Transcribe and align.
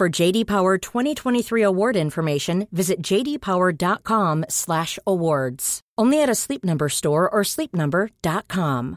For 0.00 0.22
JD 0.22 0.46
Power 0.46 0.78
2023 0.78 1.62
award 1.62 1.96
information, 1.96 2.66
visit 2.70 2.96
jdpower.com/awards. 3.10 5.80
Only 6.00 6.22
at 6.22 6.28
a 6.28 6.34
Sleep 6.34 6.64
Number 6.64 6.88
store 6.88 7.28
or 7.30 7.44
sleepnumber.com. 7.44 8.96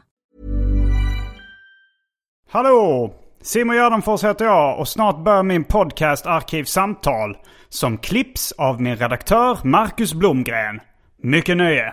Hallå! 2.50 3.14
Simon 3.42 3.76
Gärdenfors 3.76 4.24
heter 4.24 4.44
jag 4.44 4.80
och 4.80 4.88
snart 4.88 5.24
börjar 5.24 5.42
min 5.42 5.64
podcast 5.64 6.26
Arkivsamtal 6.26 7.36
som 7.68 7.98
klipps 7.98 8.52
av 8.52 8.82
min 8.82 8.96
redaktör 8.96 9.58
Marcus 9.64 10.14
Blomgren. 10.14 10.80
Mycket 11.22 11.56
nöje! 11.56 11.92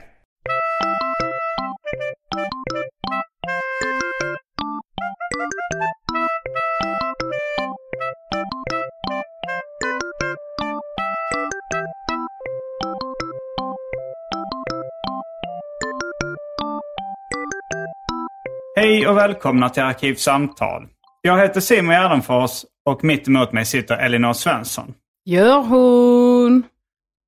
Hej 18.76 19.08
och 19.08 19.18
välkomna 19.18 19.70
till 19.70 19.84
Arkivsamtal. 19.84 20.88
Jag 21.22 21.38
heter 21.40 21.62
Simon 21.62 21.94
Gärdenfors 21.96 22.52
och 22.86 23.04
mitt 23.04 23.28
emot 23.28 23.52
mig 23.54 23.66
sitter 23.66 23.98
Elinor 23.98 24.34
Svensson. 24.34 24.94
Gör 25.26 25.62
hon? 25.62 26.64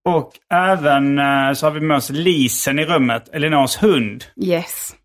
Och 0.09 0.31
även 0.53 1.19
eh, 1.19 1.53
så 1.53 1.65
har 1.65 1.71
vi 1.71 1.79
med 1.79 1.97
oss 1.97 2.09
Lisen 2.09 2.79
i 2.79 2.85
rummet, 2.85 3.29
Elinors 3.33 3.77
hund, 3.83 4.23
Yes. 4.43 4.95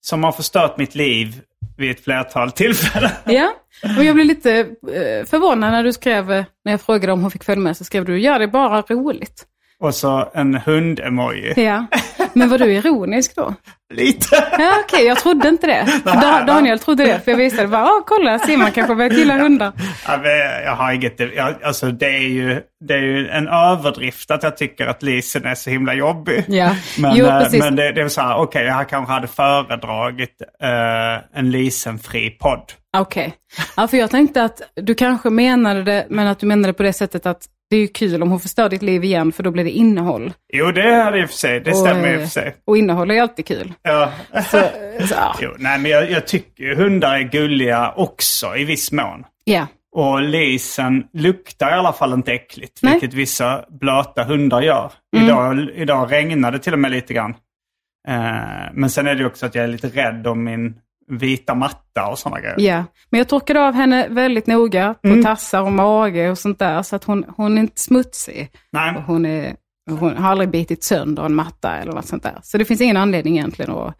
som 0.00 0.24
har 0.24 0.32
förstört 0.32 0.76
mitt 0.78 0.94
liv 0.94 1.40
vid 1.76 1.90
ett 1.90 2.04
flertal 2.04 2.50
tillfällen. 2.52 3.10
Ja, 3.26 3.52
och 3.98 4.04
jag 4.04 4.14
blev 4.14 4.26
lite 4.26 4.58
eh, 4.60 5.26
förvånad 5.26 5.70
när 5.72 5.82
du 5.84 5.92
skrev, 5.92 6.32
eh, 6.32 6.44
när 6.64 6.72
jag 6.72 6.80
frågade 6.80 7.12
om 7.12 7.20
hon 7.22 7.30
fick 7.30 7.44
följa 7.44 7.62
med, 7.62 7.76
så 7.76 7.84
skrev 7.84 8.04
du 8.04 8.18
ja 8.18 8.38
det 8.38 8.48
bara 8.48 8.80
roligt. 8.82 9.44
Och 9.80 9.94
så 9.94 10.30
en 10.34 10.54
hund-emoji. 10.54 11.52
Ja, 11.56 11.86
men 12.34 12.48
var 12.48 12.58
du 12.58 12.72
ironisk 12.72 13.36
då? 13.36 13.54
Lite. 13.94 14.44
Ja, 14.58 14.72
okej, 14.84 15.06
jag 15.06 15.18
trodde 15.18 15.48
inte 15.48 15.66
det. 15.66 15.86
Da- 16.04 16.44
Daniel 16.46 16.78
trodde 16.78 17.04
det, 17.04 17.20
för 17.24 17.30
jag 17.30 17.38
visade 17.38 17.68
bara, 17.68 17.84
åh 17.84 18.02
kolla, 18.06 18.38
Simon 18.38 18.70
kanske 18.70 18.94
börjar 18.94 19.10
gilla 19.10 19.34
hundar. 19.38 19.72
Ja, 20.06 20.26
jag 20.64 20.72
har 20.76 20.92
inget... 20.92 21.20
Jag, 21.36 21.54
alltså 21.62 21.86
det 21.86 22.06
är, 22.06 22.28
ju, 22.28 22.60
det 22.88 22.94
är 22.94 22.98
ju 22.98 23.28
en 23.28 23.48
överdrift 23.48 24.30
att 24.30 24.42
jag 24.42 24.56
tycker 24.56 24.86
att 24.86 25.02
Lisen 25.02 25.44
är 25.46 25.54
så 25.54 25.70
himla 25.70 25.94
jobbig. 25.94 26.44
Ja. 26.48 26.74
Men, 26.98 27.16
Jo, 27.16 27.26
eh, 27.26 27.38
precis. 27.38 27.60
men 27.64 27.76
det, 27.76 27.92
det 27.92 28.00
är 28.00 28.08
så 28.08 28.20
här, 28.20 28.36
okej, 28.36 28.64
jag 28.64 28.88
kanske 28.88 29.12
hade 29.12 29.26
föredragit 29.26 30.42
eh, 30.62 31.38
en 31.38 31.50
Lisen-fri 31.50 32.30
podd. 32.30 32.72
Okej. 33.00 33.34
Ja, 33.76 33.88
för 33.88 33.96
jag 33.96 34.10
tänkte 34.10 34.44
att 34.44 34.62
du 34.74 34.94
kanske 34.94 35.30
menade 35.30 35.82
det, 35.82 36.06
men 36.10 36.26
att 36.26 36.38
du 36.38 36.46
menade 36.46 36.72
på 36.72 36.82
det 36.82 36.92
sättet 36.92 37.26
att 37.26 37.46
det 37.70 37.76
är 37.76 37.80
ju 37.80 37.88
kul 37.88 38.22
om 38.22 38.30
hon 38.30 38.40
förstör 38.40 38.68
ditt 38.68 38.82
liv 38.82 39.04
igen, 39.04 39.32
för 39.32 39.42
då 39.42 39.50
blir 39.50 39.64
det 39.64 39.70
innehåll. 39.70 40.32
Jo, 40.52 40.72
det 40.72 40.94
hade 40.94 41.20
i 41.20 41.24
och 41.24 41.28
för 41.30 41.36
sig. 41.36 41.60
Det 41.60 41.74
stämmer 41.74 42.14
i 42.14 42.16
och 42.16 42.20
för 42.20 42.28
sig. 42.28 42.56
Och 42.66 42.78
innehåll 42.78 43.10
är 43.10 43.14
ju 43.14 43.20
alltid 43.20 43.46
kul. 43.46 43.72
Ja. 43.82 44.12
Så, 44.32 44.60
så. 45.06 45.14
Jo, 45.40 45.50
nej, 45.58 45.78
men 45.78 45.90
jag, 45.90 46.10
jag 46.10 46.26
tycker 46.26 46.74
hundar 46.74 47.14
är 47.14 47.22
gulliga 47.22 47.92
också 47.96 48.56
i 48.56 48.64
viss 48.64 48.92
mån. 48.92 49.24
ja. 49.44 49.66
Och 49.92 50.22
lisen 50.22 51.04
luktar 51.12 51.70
i 51.70 51.72
alla 51.72 51.92
fall 51.92 52.12
inte 52.12 52.32
äckligt, 52.32 52.78
Nej. 52.82 52.92
vilket 52.92 53.14
vissa 53.14 53.64
blöta 53.80 54.24
hundar 54.24 54.62
gör. 54.62 54.92
Idag, 55.16 55.68
idag 55.74 56.12
regnade 56.12 56.56
det 56.56 56.62
till 56.62 56.72
och 56.72 56.78
med 56.78 56.90
lite 56.90 57.14
grann. 57.14 57.34
Eh, 58.08 58.16
men 58.72 58.90
sen 58.90 59.06
är 59.06 59.14
det 59.14 59.26
också 59.26 59.46
att 59.46 59.54
jag 59.54 59.64
är 59.64 59.68
lite 59.68 59.88
rädd 59.88 60.26
om 60.26 60.44
min 60.44 60.74
vita 61.08 61.54
matta 61.54 62.06
och 62.06 62.18
sådana 62.18 62.40
grejer. 62.40 62.60
Ja, 62.60 62.84
men 63.10 63.18
jag 63.18 63.28
torkade 63.28 63.60
av 63.66 63.74
henne 63.74 64.08
väldigt 64.08 64.46
noga 64.46 64.94
på 65.02 65.08
Mm. 65.08 65.22
tassar 65.24 65.62
och 65.62 65.72
mage 65.72 66.30
och 66.30 66.38
sånt 66.38 66.58
där. 66.58 66.82
Så 66.82 66.96
att 66.96 67.04
hon, 67.04 67.24
hon 67.36 67.58
är 67.58 67.62
inte 67.62 67.80
smutsig. 67.80 68.50
Nej. 68.72 68.96
Och 68.96 69.02
hon, 69.02 69.26
är, 69.26 69.56
hon 69.90 70.16
har 70.16 70.30
aldrig 70.30 70.50
bitit 70.50 70.84
sönder 70.84 71.22
en 71.24 71.34
matta 71.34 71.76
eller 71.76 71.92
något 71.92 72.06
sånt 72.06 72.22
där. 72.22 72.38
Så 72.42 72.58
det 72.58 72.64
finns 72.64 72.80
ingen 72.80 72.96
anledning 72.96 73.34
egentligen 73.38 73.70
att, 73.72 73.94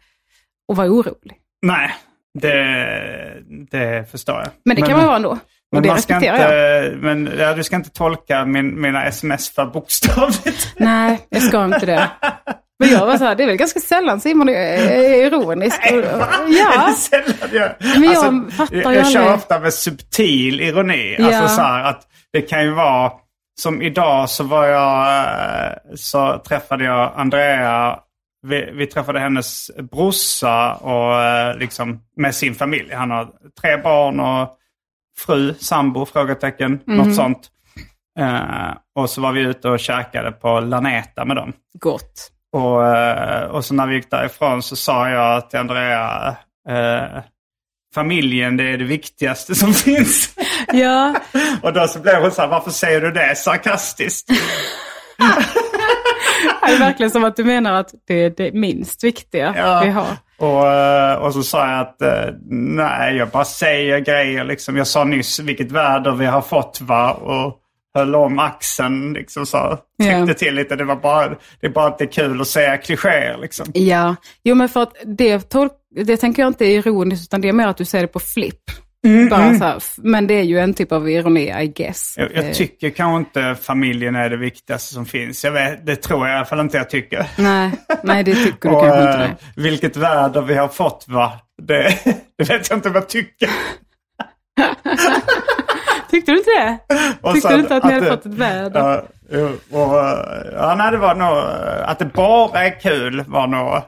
att 0.71 0.77
vara 0.77 0.87
orolig. 0.87 1.37
Nej, 1.61 1.91
det, 2.33 3.43
det 3.71 4.11
förstår 4.11 4.35
jag. 4.35 4.47
Men 4.65 4.75
det 4.75 4.81
kan 4.81 4.97
man 4.97 5.05
vara 5.05 5.15
ändå. 5.15 5.37
Men, 5.71 5.87
man 5.87 6.01
ska 6.01 6.13
jag. 6.13 6.23
inte, 6.23 6.91
men 6.97 7.29
ja, 7.39 7.53
du 7.53 7.63
ska 7.63 7.75
inte 7.75 7.89
tolka 7.89 8.45
min, 8.45 8.81
mina 8.81 9.05
sms 9.05 9.49
för 9.49 9.65
bokstavligt. 9.65 10.73
Nej, 10.77 11.19
jag 11.29 11.43
ska 11.43 11.65
inte 11.65 11.85
det. 11.85 12.09
Men 12.79 12.89
jag 12.89 13.05
var 13.05 13.17
så 13.17 13.23
här, 13.23 13.35
det 13.35 13.43
är 13.43 13.47
väl 13.47 13.55
ganska 13.55 13.79
sällan 13.79 14.21
Simon 14.21 14.49
är 14.49 15.25
ironisk. 15.25 15.79
Och- 15.91 16.21
Ja, 16.49 16.93
Sällan 16.97 17.49
jag, 17.53 17.71
Men 17.99 18.03
jag 18.03 18.53
fattar 18.53 18.75
ju 18.75 18.81
jag, 18.81 18.95
jag 18.95 19.11
kör 19.11 19.33
ofta 19.33 19.59
med 19.59 19.73
subtil 19.73 20.61
ironi. 20.61 21.15
Ja. 21.19 21.25
Alltså 21.25 21.55
så 21.55 21.61
här 21.61 21.83
att 21.83 22.01
det 22.33 22.41
kan 22.41 22.63
ju 22.63 22.71
vara, 22.71 23.11
som 23.61 23.81
idag 23.81 24.29
så 24.29 24.43
var 24.43 24.67
jag, 24.67 25.07
eh, 25.19 25.71
så 25.95 26.37
träffade 26.47 26.83
jag 26.83 27.11
Andrea, 27.15 27.99
vi, 28.47 28.69
vi 28.73 28.87
träffade 28.87 29.19
hennes 29.19 29.71
brorsa 29.91 30.73
och 30.73 31.21
eh, 31.23 31.57
liksom 31.57 31.99
med 32.17 32.35
sin 32.35 32.55
familj. 32.55 32.93
Han 32.93 33.11
har 33.11 33.27
tre 33.61 33.77
barn 33.77 34.19
och 34.19 34.55
fru, 35.25 35.53
sambo, 35.59 36.05
frågetecken, 36.05 36.79
Mhm. 36.87 36.97
något 36.97 37.15
sånt. 37.15 37.39
Eh, 38.19 38.73
och 38.99 39.09
så 39.09 39.21
var 39.21 39.31
vi 39.31 39.41
ute 39.41 39.69
och 39.69 39.79
käkade 39.79 40.31
på 40.31 40.59
Laneta 40.59 41.25
med 41.25 41.35
dem. 41.35 41.53
gott. 41.79 42.31
Och, 42.53 42.87
eh, 42.87 43.43
och 43.43 43.65
så 43.65 43.73
när 43.73 43.87
vi 43.87 43.95
gick 43.95 44.11
därifrån 44.11 44.63
så 44.63 44.75
sa 44.75 45.09
jag 45.09 45.49
till 45.49 45.59
Andrea, 45.59 46.27
eh, 46.69 47.21
familjen 47.95 48.57
det 48.57 48.63
är 48.63 48.77
det 48.77 48.83
viktigaste 48.85 49.55
som 49.55 49.73
finns. 49.85 50.35
Ja, 50.73 51.15
och 51.61 51.73
då 51.73 51.87
så 51.87 51.99
blev 51.99 52.21
hon 52.21 52.31
så 52.31 52.41
här, 52.41 52.47
varför 52.49 52.71
säger 52.71 53.01
du 53.01 53.11
det 53.11 53.35
sarkastiskt? 53.37 54.27
det 56.67 56.73
är 56.73 56.79
verkligen 56.79 57.11
som 57.11 57.23
att 57.23 57.35
du 57.35 57.43
menar 57.43 57.73
att 57.73 57.93
det 58.07 58.13
är 58.13 58.29
det 58.29 58.51
minst 58.53 59.03
viktiga 59.03 59.53
Ja. 59.57 59.81
vi 59.83 59.89
har. 59.89 60.07
Och, 60.39 60.67
eh, 60.67 61.15
och 61.15 61.33
så 61.33 61.43
sa 61.43 61.71
jag 61.71 61.79
att 61.81 62.01
eh, 62.01 62.33
nej, 62.49 63.15
jag 63.15 63.29
bara 63.29 63.45
säger 63.45 63.99
grejer 63.99 64.43
liksom. 64.43 64.77
Jag 64.77 64.87
sa 64.87 65.03
nyss 65.03 65.39
vilket 65.39 65.71
väder 65.71 66.11
vi 66.11 66.25
har 66.25 66.41
fått 66.41 66.81
va? 66.81 67.11
Och 67.13 67.55
höll 67.95 68.15
om 68.15 68.39
axeln 68.39 69.13
liksom 69.13 69.45
så. 69.45 69.77
Tryckte 70.01 70.15
Ja. 70.27 70.33
till 70.33 70.55
lite. 70.55 70.75
Det 70.75 70.83
var 70.83 70.95
bara, 70.95 71.27
det 71.61 71.67
är 71.67 71.69
bara 71.69 71.87
att 71.87 71.97
det 71.97 72.03
är 72.03 72.11
kul 72.11 72.41
att 72.41 72.47
säga 72.47 72.77
klichéer 72.77 73.37
liksom. 73.41 73.65
Ja, 73.73 74.15
jo 74.43 74.55
men 74.55 74.69
för 74.69 74.83
att 74.83 74.93
det, 75.05 75.51
det 76.05 76.17
tänker 76.17 76.41
jag 76.41 76.49
inte 76.49 76.65
är 76.65 76.77
ironiskt 76.77 77.29
utan 77.29 77.41
det 77.41 77.49
är 77.49 77.53
mer 77.53 77.67
att 77.67 77.77
du 77.77 77.85
säger 77.85 78.03
det 78.03 78.13
på 78.13 78.19
flipp. 78.19 78.63
Mm, 79.07 79.29
Bara 79.29 79.57
så 79.57 79.63
här, 79.63 79.83
men 79.97 80.27
det 80.27 80.33
är 80.33 80.43
ju 80.43 80.59
en 80.59 80.73
typ 80.73 80.91
av 80.91 81.09
ironi, 81.09 81.61
I 81.63 81.67
guess. 81.67 82.13
Jag, 82.17 82.31
jag 82.35 82.45
Eh, 82.45 82.51
tycker 82.51 82.89
kanske 82.89 83.17
inte 83.17 83.61
familjen 83.63 84.15
är 84.15 84.29
det 84.29 84.37
viktigaste 84.37 84.93
som 84.93 85.05
finns. 85.05 85.43
Jag 85.43 85.51
vet, 85.51 85.85
det 85.85 85.95
tror 85.95 86.27
jag 86.27 86.35
i 86.35 86.37
alla 86.37 86.45
fall 86.45 86.59
inte 86.59 86.77
jag 86.77 86.89
tycker. 86.89 87.25
nej, 87.37 87.71
nej, 88.03 88.23
det 88.23 88.35
tycker 88.35 88.69
du 88.69 88.69
Och, 88.75 88.81
kanske 88.83 88.99
inte. 89.01 89.13
eh, 89.13 89.19
Nej. 89.19 89.35
vilket 89.55 89.97
väder 89.97 90.41
vi 90.41 90.55
har 90.55 90.67
fått 90.67 91.05
va? 91.07 91.31
Det, 91.61 91.97
det 92.37 92.49
vet 92.49 92.69
jag 92.69 92.77
inte 92.77 92.89
vad 92.89 93.01
jag 93.01 93.09
tycker. 93.09 93.49
Tyckte 96.19 96.31
du 96.31 96.37
inte 96.37 96.49
det? 96.51 96.79
Tyckte 97.33 97.41
så 97.49 97.55
du 97.55 97.59
inte 97.59 97.75
att 97.75 97.83
ni 97.83 97.93
hade 97.93 98.07
fått 98.09 98.25
ett 98.25 98.33
väder? 98.33 98.79
Ja, 98.79 99.01
och, 99.71 99.99
eh, 99.99 100.53
ja, 100.53 100.75
nej, 100.77 100.91
det 100.91 100.97
var 100.97 101.15
nog... 101.15 101.37
eh, 101.37 101.89
Att 101.89 101.99
det 101.99 102.05
bara 102.05 102.65
är 102.65 102.79
kul 102.79 103.23
var 103.27 103.47
nog, 103.47 103.81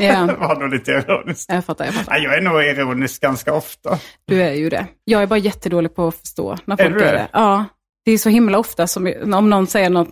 Ja. 0.00 0.28
var 0.38 0.56
nog 0.60 0.70
lite 0.70 0.90
ironiskt. 0.90 1.52
Jag 1.52 1.64
fattar, 1.64 1.84
jag 1.84 1.94
fattar. 1.94 2.12
Nej, 2.12 2.22
jag 2.22 2.34
är 2.34 2.40
nog 2.40 2.62
ironisk 2.64 3.22
ganska 3.22 3.52
ofta. 3.54 3.98
Du 4.26 4.42
är 4.42 4.52
ju 4.52 4.68
det. 4.68 4.86
Jag 5.04 5.22
är 5.22 5.26
bara 5.26 5.38
jättedålig 5.38 5.94
på 5.94 6.08
att 6.08 6.14
förstå 6.16 6.56
när 6.64 6.80
Är 6.80 6.84
folk 6.84 6.98
du 6.98 7.04
är 7.04 7.12
det? 7.12 7.28
Ja. 7.32 7.64
det 8.04 8.12
är 8.12 8.18
så 8.18 8.28
himla 8.28 8.58
ofta 8.58 8.86
som 8.86 9.12
om 9.34 9.50
någon 9.50 9.66
säger 9.66 9.90
något, 9.90 10.08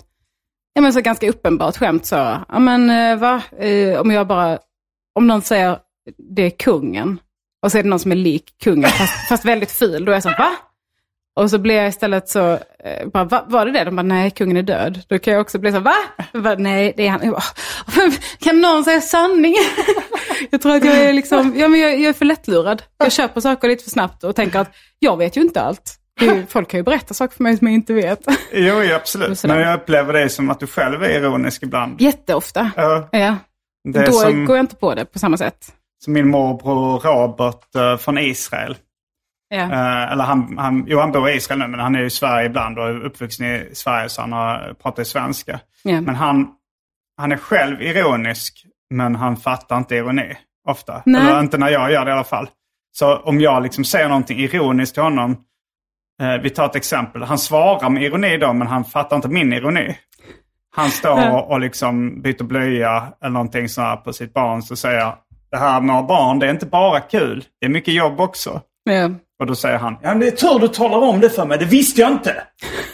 ja 0.74 0.82
men 0.82 0.92
så 0.92 1.00
ganska 1.00 1.28
uppenbart 1.28 1.76
skämt 1.76 2.06
så, 2.06 2.14
ja 2.48 2.58
men 2.58 2.90
eh, 2.90 3.16
va, 3.18 3.42
om 4.00 4.10
jag 4.10 4.26
bara, 4.26 4.58
om 5.14 5.26
någon 5.26 5.42
säger 5.42 5.78
det 6.36 6.42
är 6.42 6.50
kungen, 6.50 7.18
och 7.62 7.72
så 7.72 7.78
är 7.78 7.82
det 7.82 7.88
någon 7.88 7.98
som 7.98 8.12
är 8.12 8.16
lik 8.16 8.44
kungen, 8.64 8.90
fast, 8.90 9.28
fast 9.28 9.44
väldigt 9.44 9.70
ful, 9.72 10.04
då 10.04 10.12
är 10.12 10.16
jag 10.16 10.22
så, 10.22 10.28
va? 10.28 10.50
Och 11.36 11.50
så 11.50 11.58
blir 11.58 11.74
jag 11.74 11.88
istället 11.88 12.28
så, 12.28 12.52
eh, 12.84 13.06
bara, 13.12 13.24
va, 13.24 13.44
var 13.48 13.66
det 13.66 13.72
det? 13.72 13.84
De 13.84 13.96
bara, 13.96 14.02
nej, 14.02 14.30
kungen 14.30 14.56
är 14.56 14.62
död. 14.62 15.00
Då 15.08 15.18
kan 15.18 15.32
jag 15.34 15.40
också 15.40 15.58
bli 15.58 15.72
så, 15.72 15.80
va? 15.80 15.94
Bara, 16.32 16.54
nej, 16.54 16.94
det 16.96 17.06
är 17.06 17.10
han. 17.10 17.30
Bara, 17.30 17.42
kan 18.40 18.60
någon 18.60 18.84
säga 18.84 19.00
sanningen? 19.00 19.62
jag 20.50 20.62
tror 20.62 20.76
att 20.76 20.84
jag 20.84 20.94
är 20.98 21.12
liksom, 21.12 21.54
ja 21.56 21.68
men 21.68 21.80
jag, 21.80 21.92
jag 22.00 22.08
är 22.08 22.12
för 22.12 22.24
lättlurad. 22.24 22.82
Jag 22.98 23.12
köper 23.12 23.40
saker 23.40 23.68
lite 23.68 23.84
för 23.84 23.90
snabbt 23.90 24.24
och 24.24 24.36
tänker 24.36 24.58
att 24.58 24.70
jag 24.98 25.16
vet 25.16 25.36
ju 25.36 25.40
inte 25.40 25.60
allt. 25.60 25.94
Ju- 26.20 26.46
Folk 26.48 26.68
kan 26.70 26.80
ju 26.80 26.84
berätta 26.84 27.14
saker 27.14 27.36
för 27.36 27.42
mig 27.42 27.56
som 27.56 27.66
jag 27.66 27.74
inte 27.74 27.92
vet. 27.92 28.20
Jo, 28.52 28.82
ja, 28.82 28.96
absolut. 28.96 29.44
Men 29.44 29.58
jag 29.60 29.74
upplever 29.78 30.12
det 30.12 30.28
som 30.28 30.50
att 30.50 30.60
du 30.60 30.66
själv 30.66 31.02
är 31.02 31.08
ironisk 31.08 31.62
ibland. 31.62 32.00
Jätteofta. 32.00 32.70
Ja, 32.76 33.08
Ja. 33.12 33.36
Då 33.88 34.12
som, 34.12 34.44
går 34.44 34.56
jag 34.56 34.62
inte 34.62 34.76
på 34.76 34.94
det 34.94 35.04
på 35.04 35.18
samma 35.18 35.36
sätt. 35.36 35.72
som 36.04 36.12
min 36.12 36.28
morbror 36.28 36.98
Robert 37.00 37.74
eh, 37.76 37.96
från 37.96 38.18
Israel. 38.18 38.76
Eh, 39.54 40.12
eller 40.12 40.24
han, 40.24 40.58
han, 40.58 40.84
jo, 40.88 40.98
han 40.98 41.12
bor 41.12 41.30
i 41.30 41.34
Israel 41.34 41.58
nu, 41.58 41.66
men 41.66 41.80
han 41.80 41.94
är 41.94 42.02
i 42.02 42.10
Sverige 42.10 42.46
ibland 42.46 42.78
och 42.78 42.88
är 42.88 43.04
uppvuxen 43.04 43.46
i 43.46 43.70
Sverige 43.72 44.08
så 44.08 44.20
han 44.20 44.32
har, 44.32 44.74
pratar 44.82 45.04
svenska. 45.04 45.60
Ja. 45.82 46.00
Men 46.00 46.14
han, 46.14 46.48
han 47.16 47.32
är 47.32 47.36
själv 47.36 47.82
ironisk, 47.82 48.66
men 48.90 49.14
han 49.14 49.36
fattar 49.36 49.76
inte 49.76 49.96
ironi 49.96 50.36
ofta. 50.68 51.02
Nej. 51.06 51.20
Eller 51.20 51.40
inte 51.40 51.58
när 51.58 51.68
jag 51.68 51.92
gör 51.92 52.04
det 52.04 52.10
i 52.10 52.14
alla 52.14 52.24
fall. 52.24 52.48
Så 52.92 53.16
om 53.16 53.40
jag 53.40 53.62
liksom 53.62 53.84
säger 53.84 54.08
någonting 54.08 54.38
ironiskt 54.38 54.94
till 54.94 55.02
honom, 55.02 55.36
eh, 56.22 56.34
vi 56.42 56.50
tar 56.50 56.66
ett 56.66 56.76
exempel. 56.76 57.22
Han 57.22 57.38
svarar 57.38 57.90
med 57.90 58.02
ironi 58.02 58.36
då, 58.36 58.52
men 58.52 58.66
han 58.66 58.84
fattar 58.84 59.16
inte 59.16 59.28
min 59.28 59.52
ironi. 59.52 59.98
Han 60.76 60.90
står 60.90 61.30
och, 61.30 61.50
och 61.50 61.60
liksom 61.60 62.22
byter 62.22 62.42
blöja 62.44 63.12
eller 63.20 63.32
någonting 63.32 63.68
sånt 63.68 64.04
på 64.04 64.12
sitt 64.12 64.34
barn, 64.34 64.62
så 64.62 64.76
säger 64.76 65.14
det 65.50 65.56
här 65.56 65.80
med 65.80 65.96
att 65.96 66.02
ha 66.02 66.08
barn, 66.08 66.38
det 66.38 66.46
är 66.46 66.50
inte 66.50 66.66
bara 66.66 67.00
kul, 67.00 67.44
det 67.60 67.66
är 67.66 67.70
mycket 67.70 67.94
jobb 67.94 68.20
också. 68.20 68.60
Ja. 68.84 69.10
Och 69.40 69.46
då 69.46 69.54
säger 69.54 69.78
han, 69.78 69.96
ja 70.02 70.08
men 70.08 70.20
det 70.20 70.26
är 70.26 70.30
tur 70.30 70.58
du 70.58 70.68
talar 70.68 70.98
om 70.98 71.20
det 71.20 71.30
för 71.30 71.46
mig, 71.46 71.58
det 71.58 71.64
visste 71.64 72.00
jag 72.00 72.10
inte. 72.12 72.42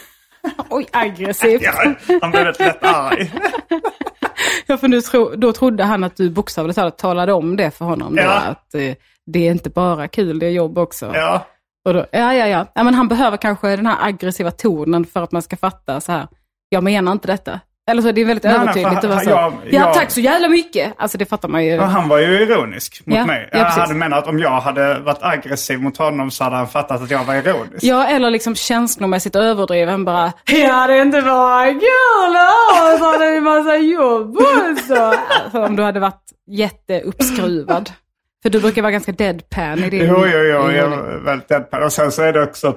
Oj, 0.71 0.87
aggressivt. 0.93 1.62
Ja, 1.62 1.94
han 2.23 2.31
blev 2.31 2.44
rätt 2.44 2.59
lätt 2.59 2.85
arg. 2.85 3.33
Ja, 4.67 4.77
för 4.77 4.89
nu 4.89 5.00
tro, 5.00 5.35
då 5.37 5.53
trodde 5.53 5.85
han 5.85 6.05
att 6.05 6.17
du 6.17 6.31
bokstavligt 6.31 6.77
talat 6.77 6.99
talade 6.99 7.33
om 7.33 7.56
det 7.56 7.71
för 7.71 7.85
honom. 7.85 8.17
Då, 8.17 8.23
Ja. 8.23 8.41
att 8.41 8.75
eh, 8.75 8.94
det 9.27 9.47
är 9.47 9.50
inte 9.50 9.71
bara 9.71 10.09
kul, 10.09 10.39
det 10.39 10.47
är 10.47 10.50
jobb 10.50 10.79
också. 10.79 11.11
Ja, 11.15 11.47
Och 11.85 11.94
då, 11.94 12.06
ja, 12.12 12.35
ja, 12.35 12.47
ja. 12.47 12.67
ja 12.75 12.83
men 12.83 12.94
han 12.94 13.09
behöver 13.09 13.37
kanske 13.37 13.77
den 13.77 13.87
här 13.87 13.97
aggressiva 14.09 14.50
tonen 14.50 15.05
för 15.05 15.23
att 15.23 15.33
man 15.33 15.43
ska 15.43 15.56
fatta 15.56 16.00
så 16.00 16.12
här. 16.12 16.29
Jag 16.69 16.85
menar 16.85 17.12
inte 17.12 17.29
detta. 17.29 17.61
Eller 17.90 18.02
så 18.02 18.12
det 18.12 18.20
är 18.20 18.25
väldigt 18.25 18.44
Nej, 18.44 18.52
nej, 18.52 18.62
övertydligt. 18.62 19.05
vara 19.05 19.14
han- 19.14 19.25
så, 19.25 19.31
jag- 19.31 19.52
ja, 19.64 19.70
jag- 19.70 19.94
tack 19.94 20.11
så 20.11 20.20
jävla 20.20 20.49
mycket. 20.49 20.93
Alltså 20.96 21.19
det 21.19 21.25
fattar 21.25 21.49
man 21.49 21.64
ju. 21.64 21.79
han 21.81 22.08
var 22.08 22.19
ju 22.19 22.43
ironisk 22.43 23.02
mot 23.06 23.19
Ja, 23.19 23.26
mig. 23.26 23.49
ja, 23.52 23.58
jag 23.58 23.67
precis. 23.67 23.82
hade 23.82 23.94
menat 23.94 24.19
att 24.19 24.29
om 24.29 24.38
jag 24.38 24.61
hade 24.61 24.99
varit 25.00 25.19
aggressiv 25.23 25.81
mot 25.81 25.96
honom 25.96 26.31
så 26.31 26.44
hade 26.44 26.56
han 26.56 26.69
fattat 26.69 27.02
att 27.02 27.11
jag 27.11 27.25
var 27.25 27.34
ironisk. 27.34 27.82
Ja, 27.84 28.06
eller 28.06 28.31
liksom 28.31 28.55
känslomässigt 28.55 29.37
överdriven 29.37 30.05
bara. 30.05 30.32
Ja, 30.46 30.87
det 30.87 30.94
är 30.94 31.02
inte 31.02 31.23
bara 31.23 31.67
kul. 31.73 32.37
Och 32.93 32.99
så 32.99 33.12
hade 33.12 33.26
en 33.37 33.44
massa 33.44 33.76
jobb 33.76 34.37
också. 34.37 34.94
Alltså, 35.44 35.62
om 35.64 35.76
du 35.76 35.82
hade 35.82 36.00
varit 36.00 36.23
jätteuppskruvad. 36.50 37.90
För 38.43 38.50
du 38.50 38.61
brukar 38.61 38.82
vara 38.82 38.93
ganska 38.93 39.12
deadpan 39.12 39.79
i 39.79 39.90
din... 39.90 40.06
Jo, 40.08 40.17
jo, 40.26 40.38
jo, 40.38 40.70
i- 40.70 40.76
jag 40.76 40.93
är 40.93 41.25
väldigt 41.25 41.49
deadpan. 41.49 41.82
Och 41.82 41.93
sen 41.93 42.12
så 42.12 42.23
är 42.23 42.32
det 42.32 42.43
också 42.43 42.75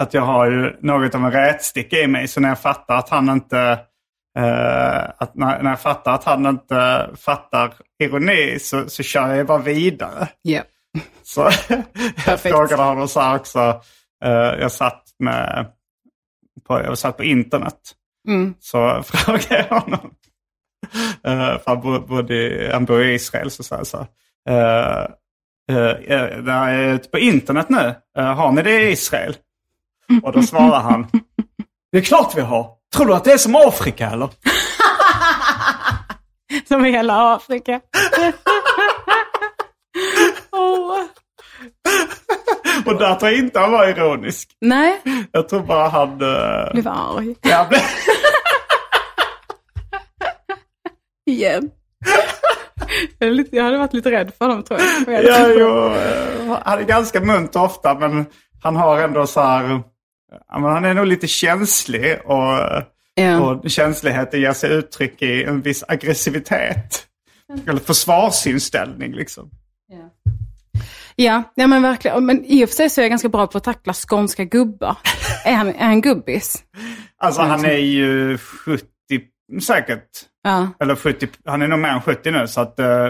att 0.00 0.14
jag 0.14 0.22
har 0.22 0.50
ju 0.50 0.72
något 0.82 1.14
av 1.14 1.24
en 1.24 1.32
rätsticka 1.32 1.96
i 1.96 2.06
mig. 2.06 2.28
Så 2.28 2.40
när 2.40 2.48
jag 2.48 2.58
fattar 2.58 2.96
att 2.96 3.08
han 3.08 3.28
inte... 3.28 3.78
eh, 4.38 5.04
att 5.18 5.34
när, 5.34 5.62
när 5.62 5.70
jag 5.70 5.80
fattar 5.80 6.14
att 6.14 6.24
han 6.24 6.46
inte 6.46 7.10
fattar 7.16 7.74
ironi 8.02 8.58
så, 8.60 8.88
så 8.88 9.02
kör 9.02 9.34
jag 9.34 9.46
bara 9.46 9.58
vidare. 9.58 10.28
Ja. 10.42 10.62
Så 11.22 11.50
jag 12.26 12.40
frågade 12.40 12.82
honom 12.82 13.08
så 13.08 13.20
här 13.20 13.36
också. 13.36 13.80
eh, 14.24 14.30
jag 14.60 14.72
satt 14.72 15.02
med... 15.18 15.66
På, 16.66 16.82
jag 16.82 16.98
satt 16.98 17.16
på 17.16 17.24
internet. 17.24 17.80
Mm. 18.28 18.54
Så 18.60 19.02
frågade 19.06 19.66
jag 19.70 19.80
honom. 19.80 20.10
Uh, 21.28 21.58
för 21.58 21.62
han, 21.66 21.80
bo, 21.80 22.00
bodde, 22.00 22.70
han 22.72 22.84
bor 22.84 23.04
i 23.04 23.14
Israel 23.14 23.50
så 23.50 23.62
sa 23.62 23.76
jag 23.76 23.86
så. 23.86 23.98
Uh, 24.50 25.06
uh, 25.72 26.42
det 26.44 26.52
här 26.52 26.72
är 26.72 26.94
ute 26.94 27.08
på 27.08 27.18
internet 27.18 27.68
nu. 27.68 27.94
Uh, 28.18 28.24
har 28.24 28.52
ni 28.52 28.62
det 28.62 28.82
i 28.82 28.92
Israel? 28.92 29.36
Och 30.22 30.32
då 30.32 30.42
svarar 30.42 30.80
han. 30.80 31.10
Det 31.92 31.98
är 31.98 32.02
klart 32.02 32.36
vi 32.36 32.40
har. 32.40 32.70
Tror 32.94 33.06
du 33.06 33.14
att 33.14 33.24
det 33.24 33.32
är 33.32 33.38
som 33.38 33.56
Afrika 33.56 34.10
eller? 34.10 34.28
Som 36.68 36.84
hela 36.84 37.34
Afrika. 37.34 37.80
Åh. 40.52 40.98
Och 42.86 42.98
där 42.98 43.14
tror 43.14 43.30
jag 43.30 43.38
inte 43.40 43.60
han 43.60 43.72
var 43.72 43.88
ironisk. 43.88 44.48
Nej, 44.60 45.00
Jag 45.32 45.48
tror 45.48 45.60
bara 45.60 45.88
han... 45.88 46.08
Uh, 46.22 46.72
blev 46.72 46.88
arg. 46.88 47.34
jag 47.42 47.68
blev, 47.72 47.80
Igen. 51.30 51.70
Jag, 53.18 53.46
jag 53.50 53.64
hade 53.64 53.78
varit 53.78 53.92
lite 53.92 54.10
rädd 54.10 54.32
för 54.38 54.44
honom 54.44 54.62
tror 54.62 54.80
jag. 55.06 55.24
ja, 55.24 55.48
jo, 55.48 55.86
eh, 55.94 56.58
han 56.64 56.78
är 56.78 56.82
ganska 56.82 57.20
munter 57.20 57.62
ofta 57.62 57.94
men 57.94 58.26
han 58.62 58.76
har 58.76 58.98
ändå 58.98 59.26
så 59.26 59.40
här... 59.40 59.82
men 60.52 60.64
han 60.64 60.84
är 60.84 60.94
nog 60.94 61.06
lite 61.06 61.26
känslig 61.26 62.18
och... 62.24 62.82
Ja. 63.16 63.40
Och 63.40 63.70
känsligheten 63.70 64.40
ger 64.40 64.52
sig 64.52 64.70
uttryck 64.72 65.22
i 65.22 65.44
en 65.44 65.60
viss 65.60 65.84
aggressivitet. 65.88 67.06
Eller 67.66 67.80
försvarsinställning 67.80 69.12
liksom. 69.12 69.50
Ja, 71.16 71.42
ja 71.54 71.66
men 71.66 71.82
verkligen. 71.82 72.26
Men 72.26 72.44
i 72.44 72.64
och 72.64 72.68
för 72.68 72.76
sig 72.76 72.90
så 72.90 73.00
är 73.00 73.02
jag 73.02 73.10
ganska 73.10 73.28
bra 73.28 73.46
på 73.46 73.58
att 73.58 73.64
tackla 73.64 73.92
skånska 73.92 74.44
gubbar. 74.44 74.96
är, 75.44 75.54
han, 75.54 75.68
är 75.68 75.84
han 75.84 76.00
gubbis? 76.00 76.64
Alltså 77.18 77.42
han 77.42 77.64
är 77.64 77.76
ju 77.76 78.38
70 78.38 78.86
säkert. 79.62 80.08
Ja. 80.42 80.68
Eller 80.80 80.96
70, 80.96 81.28
han 81.44 81.62
är 81.62 81.68
nog 81.68 81.78
mer 81.78 81.88
än 81.88 82.00
70 82.02 82.30
nu. 82.30 82.46
Så 82.48 82.60
att, 82.60 82.78
eh, 82.78 83.08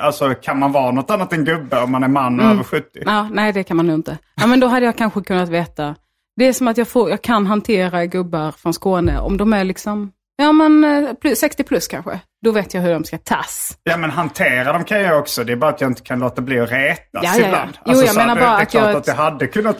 alltså, 0.00 0.34
kan 0.34 0.58
man 0.58 0.72
vara 0.72 0.90
något 0.92 1.10
annat 1.10 1.32
än 1.32 1.44
gubbe 1.44 1.80
om 1.82 1.90
man 1.92 2.02
är 2.02 2.08
man 2.08 2.40
Mm. 2.40 2.52
över 2.52 2.62
70? 2.64 3.02
ja. 3.06 3.28
Nej, 3.32 3.52
det 3.52 3.64
kan 3.64 3.76
man 3.76 3.86
nog 3.86 3.94
inte. 3.94 4.18
Ja, 4.34 4.46
men 4.46 4.60
då 4.60 4.66
hade 4.66 4.86
jag 4.86 4.96
kanske 4.96 5.20
kunnat 5.20 5.48
veta. 5.48 5.94
Det 6.36 6.46
är 6.48 6.52
som 6.52 6.68
att 6.68 6.78
jag, 6.78 6.88
får, 6.88 7.10
jag 7.10 7.22
kan 7.22 7.46
hantera 7.46 8.06
gubbar 8.06 8.52
från 8.52 8.74
Skåne 8.74 9.18
om 9.18 9.36
de 9.36 9.52
är 9.52 9.64
liksom, 9.64 10.12
ja 10.36 10.52
men 10.52 10.84
eh, 10.84 11.12
plus, 11.14 11.38
60 11.38 11.62
plus 11.64 11.88
kanske. 11.88 12.20
Då 12.44 12.50
vet 12.52 12.74
jag 12.74 12.82
hur 12.82 12.92
de 12.92 13.04
ska 13.04 13.18
tas. 13.18 13.78
Ja 13.84 13.96
men 13.96 14.10
hantera 14.10 14.72
dem 14.72 14.84
kan 14.84 15.00
jag 15.00 15.18
också. 15.18 15.44
Det 15.44 15.52
är 15.52 15.56
bara 15.56 15.70
att 15.70 15.80
jag 15.80 15.90
inte 15.90 16.02
kan 16.02 16.18
låta 16.18 16.42
bli 16.42 16.60
att 16.60 16.70
retas 16.72 17.06
Ja, 17.12 17.20
ja, 17.22 17.38
ja. 17.40 17.46
ibland. 17.46 17.78
Jo, 17.86 17.92
jag 17.94 18.08
så 18.08 18.18
menar 18.18 18.34
det, 18.34 18.40
bara 18.40 18.56
det 18.56 18.62
att 18.62 18.74
jag- 18.74 18.96
att 18.96 19.06
jag 19.06 19.14
hade 19.14 19.46
kunnat... 19.46 19.76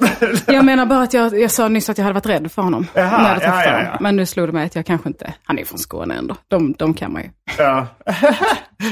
Jag 0.47 0.65
menar 0.65 0.87
bara 0.87 1.03
att 1.03 1.15
jag, 1.15 1.39
jag 1.41 1.51
sa 1.51 1.69
nyss 1.69 1.91
att 1.91 1.99
jag 1.99 2.05
hade 2.05 2.15
varit 2.15 2.27
rädd 2.27 2.53
för 2.53 2.63
honom. 2.63 2.87
Jaha, 2.95 3.23
när 3.23 3.41
jag 3.41 3.43
ja, 3.43 3.65
ja, 3.65 3.83
ja. 3.93 3.97
Men 4.01 4.17
nu 4.17 4.27
slog 4.27 4.49
det 4.49 4.53
mig 4.53 4.67
att 4.67 4.75
jag 4.77 4.87
kanske 4.87 5.09
inte, 5.09 5.35
han 5.45 5.59
är 5.59 5.65
från 5.65 5.79
Skåne 5.79 6.15
ändå. 6.15 6.37
De, 6.49 6.73
de 6.79 6.95
kan 6.95 7.13
man 7.13 7.23
ju. 7.23 7.29
ja. 7.59 7.87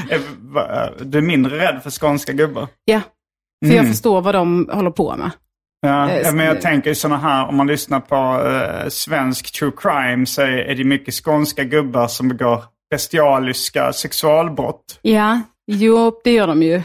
Eh, 0.09 0.21
va- 0.39 0.89
du 0.99 1.17
är 1.17 1.21
mindre 1.21 1.57
rädd 1.59 1.83
för 1.83 1.89
skånska 1.91 2.33
gubbar? 2.33 2.67
Ja, 2.85 3.01
för 3.65 3.73
jag 3.73 3.87
förstår 3.87 4.21
vad 4.21 4.35
de 4.35 4.69
håller 4.73 4.91
på 4.91 5.15
med. 5.17 5.31
Ja, 5.85 6.09
Eh, 6.09 6.21
ja, 6.21 6.31
men 6.31 6.45
jag 6.45 6.61
tänker 6.61 6.93
sådana 6.93 7.17
här, 7.17 7.47
om 7.47 7.55
man 7.55 7.67
lyssnar 7.67 7.99
på 7.99 8.47
eh, 8.47 8.89
svensk 8.89 9.59
true 9.59 9.71
crime 9.77 10.25
så 10.25 10.41
är, 10.41 10.75
det 10.75 10.83
mycket 10.83 11.13
skånska 11.13 11.63
gubbar 11.63 12.07
som 12.07 12.27
begår 12.29 12.63
bestialiska 12.89 13.93
sexualbrott. 13.93 14.99
Ja, 15.01 15.41
jo, 15.67 16.21
det 16.23 16.31
gör 16.31 16.47
de 16.47 16.63
ju. 16.63 16.81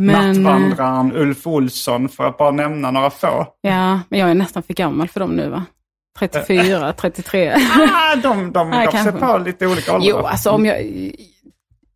Men, 0.00 0.42
Nattvandraren 0.42 1.12
Ulf 1.16 1.46
Olsson, 1.46 2.08
för 2.08 2.24
att 2.24 2.38
bara 2.38 2.50
nämna 2.50 2.90
några 2.90 3.10
få. 3.10 3.46
ja, 3.60 4.00
men 4.08 4.20
jag 4.20 4.30
är 4.30 4.34
nästan 4.34 4.62
för 4.62 4.74
gammal 4.74 5.08
för 5.08 5.20
dem 5.20 5.30
nu 5.36 5.48
va? 5.48 5.64
34, 6.18 6.92
33. 6.92 7.54
Ah, 7.92 8.16
de 8.16 8.52
de 8.52 8.70
Nej, 8.70 8.86
gav 8.86 9.02
sig 9.02 9.12
på 9.12 9.38
lite 9.38 9.66
olika 9.66 9.94
åldrar. 9.94 10.08
jo, 10.08 10.16
alltså 10.16 10.50
om 10.50 10.66
jag... 10.66 10.76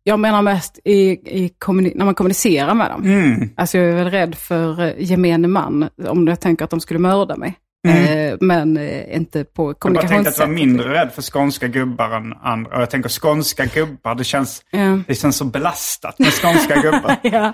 Jag 0.03 0.19
menar 0.19 0.41
mest 0.41 0.79
i, 0.83 0.93
i 1.11 1.53
när 1.95 2.05
man 2.05 2.15
kommunicerar 2.15 2.73
med 2.73 2.91
dem. 2.91 3.03
Mm. 3.03 3.49
Alltså 3.57 3.77
jag 3.77 3.89
är 3.89 3.95
väl 3.95 4.09
rädd 4.11 4.35
för 4.35 4.81
eh, 4.85 4.93
gemene 4.97 5.47
man 5.47 5.89
om 6.07 6.27
jag 6.27 6.39
tänker 6.39 6.65
att 6.65 6.71
de 6.71 6.79
skulle 6.79 6.99
mörda 6.99 7.35
mig. 7.35 7.57
Mm. 7.87 8.29
Eh, 8.29 8.37
men 8.41 8.77
eh, 8.77 9.15
inte 9.15 9.43
på 9.43 9.75
Jag 9.83 9.93
bara 9.93 10.07
tänkte 10.07 10.29
att 10.29 10.37
jag 10.37 10.47
var 10.47 10.47
kommunikationssätt. 10.47 10.49
mindre 10.49 10.93
rädd 10.93 11.11
för 11.11 11.21
skånska 11.21 11.67
gubbar 11.67 12.11
än 12.17 12.33
andra. 12.33 12.75
Och 12.75 12.81
jag 12.81 12.89
tänker 12.89 13.09
skånska 13.09 13.65
gubbar, 13.65 14.15
det 14.15 14.23
känns, 14.23 14.63
Ja. 14.71 14.99
det 15.07 15.15
känns 15.15 15.37
så 15.37 15.45
belastat 15.45 16.19
med 16.19 16.27
skånska 16.33 16.75
gubbar. 16.81 17.15
Ja. 17.23 17.53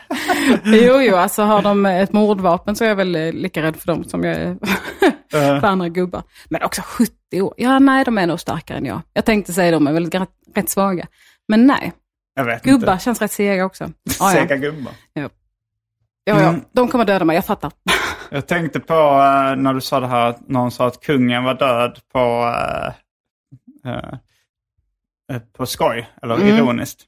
Jo, 0.64 1.02
jo, 1.02 1.16
alltså 1.16 1.42
har 1.44 1.62
de 1.62 1.86
ett 1.86 2.14
mordvapen 2.14 2.76
så 2.76 2.84
är 2.84 2.88
jag 2.88 2.96
väl 2.96 3.12
lika 3.34 3.62
rädd 3.62 3.76
för 3.76 3.88
dem 3.88 4.04
som 4.04 4.24
jag 4.24 4.36
är 4.36 4.58
för 5.60 5.68
andra 5.68 5.90
gubbar. 5.90 6.24
Men 6.50 6.64
också 6.64 6.82
70 6.86 7.42
år. 7.42 7.54
Ja, 7.58 7.80
nej, 7.80 8.06
de 8.06 8.18
är 8.18 8.28
nog 8.28 8.40
starkare 8.40 8.78
än 8.78 8.86
jag. 8.86 9.02
Jag 9.14 9.26
tänkte 9.26 9.54
säga 9.54 9.72
de 9.72 9.88
är 9.88 9.94
väl 9.94 10.12
rätt 10.56 10.70
svaga. 10.70 11.08
Men 11.48 11.68
nej, 11.68 11.94
Jag 12.38 12.46
vet 12.46 12.64
gubbar 12.64 12.94
inte. 12.94 13.04
känns 13.04 13.22
rätt 13.22 13.32
sega 13.32 13.66
också. 13.66 13.84
Ja, 13.84 13.92
ja. 14.20 14.32
Sega 14.32 14.56
gubbar. 14.58 14.94
Ja, 15.14 15.30
ja. 16.24 16.36
Mm. 16.40 16.62
De 16.72 16.88
kommer 16.88 17.06
döda 17.06 17.26
mig, 17.26 17.36
jag 17.36 17.46
fattar. 17.46 17.72
Jag 18.30 18.48
tänkte 18.48 18.80
på 18.80 18.94
eh, 18.94 19.56
när 19.56 19.74
du 19.74 19.82
sa 19.82 20.00
det 20.00 20.08
här, 20.08 20.30
att 20.30 20.48
någon 20.50 20.72
sa 20.72 20.88
att 20.88 21.02
kungen 21.02 21.44
var 21.44 21.54
död 21.54 22.00
på, 22.14 22.54
eh, 23.86 24.14
eh, 25.36 25.42
på 25.58 25.66
skoj, 25.66 26.10
eller 26.22 26.36
Mm. 26.36 26.48
ironiskt. 26.48 27.04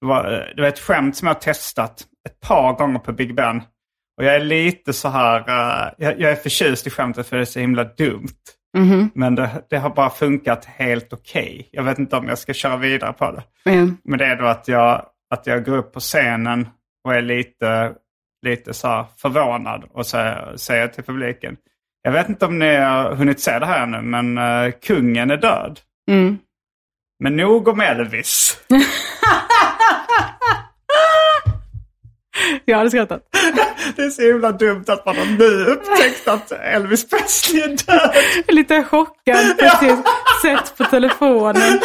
Det 0.00 0.06
var, 0.06 0.52
det 0.56 0.62
var 0.62 0.68
ett 0.68 0.78
skämt 0.78 1.16
som 1.16 1.28
jag 1.28 1.40
testat 1.40 2.04
ett 2.28 2.40
par 2.40 2.72
gånger 2.72 2.98
på 2.98 3.12
Big 3.12 3.34
Ben. 3.34 3.62
Och 4.16 4.24
jag 4.24 4.34
är 4.34 4.40
lite 4.40 4.92
så 4.92 5.08
här, 5.08 5.44
jag, 5.98 6.20
jag 6.20 6.30
är 6.30 6.36
förtjust 6.36 6.86
i 6.86 6.90
skämtet 6.90 7.26
för 7.26 7.36
det 7.36 7.42
är 7.42 7.46
så 7.46 7.60
himla 7.60 7.84
dumt. 7.84 8.28
Mhm. 8.74 9.10
Men 9.14 9.34
det, 9.34 9.50
det 9.70 9.76
har 9.78 9.90
bara 9.90 10.10
funkat 10.10 10.64
helt 10.64 11.12
okej. 11.12 11.68
Jag 11.72 11.82
vet 11.82 11.98
inte 11.98 12.16
om 12.16 12.28
jag 12.28 12.38
ska 12.38 12.52
köra 12.52 12.76
vidare 12.76 13.12
på 13.12 13.30
det. 13.30 13.70
Mm. 13.70 13.96
Men 14.04 14.18
det 14.18 14.26
är 14.26 14.36
då 14.36 14.44
att 14.44 14.68
jag, 14.68 15.06
att 15.30 15.46
jag 15.46 15.64
går 15.64 15.76
upp 15.76 15.92
på 15.92 16.00
scenen 16.00 16.68
och 17.04 17.14
är 17.14 17.22
lite, 17.22 17.92
lite 18.46 18.74
så 18.74 19.06
förvånad 19.16 19.84
och 19.90 20.06
säger, 20.06 20.56
säger 20.56 20.88
till 20.88 21.04
publiken. 21.04 21.56
Jag 22.02 22.12
vet 22.12 22.28
inte 22.28 22.46
om 22.46 22.58
ni 22.58 22.76
har 22.76 23.14
hunnit 23.14 23.40
se 23.40 23.58
det 23.58 23.66
här 23.66 23.86
nu, 23.86 24.02
men 24.02 24.38
eh, 24.38 24.72
kungen 24.82 25.30
är 25.30 25.36
död. 25.36 25.80
Mm. 26.10 26.38
Men 27.18 27.36
nog 27.36 27.68
om 27.68 27.80
Elvis. 27.80 28.60
Jag 32.64 32.78
hade 32.78 32.90
skrattat. 32.90 33.22
Det 33.96 34.02
är 34.02 34.10
så 34.10 34.22
himla 34.22 34.52
dumt 34.52 34.84
att 34.86 35.06
man 35.06 35.16
har 35.16 35.26
nu 35.26 35.64
upptäckt 35.64 36.28
att 36.28 36.52
Elvis 36.52 37.08
Presley 37.10 37.62
är 37.62 37.68
död. 37.68 38.14
Lite 38.48 38.84
chockad 38.84 39.58
precis 39.58 39.96
sett 40.42 40.76
på 40.76 40.84
telefonen. 40.84 41.80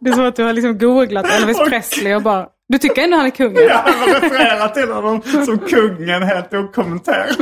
Det 0.00 0.10
är 0.10 0.14
som 0.14 0.24
att 0.24 0.36
du 0.36 0.42
har 0.44 0.52
liksom 0.52 0.78
googlat 0.78 1.26
Elvis 1.30 1.58
Presley 1.58 2.14
och 2.14 2.22
bara, 2.22 2.46
du 2.68 2.78
tycker 2.78 3.02
ändå 3.02 3.16
han 3.16 3.26
är 3.26 3.30
kungen? 3.30 3.62
Jag 3.62 3.76
har 3.78 4.06
refererat 4.20 4.74
till 4.74 4.90
honom 4.92 5.22
som 5.22 5.58
kungen 5.58 6.22
helt 6.22 6.54
okommenterat. 6.54 7.36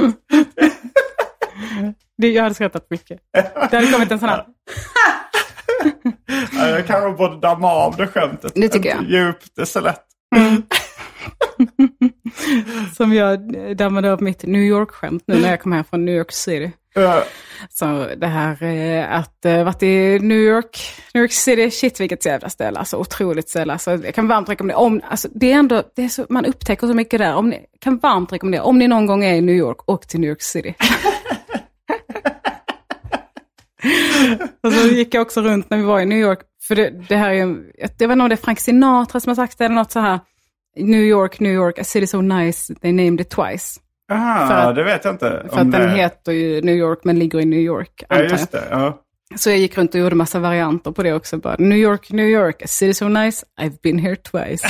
Det, 2.18 2.28
jag 2.28 2.42
hade 2.42 2.54
skrattat 2.54 2.87
mycket. 2.90 3.18
Det 3.70 3.76
hade 3.76 3.92
kommit 3.92 4.11
en 4.11 4.18
sån 4.18 4.28
här. 4.28 4.44
Ja, 6.52 6.68
Jag 6.68 6.87
kanske 6.87 7.11
borde 7.11 7.40
damma 7.40 7.73
av 7.73 7.97
det 7.97 8.06
skämtet. 8.06 8.52
Det 8.54 8.68
tycker 8.68 8.97
jag. 9.09 9.28
Upp 9.28 9.40
det 9.56 9.66
så 9.66 9.80
lätt. 9.80 10.04
Som 12.97 13.14
jag 13.14 13.54
dammade 13.76 14.12
av 14.12 14.23
mitt 14.23 14.42
New 14.42 14.62
York-skämt 14.62 15.23
nu 15.26 15.40
när 15.40 15.50
jag 15.50 15.61
kom 15.61 15.73
hem 15.73 15.85
från 15.85 16.04
New 16.04 16.14
York 16.14 16.32
City. 16.32 16.73
Eh, 16.97 17.23
Så 17.68 18.09
det 18.16 18.26
här 18.26 18.62
eh, 18.62 19.14
att 19.14 19.47
uh, 19.47 19.64
varit 19.64 19.82
i 19.82 20.18
New 20.18 20.38
York, 20.38 20.78
New 21.14 21.23
York 21.23 21.32
City, 21.32 21.70
shit 21.70 22.00
vilket 22.00 22.26
jävla 22.26 22.49
ställe, 22.49 22.78
alltså 22.78 22.97
otroligt 22.97 23.49
ställe. 23.49 23.73
Alltså, 23.73 23.90
jag 23.90 24.14
kan 24.14 24.28
varmt 24.28 24.49
rekommendera, 24.49 24.78
om, 24.78 25.00
alltså, 25.09 25.28
det 25.35 25.52
är 25.52 25.56
ändå, 25.56 25.82
det 25.97 26.04
är 26.04 26.09
så, 26.09 26.26
man 26.28 26.44
upptäcker 26.44 26.87
så 26.87 26.94
mycket 26.94 27.18
där. 27.20 27.35
Om 27.35 27.50
ni, 27.50 27.66
kan 27.80 27.99
varmt 27.99 28.32
rekommendera, 28.32 28.62
om 28.62 28.78
ni 28.78 28.88
någon 28.88 29.06
gång 29.06 29.25
är 29.25 29.35
i 29.35 29.40
New 29.40 29.54
York, 29.54 29.88
åk 29.90 30.06
till 30.06 30.20
New 30.20 30.30
York 30.30 30.42
City. 30.42 30.75
och 34.62 34.73
så 34.73 34.88
gick 34.88 35.14
jag 35.14 35.23
också 35.23 35.40
runt 35.40 35.70
när 35.70 35.78
vi 35.78 35.85
var 35.85 36.00
i 36.00 36.06
New 36.06 36.18
York, 36.18 36.40
för 36.62 36.75
det, 36.75 36.90
det 37.09 37.16
här 37.16 37.30
är 37.30 37.35
jag 37.35 37.49
vet 37.49 38.00
inte 38.00 38.12
om 38.12 38.28
det 38.28 38.35
är 38.35 38.37
Frank 38.37 38.61
Sinatra 38.61 39.20
som 39.20 39.30
har 39.30 39.35
sagt 39.35 39.59
det 39.59 39.64
eller 39.64 39.75
något 39.75 39.92
så 39.92 40.00
här. 40.00 40.20
New 40.77 41.00
York, 41.03 41.41
New 41.41 41.53
York, 41.53 41.79
a 41.79 41.85
city 41.85 42.07
so 42.07 42.21
nice, 42.21 42.75
they 42.81 42.93
named 42.93 43.21
it 43.21 43.31
twice. 43.31 43.81
Aha, 44.12 44.55
att- 44.55 44.75
det 44.75 44.85
vet 44.85 45.05
jag 45.05 45.15
inte. 45.15 45.47
För 45.53 45.61
att 45.61 45.73
den 45.73 45.91
heter 45.91 46.33
ju 46.33 46.62
New 46.62 46.75
York 46.77 46.99
men 47.05 47.19
ligger 47.19 47.41
i 47.41 47.45
New 47.45 47.61
York, 47.61 48.03
Ja, 48.09 48.11
antar 48.17 48.23
jag. 48.25 48.31
just 48.33 48.53
det. 48.53 48.65
Ja. 48.71 49.00
Så 49.37 49.50
jag 49.50 49.59
gick 49.59 49.79
runt 49.79 49.95
och 49.95 50.00
gjorde 50.00 50.17
massa 50.17 50.39
varianter 50.39 50.91
på 50.93 51.03
det 51.03 51.12
också. 51.12 51.37
Bara, 51.39 51.57
New 51.59 51.79
York, 51.79 52.11
New 52.12 52.27
York, 52.29 52.62
a 52.62 52.67
city 52.67 52.95
so 52.95 53.09
nice, 53.09 53.47
I've 53.61 53.79
been 53.83 53.99
here 53.99 54.17
twice. 54.17 54.62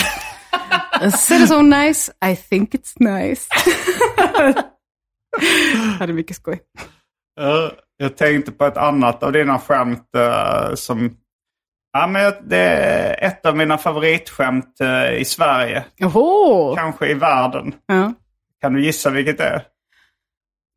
a 1.01 1.11
city 1.11 1.47
so 1.47 1.63
nice, 1.63 2.13
I 2.33 2.37
think 2.37 2.75
it's 2.75 2.95
nice. 2.99 3.47
Hade 5.99 6.13
mycket 6.13 6.37
skoj. 6.37 6.61
Ja, 7.41 7.73
Jag 7.97 8.17
tänkte 8.17 8.53
på 8.53 8.65
ett 8.65 8.77
annat 8.77 9.23
av 9.23 9.33
dina 9.33 9.59
skämt 9.59 10.09
eh, 10.17 10.75
som... 10.75 11.17
Ja, 11.93 12.07
men 12.07 12.33
det 12.49 12.57
är 12.59 13.25
ett 13.27 13.47
av 13.47 13.57
mina 13.57 13.79
favoritskämt 13.79 14.81
eh, 14.81 15.13
i 15.13 15.25
Sverige. 15.25 15.85
Jaha! 15.97 16.77
Kanske 16.77 17.07
i 17.11 17.15
världen. 17.15 17.75
Ja. 17.87 18.13
Kan 18.61 18.73
du 18.73 18.85
gissa 18.85 19.11
vilket 19.11 19.39
det 19.39 19.45
är? 19.45 19.63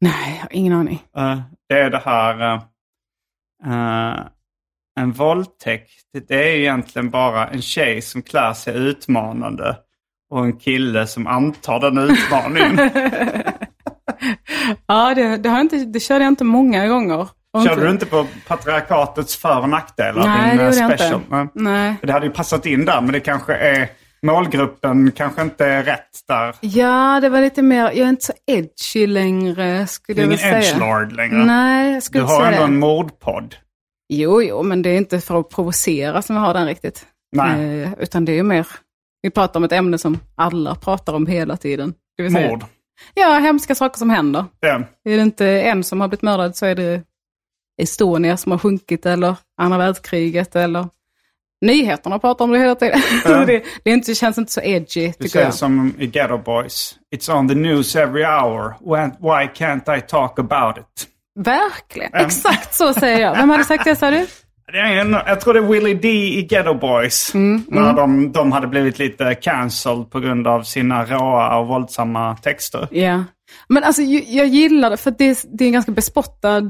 Nej, 0.02 0.34
jag 0.36 0.42
har 0.42 0.50
ingen 0.52 0.74
aning. 0.74 1.04
Eh, 1.18 1.40
det 1.70 1.80
är 1.80 1.90
det 1.90 2.02
här... 2.06 2.56
eh, 3.66 4.20
en 5.00 5.12
våldtäkt, 5.12 5.92
det 6.28 6.36
är 6.36 6.56
egentligen 6.56 7.10
bara 7.10 7.48
en 7.48 7.62
tjej 7.62 8.02
som 8.02 8.22
klär 8.22 8.54
sig 8.54 8.76
utmanande 8.76 9.78
och 10.30 10.46
en 10.46 10.58
kille 10.58 11.08
som 11.08 11.28
antar 11.28 11.80
den 11.80 11.98
utmaningen. 11.98 12.90
Ja, 14.88 15.14
det, 15.16 15.38
det, 15.38 15.50
har 15.50 15.62
inte, 15.62 15.76
det 15.86 16.00
körde 16.00 16.24
jag 16.24 16.32
inte 16.32 16.44
många 16.44 16.88
gånger. 16.88 17.28
Körde 17.66 17.82
du 17.82 17.90
inte 17.90 18.06
på 18.06 18.28
patriarkatets 18.48 19.36
för 19.38 19.60
och 19.60 19.70
nackdelar? 19.70 20.28
Nej, 20.28 20.58
det 20.58 20.64
eh, 20.64 20.66
gjorde 20.66 20.78
jag 20.78 21.00
special? 21.00 21.22
inte. 21.22 21.36
Nej. 21.36 21.48
Nej. 21.54 21.96
Det 22.02 22.12
hade 22.12 22.26
ju 22.26 22.32
passat 22.32 22.66
in 22.66 22.86
där, 22.86 23.02
men 23.02 23.12
det 23.12 23.20
kanske 23.20 23.56
är... 23.56 23.90
Målgruppen 24.26 25.12
kanske 25.12 25.42
inte 25.42 25.66
är 25.66 25.84
rätt 25.84 26.28
där. 26.28 26.56
Ja, 26.62 27.20
det 27.22 27.30
var 27.30 27.42
lite 27.42 27.62
mer, 27.62 27.84
jag 27.84 27.98
är 27.98 28.10
inte 28.10 28.26
så 28.26 28.34
edgy 28.48 29.08
längre, 29.08 29.88
skulle 29.88 30.22
jag 30.22 30.26
ingen 30.28 30.38
säga. 30.38 30.60
edgelord 30.62 31.12
längre. 31.12 31.46
Nej, 31.46 31.86
jag 31.88 31.98
du 31.98 32.02
skulle 32.02 32.22
inte 32.22 32.34
har 32.34 32.42
säga 32.42 32.52
ändå 32.54 32.64
en 32.64 32.80
mordpodd. 32.80 33.56
Jo, 34.10 34.42
jo, 34.42 34.64
men 34.64 34.82
det 34.82 34.90
är 34.90 34.98
inte 34.98 35.20
för 35.22 35.40
att 35.40 35.50
provocera 35.50 36.22
som 36.22 36.36
vi 36.36 36.40
har 36.42 36.54
den 36.54 36.66
riktigt. 36.66 37.06
Nej. 37.36 37.82
Eh, 37.82 37.94
utan 38.00 38.26
det 38.26 38.32
är 38.32 38.36
ju 38.36 38.44
mer, 38.44 38.68
vi 39.22 39.30
pratar 39.30 39.60
om 39.60 39.64
ett 39.64 39.72
ämne 39.72 39.98
som 39.98 40.20
alla 40.36 40.76
pratar 40.76 41.14
om 41.14 41.28
hela 41.28 41.58
tiden. 41.58 41.94
Säga, 42.32 42.50
Mord. 42.50 42.64
Ja, 43.14 43.40
hemska 43.40 43.76
saker 43.76 43.98
som 43.98 44.10
händer. 44.10 44.46
Det. 44.62 44.68
Är 45.12 45.18
det 45.18 45.22
inte 45.22 45.48
en 45.48 45.84
som 45.84 46.02
har 46.02 46.08
blivit 46.08 46.22
mördad 46.22 46.56
så 46.56 46.66
är 46.66 46.76
det 46.76 47.02
Estonia 47.82 48.38
som 48.38 48.52
har 48.52 48.60
sjunkit 48.60 49.06
eller 49.06 49.36
andra 49.62 49.78
världskriget 49.78 50.56
eller 50.56 50.88
nyheterna 51.66 52.20
pratar 52.20 52.46
om 52.46 52.52
det 52.52 52.60
hela 52.60 52.76
tiden. 52.76 53.02
Ja. 53.26 53.38
Det, 53.46 53.64
det, 53.84 53.92
inte, 53.92 54.12
det 54.12 54.16
känns 54.16 54.38
inte 54.38 54.52
så 54.52 54.62
edgy 54.62 55.08
Du 55.08 55.14
tycker 55.24 55.40
jag. 55.42 55.54
som 55.54 55.94
i 56.00 56.08
Ghetto 56.08 56.38
Boys. 56.38 56.96
It's 57.16 57.38
on 57.38 57.50
the 57.50 57.56
news 57.56 57.96
every 57.96 58.24
hour. 58.24 58.74
When, 58.92 59.10
why 59.20 59.50
can't 59.56 59.98
I 59.98 60.02
talk 60.02 60.40
about 60.40 60.78
it? 60.78 61.08
Verkligen, 61.40 62.14
exakt 62.14 62.74
så 62.74 62.94
säger 62.94 63.20
jag. 63.22 63.36
Vem 63.36 63.50
hade 63.50 63.64
sagt 63.64 63.84
det 63.86 63.96
sa 63.96 64.12
du? 64.12 64.26
Jag 65.26 65.42
tror 65.42 65.54
det 65.54 65.60
är 65.60 65.64
Willie 65.64 65.94
D 65.94 66.08
i 66.10 66.42
Ghetto 66.42 66.74
Boys. 66.74 67.34
Mm, 67.34 67.64
När 67.68 67.94
de, 67.94 68.32
de 68.32 68.52
hade 68.52 68.68
blivit 68.68 69.00
lite 69.00 69.36
cancelled 69.36 70.10
på 70.10 70.20
grund 70.20 70.48
av 70.48 70.64
sina 70.64 71.06
råa 71.06 71.58
och 71.58 71.68
våldsamma 71.68 72.36
texter. 72.36 72.88
Ja. 72.92 73.24
Men 73.68 73.84
alltså 73.84 74.02
jag 74.02 74.48
gillar 74.48 74.90
det 74.90 74.98
för 74.98 75.12
det 75.12 75.44
det 75.54 75.64
är 75.64 75.68
en 75.68 75.74
ganska 75.74 75.92
bespottad 75.92 76.70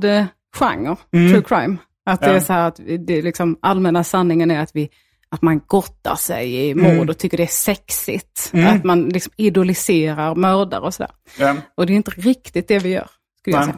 genre, 0.54 0.96
true 1.12 1.42
crime. 1.42 1.78
Att 2.06 2.20
det 2.20 2.26
Mm. 2.26 2.36
Ja. 2.36 2.42
är 2.42 2.46
så 2.46 2.54
här 2.54 2.68
att 2.68 2.80
det 3.08 3.14
är 3.18 3.22
liksom 3.22 3.58
allmänna 3.62 4.04
sanningen 4.04 4.52
är 4.52 4.60
att 4.60 4.72
vi 4.74 4.90
att 5.30 5.42
man 5.42 5.62
gottar 5.68 6.16
sig 6.16 6.70
i 6.70 6.76
mord 6.76 6.86
Mm. 6.92 7.10
och 7.10 7.18
tycker 7.18 7.38
det 7.38 7.44
är 7.44 7.48
sexigt. 7.48 8.52
Att 8.54 8.84
man 8.84 9.10
liksom 9.10 9.34
idoliserar 9.38 10.36
mördare 10.36 10.82
och 10.82 10.94
sådär. 10.94 11.12
Ja. 11.40 11.56
Och 11.78 11.86
det 11.86 11.94
är 11.94 11.96
inte 11.96 12.12
riktigt 12.12 12.68
det 12.68 12.80
vi 12.80 12.90
gör, 12.90 13.08
skulle 13.40 13.56
jag 13.58 13.66
Nej. 13.66 13.74
säga. 13.74 13.78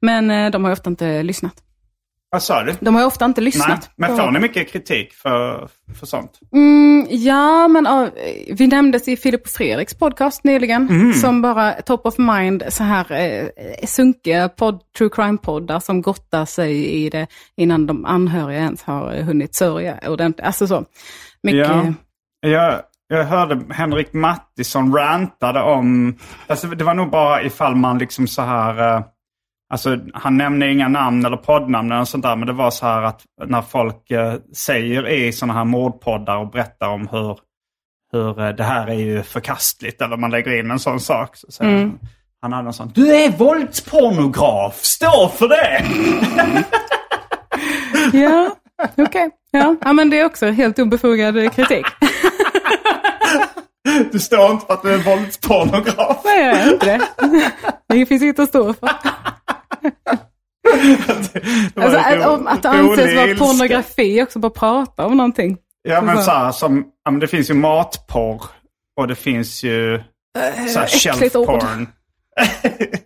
Men 0.00 0.30
eh, 0.30 0.50
de 0.50 0.64
har 0.64 0.72
ofta 0.72 0.90
inte 0.90 1.22
lyssnat. 1.22 1.54
Vad 2.36 2.42
sa 2.42 2.62
du? 2.62 2.74
De 2.80 2.94
har 2.94 3.02
ju 3.02 3.06
ofta 3.06 3.24
inte 3.24 3.40
Nej, 3.40 3.44
lyssnat. 3.44 3.90
men 3.96 4.10
på- 4.10 4.16
får 4.16 4.30
ni 4.30 4.38
mycket 4.40 4.72
kritik 4.72 5.12
för, 5.12 5.68
för 5.98 6.06
sånt? 6.06 6.30
Mm, 6.52 7.06
ja, 7.10 7.68
men 7.68 7.84
ja, 7.84 8.08
vi 8.52 8.66
nämndes 8.66 9.08
i 9.08 9.16
Filip 9.16 9.42
och 9.42 9.48
Fredriks 9.50 9.94
podcast 9.98 10.44
nyligen. 10.44 10.88
Mm. 10.88 11.12
Som 11.12 11.42
bara 11.42 11.72
top 11.72 12.06
of 12.06 12.18
mind, 12.18 12.62
så 12.68 12.82
här 12.84 13.12
eh, 13.12 13.46
sunkiga 13.86 14.48
podd, 14.48 14.80
true 14.98 15.08
crime-poddar 15.10 15.80
som 15.80 16.02
gottar 16.02 16.44
sig 16.44 16.86
i 16.86 17.10
det 17.10 17.26
innan 17.56 17.86
de 17.86 18.04
anhöriga 18.04 18.58
ens 18.60 18.82
har 18.82 19.14
hunnit 19.22 19.54
sörja 19.54 19.98
ordentligt. 20.08 20.46
Alltså 20.46 20.66
så. 20.66 20.84
Mycket, 21.42 21.68
Ja. 21.68 21.92
Jag, 22.40 22.80
jag 23.08 23.24
hörde 23.24 23.74
Henrik 23.74 24.12
Mattisson 24.12 24.92
rantade 24.96 25.62
om... 25.62 26.16
Alltså 26.46 26.66
det 26.66 26.84
var 26.84 26.94
nog 26.94 27.10
bara 27.10 27.42
ifall 27.42 27.76
man 27.76 27.98
liksom 27.98 28.26
så 28.26 28.42
här... 28.42 28.96
eh, 28.96 29.02
Alltså 29.68 29.98
han 30.14 30.36
nämnde 30.36 30.72
inga 30.72 30.88
namn 30.88 31.24
eller 31.24 31.36
poddnamn 31.36 31.92
eller 31.92 32.04
sånt 32.04 32.24
där. 32.24 32.36
Men 32.36 32.46
det 32.46 32.52
var 32.52 32.70
så 32.70 32.86
här 32.86 33.02
att 33.02 33.22
när 33.46 33.62
folk 33.62 34.10
eh, 34.10 34.34
säger 34.54 35.08
i 35.08 35.32
sådana 35.32 35.54
här 35.54 35.64
mordpoddar 35.64 36.36
och 36.36 36.50
berättar 36.50 36.88
om 36.88 37.08
hur, 37.08 37.38
hur 38.12 38.40
eh, 38.40 38.48
det 38.48 38.64
här 38.64 38.86
är 38.86 38.94
ju 38.94 39.22
förkastligt. 39.22 40.02
Eller 40.02 40.16
man 40.16 40.30
lägger 40.30 40.58
in 40.58 40.70
en 40.70 40.78
sån 40.78 41.00
sak. 41.00 41.36
Så 41.36 41.52
säger 41.52 41.78
han, 41.78 41.98
han 42.42 42.52
hade 42.52 42.68
en 42.68 42.72
sån. 42.72 42.92
Du 42.94 43.16
är 43.16 43.30
våldspornograf! 43.30 44.74
Stå 44.74 45.28
för 45.28 45.48
det! 45.48 45.84
Ja, 48.12 48.56
okej. 48.96 49.30
Ja. 49.50 49.76
ja, 49.80 49.92
men 49.92 50.10
det 50.10 50.20
är 50.20 50.24
också 50.24 50.46
helt 50.46 50.78
obefogad 50.78 51.36
eh, 51.36 51.50
kritik. 51.50 51.86
Du 54.12 54.18
står 54.20 54.50
inte 54.50 54.66
för 54.66 54.74
att 54.74 54.82
du 54.82 54.94
är 54.94 54.98
våldspornograf. 54.98 56.20
Nej, 56.24 56.44
jag 56.46 56.56
är 56.60 56.72
inte 56.72 56.86
det. 56.86 57.52
Det 57.88 58.06
finns 58.06 58.22
inget 58.22 58.38
att 58.38 58.48
stå 58.48 58.74
för. 58.74 58.88
Alltså, 61.76 61.98
att, 61.98 62.26
om- 62.26 62.46
att 62.46 62.62
det 62.62 62.68
anses 62.68 63.16
vara 63.16 63.34
pornografi 63.34 64.22
också, 64.22 64.38
bara 64.38 64.50
prata 64.50 65.06
om 65.06 65.16
någonting. 65.16 65.58
Ja 65.82 66.00
men 66.00 66.16
Så- 66.16 66.22
så 66.22 66.30
här, 66.30 66.52
som, 66.52 66.84
ja, 67.04 67.10
men 67.10 67.20
det 67.20 67.26
finns 67.26 67.50
ju 67.50 67.54
matporr 67.54 68.42
och 69.00 69.08
det 69.08 69.14
finns 69.14 69.62
ju 69.64 70.02
så 70.72 70.78
här 70.80 70.86
shelf 70.86 71.32
porn. 71.32 71.88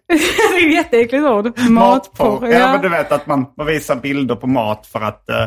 det 0.09 0.15
är 0.15 0.67
ett 0.69 0.75
jätteäckligt 0.75 1.25
ord. 1.25 1.59
Matporr. 1.59 2.49
Ja, 2.49 2.73
men 2.73 2.81
du 2.83 2.89
vet 2.89 3.13
att 3.13 3.27
man, 3.27 3.47
man 3.57 3.67
visar 3.67 3.97
bilder 3.97 4.35
på 4.37 4.47
mat 4.47 4.87
för 4.87 5.01
att 5.01 5.29
eh, 5.31 5.43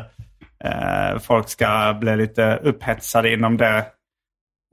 eh, 0.65 1.19
folk 1.19 1.49
ska 1.49 1.97
bli 1.99 2.15
lite 2.15 2.59
upphetsade 2.63 3.33
inom 3.33 3.57
det 3.57 3.85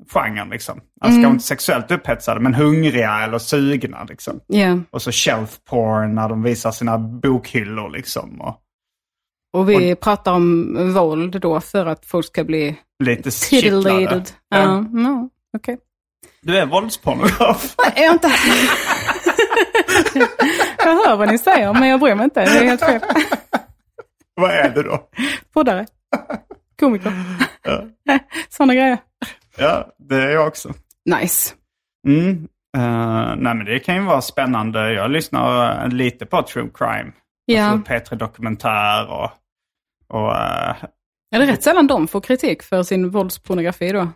genren. 0.09 0.49
Liksom. 0.50 0.80
Alltså 1.00 1.19
Mm. 1.19 1.23
kanske 1.23 1.35
inte 1.35 1.45
sexuellt 1.45 1.90
upphetsade, 1.90 2.40
men 2.40 2.54
hungriga 2.54 3.21
eller 3.25 3.38
sugna. 3.38 4.04
Liksom. 4.04 4.40
Ja. 4.47 4.78
Och 4.90 5.02
så 5.02 5.12
shelf 5.12 5.59
porn 5.71 6.14
när 6.14 6.28
de 6.28 6.42
visar 6.42 6.71
sina 6.71 6.99
bokhyllor. 6.99 7.90
Liksom, 7.90 8.40
och 8.40 8.57
Och 9.52 9.71
vi 9.71 9.95
pratar 9.95 10.33
om 10.33 10.75
våld 10.95 11.40
då 11.40 11.61
för 11.61 11.87
att 11.87 12.07
folk 12.07 12.26
ska 12.26 12.45
bli 12.45 12.78
lite 13.04 13.30
kittlade. 13.30 13.83
titillated. 13.83 14.30
Ja, 14.49 14.80
no, 14.80 15.30
okej. 15.57 15.78
Du 16.42 16.59
är 16.59 16.66
våldspornograf. 16.66 17.75
Är 17.97 18.02
jag 18.02 18.12
inte? 18.14 18.28
jag 20.78 20.97
hör 21.07 21.16
vad 21.16 21.28
ni 21.28 21.38
säger, 21.38 21.73
men 21.75 21.88
jag 21.88 22.00
bryr 22.00 22.14
mig 22.14 22.25
inte. 22.25 22.45
Det 22.45 22.59
är 22.59 22.64
helt 22.64 22.80
fel. 22.80 23.00
Vad 24.35 24.50
är 24.50 24.69
du 24.71 24.83
då? 24.83 25.09
Poddare. 25.54 25.87
Komiker. 26.80 27.12
Sådana 28.49 28.75
grejer. 28.75 28.99
Ja, 29.61 29.87
det 29.99 30.14
är 30.23 30.31
jag 30.31 30.47
också. 30.47 30.73
Nice. 31.21 31.55
Mm. 32.09 32.49
Eh, 32.76 33.35
nej 33.37 33.55
men 33.55 33.64
det 33.64 33.79
kan 33.79 33.95
ju 33.95 34.00
vara 34.02 34.21
spännande. 34.21 34.93
Jag 34.93 35.11
lyssnar 35.11 35.83
eh, 35.85 35.88
lite 35.88 36.26
på 36.26 36.43
true 36.43 36.69
crime. 36.75 37.12
Ja. 37.45 37.64
Alltså 37.64 37.93
P3 37.93 38.14
Dokumentär 38.17 39.07
och... 39.11 39.31
och 40.09 40.37
eh, 40.37 40.75
Är 41.35 41.38
det 41.38 41.47
rätt 41.47 41.62
sällan 41.62 41.87
de 41.87 42.09
får 42.09 42.21
kritik 42.21 42.62
för 42.62 42.83
sin 42.83 43.11
våldspornografi 43.11 43.93
då? 43.93 44.09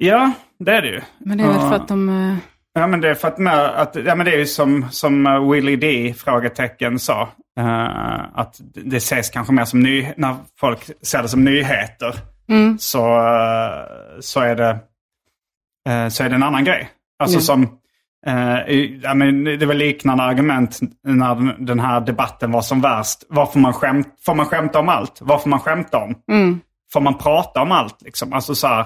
ja, 0.00 0.32
det 0.58 0.72
är 0.76 0.82
det 0.82 0.88
ju. 0.88 1.00
Men 1.18 1.38
det 1.38 1.44
är 1.44 1.48
väl 1.48 1.58
för 1.60 1.74
att 1.74 1.88
de... 1.88 2.08
eh, 2.08 2.36
Ja 2.74 2.86
men 2.86 3.00
det 3.00 3.08
är 3.10 3.14
för 3.14 3.28
att, 3.28 3.38
med, 3.38 3.80
att 3.80 3.96
ja, 4.06 4.14
men 4.14 4.26
det 4.26 4.32
är 4.34 4.38
ju 4.38 4.46
som, 4.46 4.86
som 4.90 5.48
Willie 5.50 5.76
D 5.76 6.14
frågetecken 6.18 6.98
sa. 6.98 7.22
eh, 7.60 8.38
att 8.38 8.60
det 8.74 8.96
ses 8.96 9.30
kanske 9.30 9.52
mer 9.52 9.64
som 9.64 9.80
ny, 9.80 10.08
när 10.16 10.36
folk 10.60 10.90
ser 11.02 11.22
det 11.22 11.28
som 11.28 11.44
nyheter. 11.44 12.14
Mm. 12.52 12.78
Så, 12.78 13.16
eh, 13.16 14.20
så, 14.20 14.40
är 14.40 14.54
det, 14.56 14.70
eh, 15.88 16.08
så 16.08 16.24
är 16.24 16.28
det 16.28 16.34
en 16.34 16.42
annan 16.42 16.64
grej. 16.64 16.88
Alltså 17.22 17.36
Ja. 17.38 17.40
som, 17.42 17.62
eh, 18.26 19.14
men 19.14 19.44
det 19.44 19.66
var 19.66 19.74
liknande 19.74 20.22
argument 20.24 20.78
när 21.04 21.64
den- 21.64 21.80
här 21.80 22.00
debatten 22.00 22.52
var 22.52 22.62
som 22.62 22.80
värst. 22.80 23.24
Varför 23.28 23.58
man 23.58 23.72
skämt, 23.72 24.08
får 24.26 24.34
man 24.34 24.46
skämta 24.46 24.78
om 24.78 24.88
allt? 24.88 25.18
Vad 25.20 25.42
får 25.42 25.50
man 25.50 25.60
skämta 25.60 25.98
om? 25.98 26.14
Mm. 26.32 26.60
Får 26.92 27.00
man 27.00 27.18
prata 27.18 27.62
om 27.62 27.72
allt? 27.72 28.02
Liksom? 28.02 28.32
Alltså 28.32 28.54
så 28.54 28.66
här, 28.66 28.80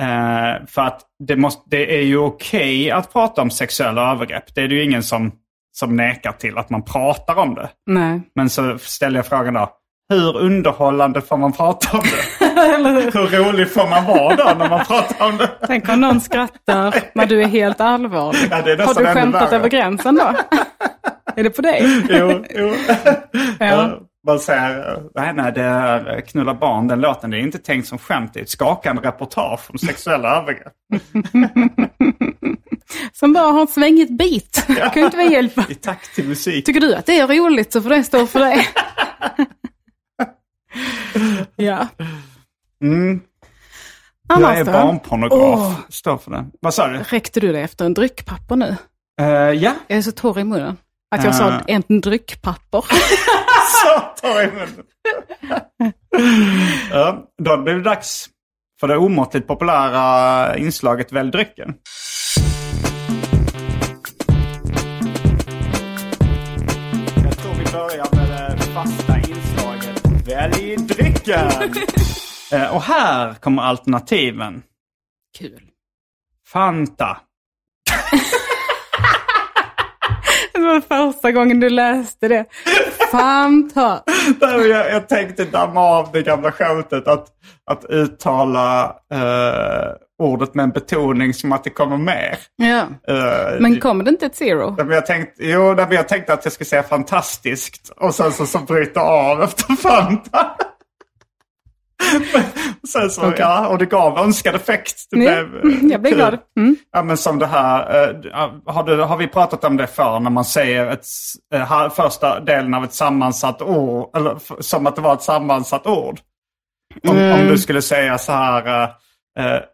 eh, 0.00 0.66
för 0.66 0.82
att 0.82 1.00
det, 1.18 1.36
måste, 1.36 1.62
det 1.70 1.98
är 1.98 2.02
ju 2.02 2.16
okej 2.18 2.90
att 2.90 3.12
prata 3.12 3.42
om 3.42 3.50
sexuella 3.50 4.10
övergrepp. 4.12 4.54
Det 4.54 4.62
är 4.62 4.68
det 4.68 4.74
ju 4.74 4.84
ingen 4.84 5.02
som, 5.02 5.32
som 5.72 5.96
nekar 5.96 6.32
till 6.32 6.58
att 6.58 6.70
man 6.70 6.82
pratar 6.82 7.36
om 7.38 7.54
det. 7.54 7.68
Nej. 7.86 8.20
Men 8.34 8.50
så 8.50 8.78
ställer 8.78 9.18
jag 9.18 9.26
frågan 9.26 9.54
då. 9.54 9.70
Hur 10.08 10.36
underhållande 10.36 11.20
får 11.20 11.36
man 11.36 11.52
prata 11.52 11.96
om 11.98 12.02
det? 12.04 12.46
Hur 13.14 13.44
rolig 13.44 13.70
får 13.70 13.88
man 13.88 14.04
vara 14.04 14.36
då 14.36 14.58
när 14.58 14.68
man 14.68 14.84
pratar 14.84 15.26
om 15.26 15.36
det? 15.36 15.50
Tänk 15.66 15.88
om 15.88 16.00
någon 16.00 16.20
skrattar 16.20 16.94
när 17.14 17.26
du 17.26 17.42
är 17.42 17.46
helt 17.46 17.80
allvarlig. 17.80 18.48
Ja, 18.50 18.62
det 18.62 18.72
är 18.72 18.78
Har 18.78 18.94
du 18.94 19.06
skämtat 19.06 19.52
över 19.52 19.68
gränsen 19.68 20.14
då? 20.14 20.34
är 21.36 21.42
det 21.44 21.50
på 21.50 21.62
dig? 21.62 22.06
Jo, 22.08 22.44
jo. 22.50 22.74
Ja. 23.58 23.98
Man 24.26 24.38
säger, 24.38 25.02
nej, 25.14 25.32
nej, 25.34 25.52
det 25.52 25.62
är 25.62 26.20
Knulla 26.20 26.54
barn, 26.54 26.88
den 26.88 27.00
låten, 27.00 27.30
det 27.30 27.36
är 27.36 27.40
inte 27.40 27.58
tänkt 27.58 27.88
som 27.88 27.98
skämt. 27.98 28.34
Det 28.34 28.40
är 28.40 28.42
ett 28.42 28.50
skakande 28.50 29.02
reportage 29.02 29.70
om 29.70 29.78
sexuella 29.78 30.36
övergrepp. 30.36 30.72
Som 33.12 33.32
bara 33.32 33.52
har 33.52 33.62
ett 33.62 33.70
svängigt 33.70 34.10
bit. 34.10 34.66
kan 34.66 34.92
ju 34.94 35.04
inte 35.04 35.16
vi 35.16 35.32
hjälpa. 35.32 35.66
I 35.68 35.74
takt 35.74 36.14
till 36.14 36.28
musik. 36.28 36.64
Tycker 36.66 36.80
du 36.80 36.94
att 36.94 37.06
det 37.06 37.18
är 37.18 37.26
roligt 37.26 37.72
så 37.72 37.82
får 37.82 37.90
det 37.90 38.04
stå 38.04 38.26
för 38.26 38.40
dig. 38.40 38.66
ja. 41.56 41.88
Mm. 42.84 43.20
Jag 44.28 44.36
Annars 44.36 44.56
är 44.58 44.64
då? 44.64 44.72
barnpornograf. 44.72 45.58
Åh. 45.58 45.72
Står 45.88 46.18
för 46.18 46.30
det. 46.30 46.44
Vad 46.60 46.74
sa 46.74 46.86
du? 46.88 46.98
Räckte 46.98 47.40
du 47.40 47.52
dig 47.52 47.62
efter 47.62 47.84
en 47.84 47.94
dryckpapper 47.94 48.56
nu? 48.56 48.76
Eh, 49.20 49.26
ja, 49.52 49.74
Jag 49.86 49.98
är 49.98 50.02
så 50.02 50.12
torr 50.12 50.38
i 50.38 50.44
munnen. 50.44 50.76
Att 51.16 51.24
jag 51.24 51.34
sa 51.34 51.44
Ah. 51.52 51.60
en 51.66 52.00
dryckpapper. 52.00 52.84
så 53.82 54.26
jag 54.28 54.44
i 54.44 54.46
munnen. 54.46 54.84
ja, 56.90 57.24
då 57.42 57.56
blir 57.62 57.74
det 57.74 57.82
dags 57.82 58.26
för 58.80 58.88
det 58.88 58.96
omåttligt 58.96 59.46
populära 59.46 60.56
inslaget 60.56 61.12
Välj 61.12 61.30
drycken. 61.30 61.74
Jag 67.24 67.36
tror 67.38 67.54
vi 67.54 67.64
börjar 67.72 68.06
med 68.16 68.28
det 68.58 68.62
fasta 68.74 69.18
inslaget 69.18 70.28
Välj 70.28 70.76
drycken. 70.76 71.50
Eh, 72.52 72.74
Och 72.76 72.82
här 72.82 73.34
kommer 73.34 73.62
alternativen. 73.62 74.62
Kul. 75.38 75.60
Fanta. 76.52 77.16
Det 80.52 80.60
var 80.66 80.80
första 81.12 81.32
gången 81.32 81.60
du 81.60 81.70
läste 81.70 82.28
det. 82.28 82.44
Fanta. 83.10 84.02
Jag, 84.40 84.66
jag 84.90 85.08
tänkte 85.08 85.44
damma 85.44 85.80
av 85.80 86.08
det 86.12 86.22
gamla 86.22 86.52
skämtet 86.52 87.08
att, 87.08 87.26
att 87.66 87.84
uttala 87.84 88.84
eh, 89.12 89.92
ordet 90.22 90.54
med 90.54 90.62
en 90.62 90.70
betoning 90.70 91.34
som 91.34 91.52
att 91.52 91.64
det 91.64 91.70
kommer 91.70 91.96
mer. 91.96 92.38
Ja. 92.56 92.80
Eh, 93.08 93.60
Men 93.60 93.80
kommer 93.80 94.04
det 94.04 94.10
inte 94.10 94.26
ett 94.26 94.36
zero? 94.36 94.74
men 94.78 94.90
jag 94.90 95.06
tänkte, 95.06 95.44
jo, 95.44 95.74
men 95.74 95.92
jag 95.92 96.08
tänkte 96.08 96.32
att 96.32 96.44
jag 96.44 96.52
skulle 96.52 96.66
säga 96.68 96.82
fantastiskt 96.82 97.88
och 97.96 98.14
sen 98.14 98.32
så, 98.32 98.46
så 98.46 98.58
bryta 98.58 99.00
av 99.00 99.42
efter 99.42 99.76
Fanta. 99.76 100.50
sen 102.88 103.10
så, 103.10 103.20
Okej. 103.28 103.34
ja, 103.38 103.68
och 103.68 103.78
det 103.78 103.86
gav 103.86 104.18
önskad 104.18 104.54
effekt. 104.54 104.94
Det 105.10 105.16
Ja, 105.24 105.44
blev, 105.44 105.72
eh, 105.72 105.78
jag 105.90 106.04
kul. 106.04 106.14
glad. 106.14 106.38
Mm. 106.58 106.76
Ja, 106.92 107.02
men 107.02 107.16
som 107.16 107.38
det 107.38 107.46
här, 107.46 107.80
eh, 108.02 108.50
har, 108.66 108.82
du, 108.84 108.96
har 109.02 109.16
vi 109.16 109.26
pratat 109.28 109.64
om 109.64 109.76
det 109.76 109.86
förr 109.86 110.20
när 110.20 110.30
man 110.30 110.44
säger 110.44 110.86
ett, 110.86 111.04
eh, 111.54 111.60
här, 111.66 111.88
första 111.88 112.40
delen 112.40 112.74
av 112.74 112.84
ett 112.84 112.92
sammansatt 112.94 113.62
ord, 113.62 114.16
eller 114.16 114.62
som 114.62 114.86
att 114.86 114.96
det 114.96 115.02
var 115.02 115.14
ett 115.14 115.22
sammansatt 115.22 115.86
ord? 115.86 116.20
Om, 117.08 117.32
om 117.32 117.46
du 117.46 117.58
skulle 117.58 117.82
säga 117.82 118.18
så 118.18 118.32
här, 118.32 118.92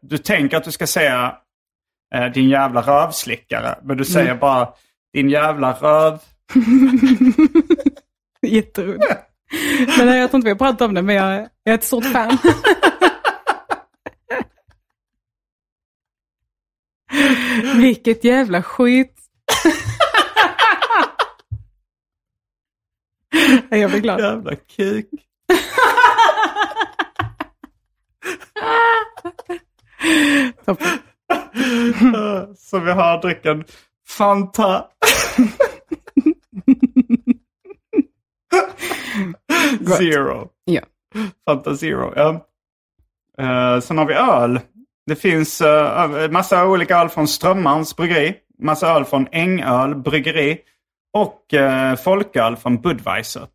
du 0.03 0.19
tänker 0.19 0.57
att 0.57 0.65
du 0.65 0.73
ska 0.73 0.87
säga 0.87 1.35
din 2.35 2.49
jävla 2.49 2.81
rövslickare, 2.81 3.79
men 3.83 3.97
du 3.97 4.05
säger 4.05 4.35
bara 4.35 4.69
din 5.15 5.31
jävla 5.31 5.73
röv... 5.73 6.19
Jätteroligt. 8.43 9.05
Men 9.99 10.17
jag 10.17 10.31
tror 10.31 10.39
inte 10.39 10.45
vi 10.45 10.51
har 10.51 10.59
pratat 10.59 10.81
om 10.81 10.95
det, 10.95 11.03
men 11.03 11.15
jag, 11.15 11.49
jag 11.63 11.73
är 11.73 11.75
ett 11.75 11.85
stort 11.85 12.05
fan. 12.05 12.39
Vilket 17.77 18.25
jävla 18.25 18.63
skit. 18.63 19.13
jag 23.69 23.91
blir 23.91 24.01
glad. 24.01 24.21
Jävla 24.21 24.57
kuk. 24.57 25.09
Toppen. 30.65 30.99
Så 32.57 32.79
vi 32.79 32.91
har 32.91 33.23
drycken 33.23 33.65
Fanta. 34.09 34.85
Zero. 39.99 40.49
Ja. 40.65 40.81
Fanta 41.49 41.75
Zero, 41.77 42.13
ja. 42.17 42.47
Uh, 43.41 43.81
sen 43.81 43.99
har 43.99 44.07
vi 44.07 44.15
öl. 44.15 44.61
Det 45.07 45.17
finns 45.17 45.61
uh, 45.61 46.31
massa 46.31 46.67
olika 46.67 46.99
öl 46.99 47.09
från 47.09 47.29
Strömmarns 47.29 47.97
bryggeri. 47.97 48.37
Massa 48.59 48.89
öl 48.89 49.05
från 49.05 49.29
Ängöl 49.33 49.95
bryggeri. 49.95 50.59
Och 51.13 51.55
uh, 51.55 51.97
folköl 51.97 52.57
från 52.57 52.81
Budweiser. 52.81 53.47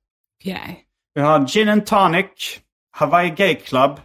Okej. 0.41 0.85
Vi 1.13 1.21
har 1.21 1.47
Gin 1.47 1.69
and 1.69 1.85
Tonic, 1.85 2.59
Hawaii 2.91 3.29
Gay 3.29 3.55
Club, 3.55 3.99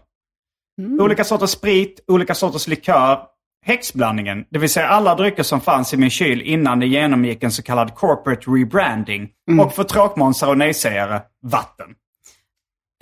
olika 1.00 1.24
sorters 1.24 1.50
sprit, 1.50 2.04
olika 2.06 2.34
sorters 2.34 2.66
likör, 2.66 3.26
häxblandningen, 3.66 4.44
det 4.50 4.58
vill 4.58 4.70
säga 4.70 4.88
alla 4.88 5.14
drycker 5.14 5.42
som 5.42 5.60
fanns 5.60 5.94
i 5.94 5.96
min 5.96 6.10
kyl 6.10 6.42
innan 6.42 6.80
det 6.80 6.86
genomgick 6.86 7.42
en 7.42 7.52
så 7.52 7.62
kallad 7.62 7.94
corporate 7.94 8.50
rebranding. 8.50 9.28
Och 9.60 9.74
för 9.74 9.84
tråkmånsar 9.84 10.48
och 10.48 10.58
nejsägare, 10.58 11.20
vatten. 11.42 11.86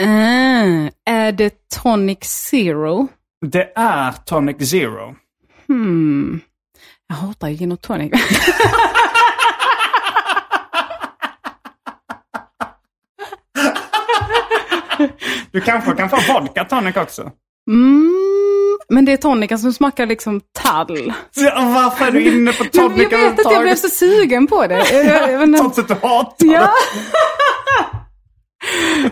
Ah, 0.02 0.90
är 1.10 1.32
det 1.32 1.68
Tonic 1.82 2.18
Zero? 2.22 3.08
Det 3.46 3.72
är 3.76 4.12
Tonic 4.12 4.70
Zero. 4.70 5.14
Hmm. 5.68 6.40
Jag 7.08 7.16
hatar 7.16 7.48
gin 7.48 7.72
och 7.72 7.80
tonic. 7.80 8.12
Du 15.50 15.60
kanske 15.60 15.94
kan 15.94 16.10
få 16.10 16.32
vodka 16.32 16.64
tonic 16.64 16.96
också. 16.96 17.32
Mm, 17.70 18.33
Men 18.88 19.04
det 19.04 19.12
är 19.12 19.16
tonicen 19.16 19.58
som 19.58 19.72
smakar 19.72 20.06
liksom 20.06 20.40
tall. 20.52 21.12
Ja, 21.36 21.72
varför 21.74 22.06
är 22.06 22.10
du 22.12 22.22
inne 22.22 22.52
på 22.52 22.64
Jag, 22.72 22.98
jag 22.98 23.10
vet 23.10 23.46
att 23.46 23.52
jag 23.52 23.62
blev 23.62 23.74
så 23.74 23.88
sugen 23.88 24.46
på 24.46 24.66
det. 24.66 24.84
Sånt 25.58 25.78
att 25.78 25.88
du 25.88 25.94
hatar 25.94 26.46
ja. 26.46 26.70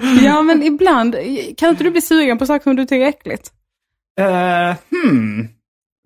ja, 0.23 0.43
men 0.43 0.63
ibland. 0.63 1.17
Kan 1.57 1.71
inte 1.71 1.85
du 1.85 1.91
bli 1.91 2.01
sugen 2.01 2.39
på 2.39 2.47
saker 2.47 2.63
som 2.63 2.77
du 2.77 2.85
tycker 2.85 3.05
är 3.05 3.09
äckligt? 3.09 3.53
Eh, 4.21 4.77
hmm. 4.91 5.49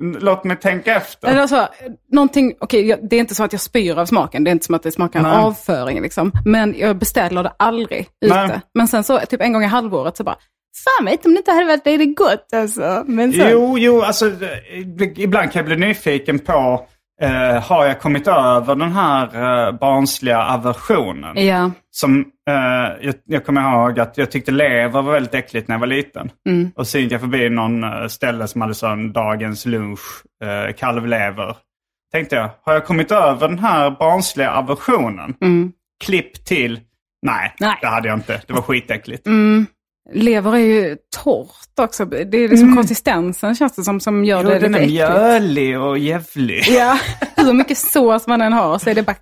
Låt 0.02 0.44
mig 0.44 0.56
tänka 0.56 0.94
efter. 0.96 1.28
Eller 1.28 1.40
alltså, 1.40 1.68
någonting, 2.12 2.54
okej, 2.60 2.86
jag- 2.86 3.08
det 3.08 3.16
är 3.16 3.20
inte 3.20 3.34
så 3.34 3.44
att 3.44 3.52
jag 3.52 3.60
spyr 3.60 3.98
av 3.98 4.06
smaken. 4.06 4.44
Det 4.44 4.50
är 4.50 4.52
inte 4.52 4.64
som 4.66 4.74
att 4.74 4.82
det 4.82 4.92
smakar 4.92 5.22
Nej. 5.22 5.32
avföring 5.32 6.02
liksom. 6.02 6.32
Men 6.44 6.74
jag 6.78 6.98
beställer 6.98 7.42
det 7.42 7.52
aldrig 7.58 8.08
ute. 8.20 8.46
Nej. 8.46 8.60
Men 8.74 8.88
sen 8.88 9.04
så, 9.04 9.18
typ 9.18 9.40
en 9.40 9.52
gång 9.52 9.62
i 9.62 9.66
halvåret 9.66 10.16
så 10.16 10.24
bara, 10.24 10.36
fan 10.84 11.04
vet 11.06 11.26
om 11.26 11.32
det 11.32 11.38
inte 11.38 11.50
hade 11.52 11.64
varit 11.66 11.86
lite 11.86 12.04
gott 12.06 12.46
alltså. 12.54 13.04
Men 13.06 13.32
så, 13.32 13.48
Jo, 13.50 13.78
jo, 13.78 14.02
alltså 14.02 14.32
ibland 15.16 15.52
kan 15.52 15.60
jag 15.60 15.66
bli 15.66 15.76
nyfiken 15.86 16.38
på 16.38 16.86
eh, 17.22 17.62
har 17.62 17.86
jag 17.86 18.00
kommit 18.00 18.28
över 18.28 18.74
den 18.74 18.92
här 18.92 19.24
eh, 19.24 19.72
barnsliga 19.72 20.42
aversionen? 20.42 21.46
Ja, 21.46 21.70
Som, 21.90 22.20
eh, 22.50 22.54
jag, 23.06 23.14
jag 23.24 23.44
kommer 23.46 23.60
ihåg 23.72 24.00
att 24.00 24.18
jag 24.18 24.30
tyckte 24.30 24.52
lever 24.52 25.02
var 25.02 25.12
väldigt 25.12 25.34
äckligt 25.34 25.68
när 25.68 25.74
jag 25.74 25.80
var 25.80 25.86
liten. 25.86 26.30
Mm. 26.48 26.70
Och 26.76 26.86
så 26.86 26.98
gick 26.98 27.12
jag 27.12 27.20
förbi 27.20 27.48
någon 27.50 27.84
eh, 27.84 28.06
ställe 28.06 28.48
som 28.48 28.60
hade 28.60 28.74
sån 28.74 29.12
dagens 29.12 29.66
lunch, 29.66 30.00
eh, 30.44 30.74
kalvlever. 30.74 31.56
Tänkte 32.12 32.36
jag, 32.36 32.50
har 32.64 32.72
jag 32.72 32.84
kommit 32.86 33.12
över 33.12 33.48
den 33.48 33.58
här 33.58 33.90
barnsliga 33.90 34.50
aversionen? 34.50 35.34
Klipp 36.04 36.44
till, 36.44 36.80
nej, 37.22 37.54
Mm. 37.60 37.68
Nej. 37.70 37.78
det 37.80 37.86
hade 37.86 38.08
jag 38.08 38.16
inte. 38.16 38.40
Det 38.46 38.52
var 38.52 38.62
skitäckligt. 38.62 39.26
Lever 40.14 40.52
är 40.54 40.58
ju 40.58 40.96
torrt 41.24 41.78
också. 41.80 42.04
Det 42.04 42.38
är 42.38 42.48
liksom 42.48 42.76
konsistensen 42.76 43.54
känns 43.54 43.76
det 43.76 43.84
som, 43.84 44.00
som 44.00 44.24
gör 44.24 44.40
Mm. 44.40 44.52
Jo, 44.52 44.54
det 44.54 44.58
den 44.68 44.72
lite 44.72 44.82
är 44.82 44.84
äckligt. 44.84 45.18
mjölig 45.18 45.80
och 45.80 45.98
jävlig. 45.98 46.64
Ja, 46.68 46.98
hur 47.36 47.52
mycket 47.52 47.78
sås 47.78 48.26
man 48.26 48.40
än 48.40 48.52
har 48.52 48.78
så 48.78 48.90
är 48.90 48.94
det 48.94 49.02
bara 49.02 49.16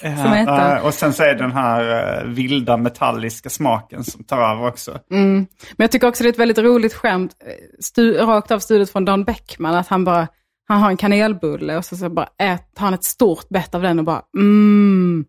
som 0.00 0.32
äter. 0.32 0.54
Ja, 0.54 0.80
och 0.82 0.94
sen 0.94 1.12
så 1.12 1.22
är 1.22 1.34
den 1.34 1.52
här 1.52 2.18
eh, 2.22 2.28
vilda 2.28 2.76
metalliska 2.76 3.50
smaken 3.50 4.04
som 4.04 4.24
tar 4.24 4.52
över 4.52 4.68
också. 4.68 4.98
Men 5.08 5.46
jag 5.76 5.90
tycker 5.90 6.08
också 6.08 6.22
det 6.22 6.28
är 6.28 6.32
ett 6.32 6.38
väldigt 6.38 6.58
roligt 6.58 6.94
skämt, 6.94 7.36
eh, 7.46 7.52
stu, 7.80 8.12
rakt 8.14 8.50
av 8.50 8.58
studiet 8.58 8.92
från 8.92 9.04
Dan 9.04 9.24
Bäckman, 9.24 9.74
att 9.74 9.88
han 9.88 10.04
bara, 10.04 10.28
han 10.68 10.80
har 10.80 10.90
en 10.90 10.96
kanelbulle 10.96 11.76
och 11.76 11.84
så, 11.84 11.96
så 11.96 12.08
bara 12.08 12.28
ät, 12.38 12.74
tar 12.74 12.84
han 12.84 12.94
ett 12.94 13.04
stort 13.04 13.48
bett 13.48 13.74
av 13.74 13.82
den 13.82 13.98
och 13.98 14.04
bara, 14.04 14.22
mm, 14.38 15.24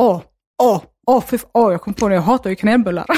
åh, 0.00 0.20
åh, 0.62 0.82
åh, 1.06 1.22
fy, 1.30 1.38
åh, 1.54 1.72
jag 1.72 1.80
kom 1.82 1.94
på 1.94 2.08
det, 2.08 2.14
jag 2.14 2.22
hatar 2.22 2.50
ju 2.50 2.56
kanelbullar. 2.56 3.06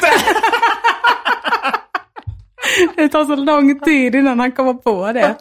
det 2.96 3.08
tar 3.08 3.24
så 3.24 3.36
lång 3.36 3.80
tid 3.80 4.14
innan 4.14 4.40
han 4.40 4.52
kommer 4.52 4.74
på 4.74 5.12
det. 5.12 5.36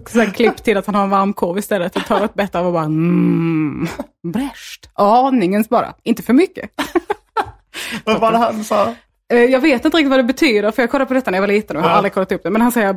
Och 0.00 0.10
sen 0.10 0.30
klipp 0.32 0.56
till 0.64 0.76
att 0.76 0.86
han 0.86 0.94
har 0.94 1.02
en 1.04 1.10
varm 1.10 1.32
korv 1.32 1.58
istället 1.58 1.96
och 1.96 2.04
tar 2.04 2.24
ett 2.24 2.34
bett 2.34 2.54
av 2.54 2.66
och 2.66 2.72
bara, 2.72 2.84
mm, 2.84 3.88
bräst. 4.32 4.90
Aningens 4.94 5.68
bara, 5.68 5.94
inte 6.02 6.22
för 6.22 6.32
mycket. 6.32 6.70
Vad 8.04 8.20
var 8.20 8.32
det 8.32 8.38
han 8.38 8.64
sa? 8.64 8.94
Eh, 9.32 9.38
Jag 9.44 9.60
vet 9.60 9.84
inte 9.84 9.96
riktigt 9.96 10.10
vad 10.10 10.18
det 10.18 10.22
betyder, 10.24 10.70
för 10.70 10.82
jag 10.82 10.90
kollade 10.90 11.08
på 11.08 11.14
detta 11.14 11.30
när 11.30 11.38
jag 11.38 11.42
var 11.42 11.48
liten 11.54 11.76
och 11.76 11.82
har 11.82 11.90
Ja. 11.90 11.94
aldrig 11.96 12.12
kollat 12.12 12.32
upp 12.32 12.42
det. 12.42 12.50
Men 12.50 12.62
han 12.62 12.72
säger 12.72 12.96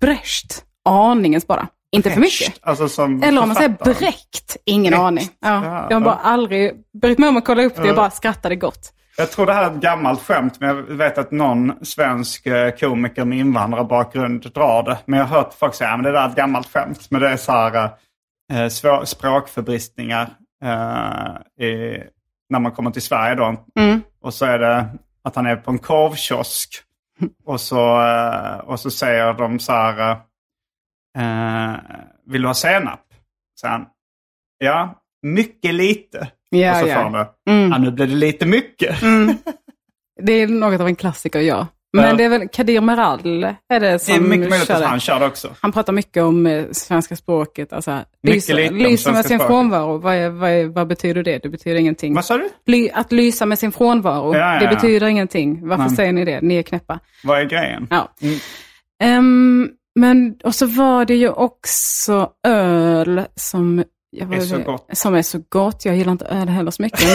bräst, 0.00 0.64
aningens 0.84 1.46
bara. 1.46 1.68
Inte 1.92 2.10
för 2.10 2.20
mycket. 2.20 2.54
Alltså 2.62 3.02
Eller 3.02 3.42
om 3.42 3.48
man 3.48 3.54
säger 3.56 3.76
bräckt, 3.84 4.56
ingen 4.64 4.90
Bräckt. 4.90 5.00
aning. 5.02 5.28
Ja, 5.40 5.64
Ja, 5.64 5.86
jag 5.90 5.96
har 5.96 6.04
bara 6.04 6.14
aldrig 6.14 6.72
brytt 7.02 7.18
mig 7.18 7.28
om 7.28 7.36
att 7.36 7.44
kolla 7.44 7.62
upp 7.64 7.76
det, 7.76 7.86
jag 7.86 7.96
bara 7.96 8.10
skrattade 8.10 8.56
gott. 8.56 8.92
Jag 9.16 9.30
tror 9.30 9.46
det 9.46 9.52
här 9.52 9.70
är 9.70 9.74
ett 9.74 9.82
gammalt 9.82 10.22
skämt, 10.22 10.60
men 10.60 10.68
jag 10.68 10.82
vet 10.82 11.18
att 11.18 11.30
någon 11.30 11.84
svensk 11.84 12.46
eh, 12.46 12.74
komiker 12.74 13.24
med 13.24 13.38
invandrarbakgrund 13.38 14.52
drar 14.52 14.82
det. 14.82 14.98
Men 15.06 15.18
jag 15.18 15.26
har 15.26 15.36
hört 15.36 15.54
folk 15.54 15.74
säga 15.74 15.90
att 15.90 16.02
det 16.02 16.12
där 16.12 16.20
är 16.20 16.28
ett 16.28 16.36
gammalt 16.36 16.72
skämt. 16.72 17.10
Men 17.10 17.20
det 17.20 17.28
är 17.28 17.36
så 17.36 17.52
här 17.52 17.90
eh, 18.52 18.68
svår, 18.68 19.04
språkförbristningar 19.04 20.30
eh, 20.64 21.66
i, 21.66 22.02
när 22.48 22.58
man 22.58 22.72
kommer 22.72 22.90
till 22.90 23.02
Sverige 23.02 23.34
då. 23.34 23.64
Och 24.20 24.34
så 24.34 24.44
är 24.44 24.58
det 24.58 24.86
att 25.22 25.36
han 25.36 25.46
är 25.46 25.56
på 25.56 25.70
en 25.70 25.78
korvkiosk. 25.78 26.80
Och 27.44 27.60
så, 27.60 28.02
eh, 28.02 28.56
och 28.58 28.80
så 28.80 28.90
säger 28.90 29.34
de 29.34 29.58
så 29.58 29.72
här, 29.72 30.10
eh, 31.18 31.76
vill 32.26 32.42
du 32.42 32.48
ha 32.48 32.54
senap? 32.54 33.00
Han, 33.62 33.86
ja, 34.58 35.02
mycket 35.22 35.74
lite. 35.74 36.28
Ja, 36.54 36.72
och 36.72 36.78
så 36.78 36.86
ja. 36.88 36.94
får 36.94 37.02
han 37.02 37.12
det, 37.12 37.28
ja, 37.74 37.78
nu 37.78 37.90
blir 37.90 38.06
det 38.06 38.14
lite 38.14 38.46
mycket. 38.46 38.96
Det 40.22 40.32
är 40.32 40.46
något 40.46 40.80
av 40.80 40.86
en 40.86 40.96
klassiker, 40.96 41.40
ja. 41.40 41.66
Men 41.92 42.04
Ja. 42.04 42.14
det 42.14 42.24
är 42.24 42.28
väl 42.28 42.48
Kadir 42.48 42.80
Meral, 42.80 43.20
är 43.24 43.56
det 43.68 43.78
Det 43.80 43.86
är 43.86 43.98
som 43.98 44.28
mycket 44.28 44.50
möjligt 44.50 44.70
att 44.70 44.84
han 44.84 45.00
kör 45.00 45.20
det 45.20 45.26
också. 45.26 45.48
Han 45.60 45.72
pratar 45.72 45.92
mycket 45.92 46.22
om 46.22 46.46
eh, 46.46 46.64
svenska 46.72 47.16
språket. 47.16 47.72
Alltså, 47.72 47.98
Mycket 48.22 48.48
lysa, 48.48 48.70
lysa 48.72 49.12
med 49.12 49.24
sin 49.26 49.38
språket. 49.38 49.46
frånvaro, 49.46 49.98
vad, 49.98 50.14
är, 50.14 50.28
vad, 50.30 50.50
är, 50.50 50.66
vad 50.66 50.86
betyder 50.86 51.22
det? 51.22 51.38
Det 51.42 51.48
betyder 51.48 51.78
ingenting. 51.80 52.14
Vad 52.14 52.24
sa 52.24 52.36
du? 52.38 52.48
Ly, 52.66 52.90
att 52.90 53.12
lysa 53.12 53.46
med 53.46 53.58
sin 53.58 53.72
frånvaro, 53.72 54.34
Ja, 54.34 54.54
ja, 54.54 54.60
det 54.60 54.74
betyder 54.74 55.06
ingenting. 55.06 55.68
Varför 55.68 55.84
Nej. 55.84 55.96
säger 55.96 56.12
ni 56.12 56.24
det? 56.24 56.40
Ni 56.40 56.56
är 56.56 56.62
knäppa. 56.62 57.00
Vad 57.24 57.40
är 57.40 57.44
grejen? 57.44 57.86
Ja. 57.90 58.08
Mm. 58.22 58.38
Ehm, 59.02 59.68
men, 60.00 60.34
och 60.44 60.54
så 60.54 60.66
var 60.66 61.04
det 61.04 61.14
ju 61.14 61.28
också 61.28 62.30
öl 62.46 63.22
som... 63.34 63.84
Jag 64.16 64.26
var, 64.26 64.36
Är 64.36 64.40
så 64.40 64.58
gott. 64.58 64.88
Som 64.92 65.14
är 65.14 65.22
så 65.22 65.42
gott. 65.48 65.84
Jag 65.84 65.96
gillar 65.96 66.12
inte 66.12 66.24
öl 66.24 66.48
heller 66.48 66.70
så 66.70 66.82
mycket. 66.82 67.00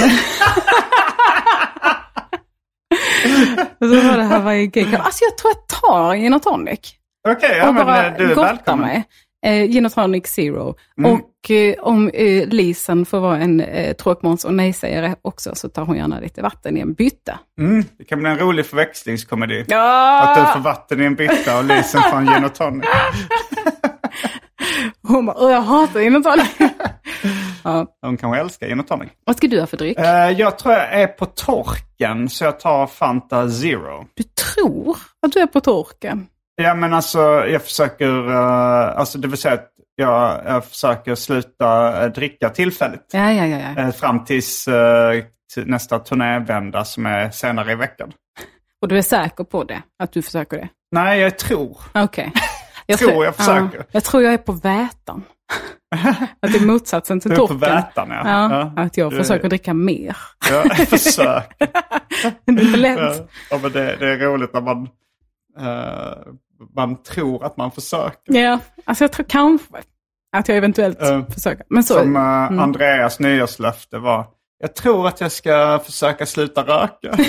Och 3.81 3.87
så 3.87 3.95
var 4.07 4.17
det 4.17 4.23
Hawaii 4.23 4.67
Gay. 4.67 4.95
Alltså 4.95 5.25
jag 5.25 5.37
tror 5.37 5.53
jag 5.53 5.67
tar 5.81 6.15
gin 6.15 6.33
och 6.33 6.43
tonic. 6.43 6.79
Okej, 7.27 7.57
ja, 7.57 7.67
och 7.67 7.73
men 7.73 7.85
bara 7.85 8.07
eh, 8.07 8.17
du 8.17 8.31
är 8.31 8.35
välkommen. 8.35 8.87
mig. 8.87 9.03
Eh, 9.45 9.65
gin 9.71 9.85
och 9.85 9.93
tonic 9.93 10.27
zero. 10.27 10.75
Mm. 10.97 11.11
Och 11.11 11.51
eh, 11.51 11.75
om 11.79 12.09
eh, 12.09 12.47
Lisen 12.47 13.05
får 13.05 13.19
vara 13.19 13.37
en 13.37 13.61
eh, 13.61 13.93
tråkmåns 13.93 14.45
och 14.45 14.53
nej-sägare 14.53 15.15
också 15.21 15.55
så 15.55 15.69
tar 15.69 15.85
hon 15.85 15.95
gärna 15.97 16.19
lite 16.19 16.41
vatten 16.41 16.77
i 16.77 16.79
en 16.79 16.93
bytta. 16.93 17.39
Mm, 17.59 17.83
det 17.97 18.03
kan 18.03 18.19
bli 18.19 18.29
en 18.29 18.37
rolig 18.39 18.65
förväxlingskomedi. 18.65 19.65
Ja! 19.67 20.21
Att 20.23 20.35
du 20.47 20.53
får 20.53 20.59
vatten 20.59 21.01
i 21.01 21.05
en 21.05 21.15
bytta 21.15 21.57
och 21.57 21.63
Lisen 21.63 22.01
får 22.01 22.17
en 22.17 22.25
gin 22.27 22.45
och 22.45 22.55
tonic. 22.55 22.85
Hon 25.09 25.25
bara, 25.25 25.37
"Åh, 25.39 25.51
jag 25.51 25.61
hatar 25.61 25.99
gin 25.99 26.15
och 26.15 26.23
tonic. 26.23 26.55
ja. 27.63 27.85
De 28.01 28.17
kanske 28.17 28.39
älskar 28.41 28.67
gin 28.67 28.79
och 28.79 28.87
tonic. 28.87 29.09
Vad 29.25 29.37
ska 29.37 29.47
du 29.47 29.59
ha 29.59 29.67
för 29.67 29.77
dryck? 29.77 29.99
Eh, 29.99 30.29
jag 30.31 30.59
tror 30.59 30.73
jag 30.73 30.93
är 31.01 31.07
på 31.07 31.25
torken, 31.25 32.29
så 32.29 32.43
jag 32.43 32.59
tar 32.59 32.87
Fanta 32.87 33.49
Zero. 33.49 34.05
Du 34.13 34.23
tror 34.23 34.97
att 35.25 35.31
du 35.33 35.39
är 35.39 35.47
på 35.47 35.61
torken? 35.61 36.27
Ja, 36.55 36.75
men 36.75 36.93
alltså 36.93 37.19
jag 37.47 37.61
försöker, 37.63 38.29
eh, 38.31 38.97
alltså 38.99 39.17
det 39.17 39.27
vill 39.27 39.37
säga 39.37 39.53
att 39.53 39.69
jag, 39.95 40.41
jag 40.45 40.65
försöker 40.65 41.15
sluta 41.15 42.01
eh, 42.03 42.11
dricka 42.11 42.49
tillfälligt. 42.49 43.05
Ja, 43.11 43.31
ja, 43.31 43.45
ja. 43.45 43.59
ja. 43.77 43.91
Fram 43.91 44.25
tills 44.25 44.65
till 45.53 45.65
nästa 45.67 45.99
turnévända 45.99 46.85
som 46.85 47.05
är 47.05 47.29
senare 47.29 47.71
i 47.71 47.75
veckan. 47.75 48.11
Och 48.81 48.87
du 48.87 48.97
är 48.97 49.01
säker 49.01 49.43
på 49.43 49.63
det? 49.63 49.81
Att 50.03 50.11
du 50.11 50.21
försöker 50.21 50.57
det? 50.57 50.67
Nej, 50.91 51.19
jag 51.19 51.37
tror. 51.37 51.77
Okej. 51.93 52.31
Tror 52.97 53.25
jag 53.25 53.35
försöker. 53.35 53.85
jag 53.91 54.03
tror 54.03 54.23
jag 54.23 54.33
är 54.33 54.37
på 54.37 54.51
vätan. 54.51 55.23
att 56.41 56.51
det 56.53 56.57
är 56.59 56.65
motsatsen 56.65 57.19
till 57.19 57.29
Du 57.29 57.35
är 57.35 57.39
på 57.39 57.47
torken. 57.47 57.59
vätan, 57.59 58.09
ja. 58.09 58.21
Ja, 58.25 58.71
Ja. 58.75 58.81
att 58.83 58.97
jag 58.97 59.13
försöker 59.13 59.49
dricka 59.49 59.73
mer. 59.73 60.17
Jag 60.49 60.77
försöker. 60.87 61.67
Det 62.45 62.61
är 62.61 62.77
lätt. 62.77 63.29
Ja, 63.49 63.59
men 63.61 63.71
det, 63.71 63.95
det 63.99 64.07
är 64.09 64.17
roligt 64.17 64.53
när 64.53 64.61
man, 64.61 64.89
eh, 65.59 66.17
man 66.75 67.03
tror 67.03 67.45
att 67.45 67.57
man 67.57 67.71
försöker. 67.71 68.33
Ja, 68.33 68.59
alltså 68.85 69.03
jag 69.03 69.11
tror 69.11 69.25
kanske 69.29 69.67
att 70.37 70.47
jag 70.47 70.57
eventuellt 70.57 70.97
Ja. 71.01 71.25
försöker. 71.33 71.65
Men 71.69 71.83
så, 71.83 71.93
Som 71.93 72.15
eh, 72.15 72.21
Mm. 72.21 72.59
Andreas 72.59 73.19
nyårslöfte 73.19 73.97
var. 73.97 74.25
Jag 74.59 74.75
tror 74.75 75.07
att 75.07 75.21
jag 75.21 75.31
ska 75.31 75.79
försöka 75.85 76.25
sluta 76.25 76.61
röka. 76.63 77.17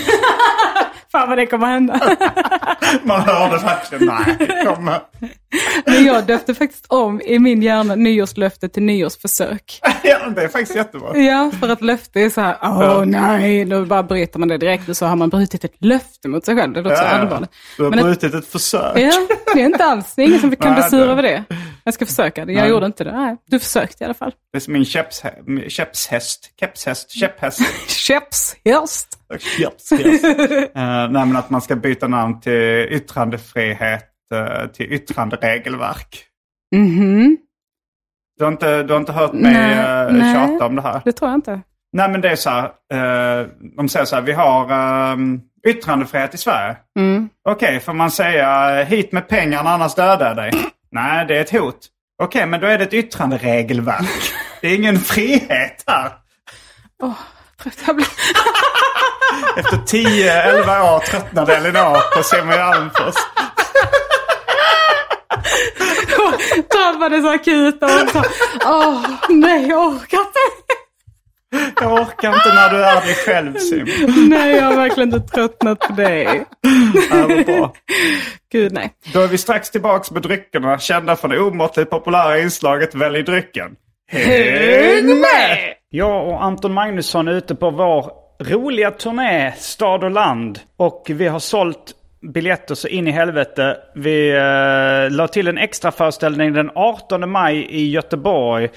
fan 1.13 1.29
vad 1.29 1.39
det 1.39 1.47
kommer 1.47 1.67
hända. 1.67 2.01
Man 3.03 3.21
hörde 3.21 3.57
verkligen, 3.65 4.07
nej, 4.07 4.37
det 4.39 4.65
kommer. 4.67 5.01
Men 5.87 6.05
jag 6.05 6.27
döpte 6.27 6.55
faktiskt 6.55 6.87
om 6.89 7.21
i 7.21 7.39
min 7.39 7.63
hjärna 7.63 7.95
nyårslöfte 7.95 8.69
till 8.69 8.83
nyårsförsök. 8.83 9.81
Ja, 10.03 10.19
det 10.37 10.43
är 10.43 10.49
faktiskt 10.49 10.77
jättebra. 10.77 11.17
Ja, 11.19 11.51
för 11.61 11.69
att 11.69 11.83
löfte 11.83 12.21
är 12.21 12.31
så 12.31 12.41
här, 12.41 12.57
åh 12.63 13.05
nej, 13.05 13.65
då 13.65 13.85
bara 13.85 14.03
bryter 14.03 14.39
man 14.39 14.49
det 14.49 14.59
direkt 14.59 14.89
och 14.89 14.97
så 14.97 15.07
har 15.07 15.17
man 15.17 15.29
brutit 15.29 15.65
ett 15.65 15.75
löfte 15.79 16.29
mot 16.29 16.45
sig 16.45 16.57
själv. 16.57 16.73
Det 16.73 16.83
låter 16.83 16.97
så 16.97 17.03
Ja, 17.03 17.09
ja. 17.13 17.19
allvarligt. 17.19 17.51
Du 17.77 17.83
har 17.83 17.91
Men 17.91 17.99
ett- 17.99 18.05
brutit 18.05 18.35
ett 18.35 18.47
försök. 18.47 18.99
Ja, 18.99 19.13
det 19.55 19.61
är 19.61 19.67
inte 19.67 19.85
alls, 19.85 20.15
det 20.15 20.23
är 20.23 20.27
ingen 20.27 20.41
som 20.41 20.57
kan 20.57 20.75
bli 20.75 20.83
sur 20.83 21.09
över 21.09 21.23
det. 21.23 21.45
Jag 21.91 21.95
ska 21.95 22.07
försöka 22.07 22.45
det, 22.45 22.53
jag 22.53 22.61
Nej. 22.61 22.71
gjorde 22.71 22.87
inte 22.87 23.05
det. 23.05 23.13
Nej, 23.13 23.37
du 23.47 23.59
försökte 23.59 24.05
i 24.05 24.07
alla 24.07 24.15
fall. 24.15 24.35
Det 24.53 24.59
är 24.59 24.61
som 24.61 24.73
min 24.73 24.87
min 25.47 25.71
käppshäst. 25.71 26.53
Käppshäst. 26.61 27.11
Käpphäst. 27.11 27.61
Käppshäst. 27.89 29.19
Käppshäst. 29.39 30.25
Eh, 30.25 31.09
nej, 31.11 31.27
men 31.27 31.37
att 31.37 31.51
man 31.51 31.61
ska 31.61 31.77
byta 31.77 32.09
namn 32.09 32.41
till 32.41 32.87
yttrandefrihet 32.91 34.05
uh, 34.35 34.67
till 34.73 34.93
yttranderegelverk. 34.93 36.25
Mhm, 36.77 37.37
Du 38.39 38.45
har 38.45 38.53
inte, 38.53 38.83
du 38.83 38.93
har 38.93 39.01
inte 39.01 39.13
hört 39.13 39.33
mig 39.33 39.53
Nej, 39.53 40.07
uh, 40.07 40.13
nej. 40.13 40.35
tjata 40.35 40.67
om 40.67 40.77
det 40.77 40.83
här? 40.83 41.01
det 41.05 41.13
tror 41.13 41.31
jag 41.31 41.39
inte. 41.39 41.61
Nej 41.93 42.11
men 42.11 42.21
det 42.21 42.29
är 42.31 42.37
så 42.37 42.51
här. 42.51 42.65
eh, 42.93 43.47
de 43.77 43.89
säger 43.89 44.07
så 44.07 44.15
här. 44.17 44.23
Vi 44.23 44.33
har, 44.33 44.71
ehm, 45.13 45.41
Yttrandefrihet 45.67 46.35
i 46.35 46.39
Sverige? 46.39 46.77
Okej, 47.49 47.81
får 47.81 47.93
man 47.93 48.11
säga 48.11 48.83
hit 48.85 49.13
med 49.13 49.29
pengarna 49.29 49.71
annars 49.71 49.95
dödar 49.95 50.27
jag 50.27 50.37
dig? 50.37 50.51
Nej, 50.93 51.27
det 51.27 51.37
är 51.37 51.41
ett 51.41 51.51
hot. 51.51 51.79
Okej, 52.23 52.47
men 52.47 52.61
då 52.61 52.67
är 52.67 52.79
det 52.79 52.85
ett 52.85 52.95
yttranderegelverk. 52.95 54.33
Det 54.61 54.69
är 54.69 54.75
ingen 54.75 55.01
frihet 55.01 55.85
här. 55.87 56.13
Trött 57.63 57.79
jag 57.87 57.97
blir. 57.97 58.07
Efter 59.57 59.77
10-11 59.77 60.95
år 60.95 60.99
tröttnade 61.01 61.57
Elinor 61.57 62.17
på 62.17 62.23
Simon 62.23 62.49
Gärdenfors. 62.55 63.15
Drabbades 66.71 67.25
akut 67.25 67.83
och 67.83 67.91
så. 67.91 68.23
Åh, 68.65 69.03
nej 69.29 69.69
jag 69.69 69.87
orkar 69.87 70.19
inte. 70.19 70.39
Jag 71.81 71.93
orkar 71.93 72.35
inte 72.35 72.55
när 72.55 72.71
du 72.71 72.85
är 72.85 73.01
dig 73.01 73.15
själv 73.15 73.55
Simon. 73.55 74.29
Nej, 74.29 74.57
jag 74.57 74.65
har 74.65 74.77
verkligen 74.77 75.15
inte 75.15 75.29
tröttnat 75.29 75.79
på 75.79 75.93
dig. 75.93 76.45
Ja, 77.11 77.45
bra. 77.45 77.75
Gud 78.53 78.73
nej. 78.73 78.91
Då 79.13 79.21
är 79.21 79.29
vi 79.29 79.39
strax 79.39 79.71
tillbaks 79.71 80.11
med 80.11 80.23
dryckerna 80.23 80.79
kända 80.79 81.17
från 81.17 81.31
det 81.31 81.41
omåttligt 81.41 81.91
populära 81.91 82.39
inslaget 82.39 82.95
Välj 82.95 83.23
drycken. 83.23 83.77
Häng 84.13 85.07
med! 85.07 85.75
Jag 85.91 86.29
och 86.29 86.45
Anton 86.45 86.73
Magnusson 86.73 87.29
är 87.29 87.33
ute 87.33 87.55
på 87.55 87.71
vår 87.71 88.13
roliga 88.41 88.91
turné 88.91 89.53
Stad 89.57 90.05
och 90.05 90.11
land. 90.11 90.61
Och 90.77 91.07
vi 91.09 91.29
har 91.29 91.39
sålt 91.39 91.95
biljetter 92.21 92.75
så 92.75 92.89
in 92.89 93.09
i 93.09 93.11
helvete. 93.11 93.77
Vi 93.95 94.31
eh, 94.31 95.17
la 95.17 95.29
till 95.29 95.49
en 95.49 95.59
extra 95.59 95.93
föreställning 95.93 96.53
den 96.53 96.71
18 96.75 97.31
maj 97.31 97.67
i 97.71 97.91
Göteborg. 97.91 98.69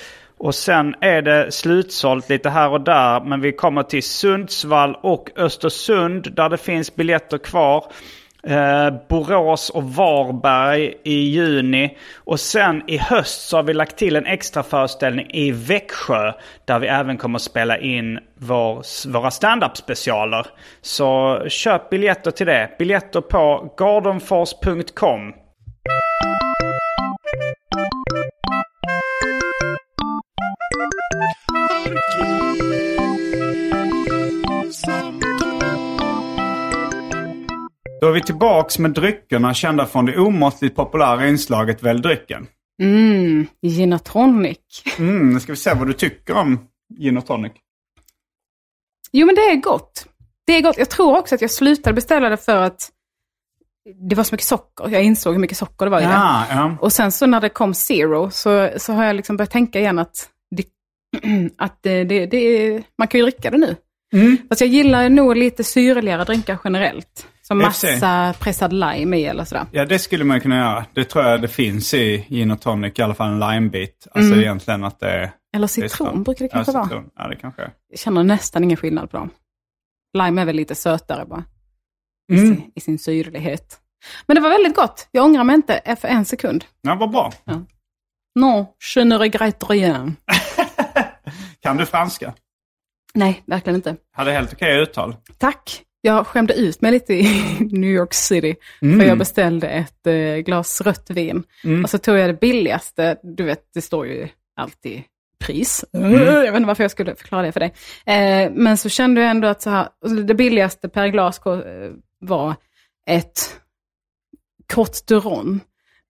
Och 0.43 0.55
sen 0.55 0.95
är 1.01 1.21
det 1.21 1.51
slutsålt 1.51 2.29
lite 2.29 2.49
här 2.49 2.69
och 2.69 2.81
där. 2.81 3.21
Men 3.21 3.41
vi 3.41 3.51
kommer 3.51 3.83
till 3.83 4.03
Sundsvall 4.03 4.97
och 5.01 5.29
Östersund 5.35 6.33
där 6.35 6.49
det 6.49 6.57
finns 6.57 6.95
biljetter 6.95 7.37
kvar. 7.37 7.85
Eh, 8.47 8.93
Borås 9.09 9.69
och 9.69 9.83
Varberg 9.83 10.93
i 11.03 11.13
juni. 11.13 11.97
Och 12.15 12.39
sen 12.39 12.83
i 12.87 12.97
höst 12.97 13.47
så 13.47 13.57
har 13.57 13.63
vi 13.63 13.73
lagt 13.73 13.97
till 13.97 14.15
en 14.15 14.25
extra 14.25 14.63
föreställning 14.63 15.27
i 15.29 15.51
Växjö. 15.51 16.33
Där 16.65 16.79
vi 16.79 16.87
även 16.87 17.17
kommer 17.17 17.39
spela 17.39 17.77
in 17.77 18.19
vår, 18.35 19.07
våra 19.11 19.31
stand-up 19.31 19.77
specialer. 19.77 20.47
Så 20.81 21.39
köp 21.47 21.89
biljetter 21.89 22.31
till 22.31 22.47
det. 22.47 22.69
Biljetter 22.79 23.21
på 23.21 23.73
gardenfors.com. 23.77 25.33
Då 38.01 38.07
är 38.07 38.11
vi 38.13 38.21
tillbaks 38.21 38.79
med 38.79 38.91
dryckerna 38.91 39.53
kända 39.53 39.85
från 39.85 40.05
det 40.05 40.17
omåttligt 40.17 40.75
populära 40.75 41.27
inslaget 41.27 41.83
Välj 41.83 42.01
drycken. 42.01 42.47
Mm, 42.81 43.47
gin 43.61 43.93
och 43.93 44.03
tonic. 44.03 44.57
Mm, 44.99 45.33
nu 45.33 45.39
ska 45.39 45.51
vi 45.51 45.55
se 45.55 45.73
vad 45.73 45.87
du 45.87 45.93
tycker 45.93 46.37
om 46.37 46.67
gin 46.99 47.17
och 47.17 47.25
tonic. 47.25 47.53
Jo 49.11 49.25
men 49.25 49.35
det 49.35 49.41
är 49.41 49.55
gott. 49.55 50.07
Det 50.45 50.53
är 50.53 50.61
gott. 50.61 50.77
Jag 50.77 50.89
tror 50.89 51.17
också 51.17 51.35
att 51.35 51.41
jag 51.41 51.51
slutade 51.51 51.93
beställa 51.93 52.29
det 52.29 52.37
för 52.37 52.57
att 52.57 52.89
det 54.09 54.15
var 54.15 54.23
så 54.23 54.33
mycket 54.33 54.47
socker. 54.47 54.89
Jag 54.89 55.03
insåg 55.03 55.33
hur 55.33 55.39
mycket 55.39 55.57
socker 55.57 55.85
det 55.85 55.89
var 55.89 55.99
i 56.01 56.03
det. 56.03 56.09
Ja, 56.09 56.45
ja. 56.49 56.77
Och 56.81 56.93
sen 56.93 57.11
så 57.11 57.25
när 57.25 57.41
det 57.41 57.49
kom 57.49 57.73
zero 57.73 58.31
så, 58.31 58.69
så 58.77 58.93
har 58.93 59.03
jag 59.03 59.15
liksom 59.15 59.37
börjat 59.37 59.51
tänka 59.51 59.79
igen 59.79 59.99
att, 59.99 60.29
att 61.57 61.77
det, 61.83 62.03
det, 62.03 62.25
det, 62.25 62.83
man 62.97 63.07
kan 63.07 63.19
ju 63.19 63.23
dricka 63.25 63.51
det 63.51 63.57
nu. 63.57 63.75
Mm. 64.13 64.37
Fast 64.49 64.61
jag 64.61 64.69
gillar 64.69 65.09
nog 65.09 65.35
lite 65.37 65.63
syrligare 65.63 66.23
drinkar 66.23 66.57
generellt. 66.63 67.27
Som 67.41 67.57
massa 67.57 68.33
pressad 68.39 68.73
lime 68.73 69.17
i 69.17 69.25
eller 69.25 69.45
sådär. 69.45 69.65
ja, 69.71 69.85
det 69.85 69.99
skulle 69.99 70.23
man 70.23 70.41
kunna 70.41 70.57
göra. 70.57 70.85
Det 70.93 71.03
tror 71.05 71.25
jag 71.25 71.41
det 71.41 71.47
finns 71.47 71.93
i 71.93 72.25
gin 72.29 72.51
och 72.51 72.61
tonic, 72.61 72.99
i 72.99 73.01
alla 73.01 73.13
fall 73.15 73.29
en 73.29 73.39
limebit. 73.39 74.07
Alltså 74.11 74.35
egentligen 74.35 74.83
att 74.83 74.99
det 74.99 75.09
är... 75.09 75.31
Eller 75.55 75.67
det 75.75 75.77
är 75.77 75.81
Mm. 75.81 75.89
citron 75.89 76.23
brukar 76.23 76.45
det 76.45 76.49
kanske 76.49 76.71
ja, 76.71 76.77
vara. 76.77 76.85
citron. 76.85 77.09
Ja, 77.15 77.27
det 77.27 77.35
kanske. 77.35 77.61
Jag 77.89 77.99
känner 77.99 78.23
nästan 78.23 78.63
ingen 78.63 78.77
skillnad 78.77 79.11
på 79.11 79.17
dem. 79.17 79.29
Lime 80.17 80.41
är 80.41 80.45
väl 80.45 80.55
lite 80.55 80.75
sötare 80.75 81.25
bara. 81.25 81.43
I, 82.31 82.35
Mm. 82.37 82.55
sin, 82.55 82.71
I 82.75 82.81
sin 82.81 82.99
syrlighet. 82.99 83.79
Men 84.27 84.35
det 84.35 84.41
var 84.41 84.49
väldigt 84.49 84.75
gott. 84.75 85.07
Jag 85.11 85.25
ångrar 85.25 85.43
mig 85.43 85.55
inte 85.55 85.81
för 86.01 86.07
en 86.07 86.25
sekund. 86.25 86.65
Ja, 86.81 86.95
vad 86.95 87.11
bra. 87.11 87.33
Non, 88.39 88.65
je 88.95 89.03
ne 89.05 89.17
regrette 89.17 89.65
rien. 89.65 90.15
Kan 91.63 91.77
du 91.77 91.85
franska? 91.85 92.33
Nej, 93.13 93.43
verkligen 93.45 93.75
inte. 93.75 93.95
Hade 94.11 94.31
helt 94.31 94.53
okej 94.53 94.81
uttal. 94.81 95.15
Tack. 95.37 95.83
Jag 96.01 96.27
skämde 96.27 96.53
ut 96.53 96.81
mig 96.81 96.91
lite 96.91 97.13
i 97.13 97.57
New 97.71 97.89
York 97.89 98.13
City. 98.13 98.55
För 98.79 99.03
jag 99.03 99.17
beställde 99.17 99.67
ett 99.67 100.07
eh, 100.07 100.37
glas 100.37 100.81
rött 100.81 101.09
vin. 101.09 101.43
Och 101.83 101.89
så 101.89 101.97
tog 101.97 102.17
jag 102.17 102.29
det 102.29 102.39
billigaste. 102.39 103.17
Du 103.23 103.43
vet, 103.43 103.59
det 103.73 103.81
står 103.81 104.07
ju 104.07 104.27
alltid 104.55 105.03
pris. 105.39 105.85
Jag 105.91 106.41
vet 106.41 106.55
inte 106.55 106.67
varför 106.67 106.83
jag 106.83 106.91
skulle 106.91 107.15
förklara 107.15 107.41
det 107.41 107.51
för 107.51 107.59
dig. 107.59 107.73
Eh, 108.05 108.51
men 108.51 108.77
så 108.77 108.89
kände 108.89 109.21
jag 109.21 109.29
ändå 109.29 109.47
att 109.47 109.61
så 109.61 109.69
här, 109.69 109.89
alltså 110.05 110.23
det 110.23 110.35
billigaste 110.35 110.89
per 110.89 111.07
glas 111.07 111.41
eh, 111.45 111.91
var 112.19 112.55
ett 113.07 113.59
kort 114.73 115.07
Duron. 115.07 115.59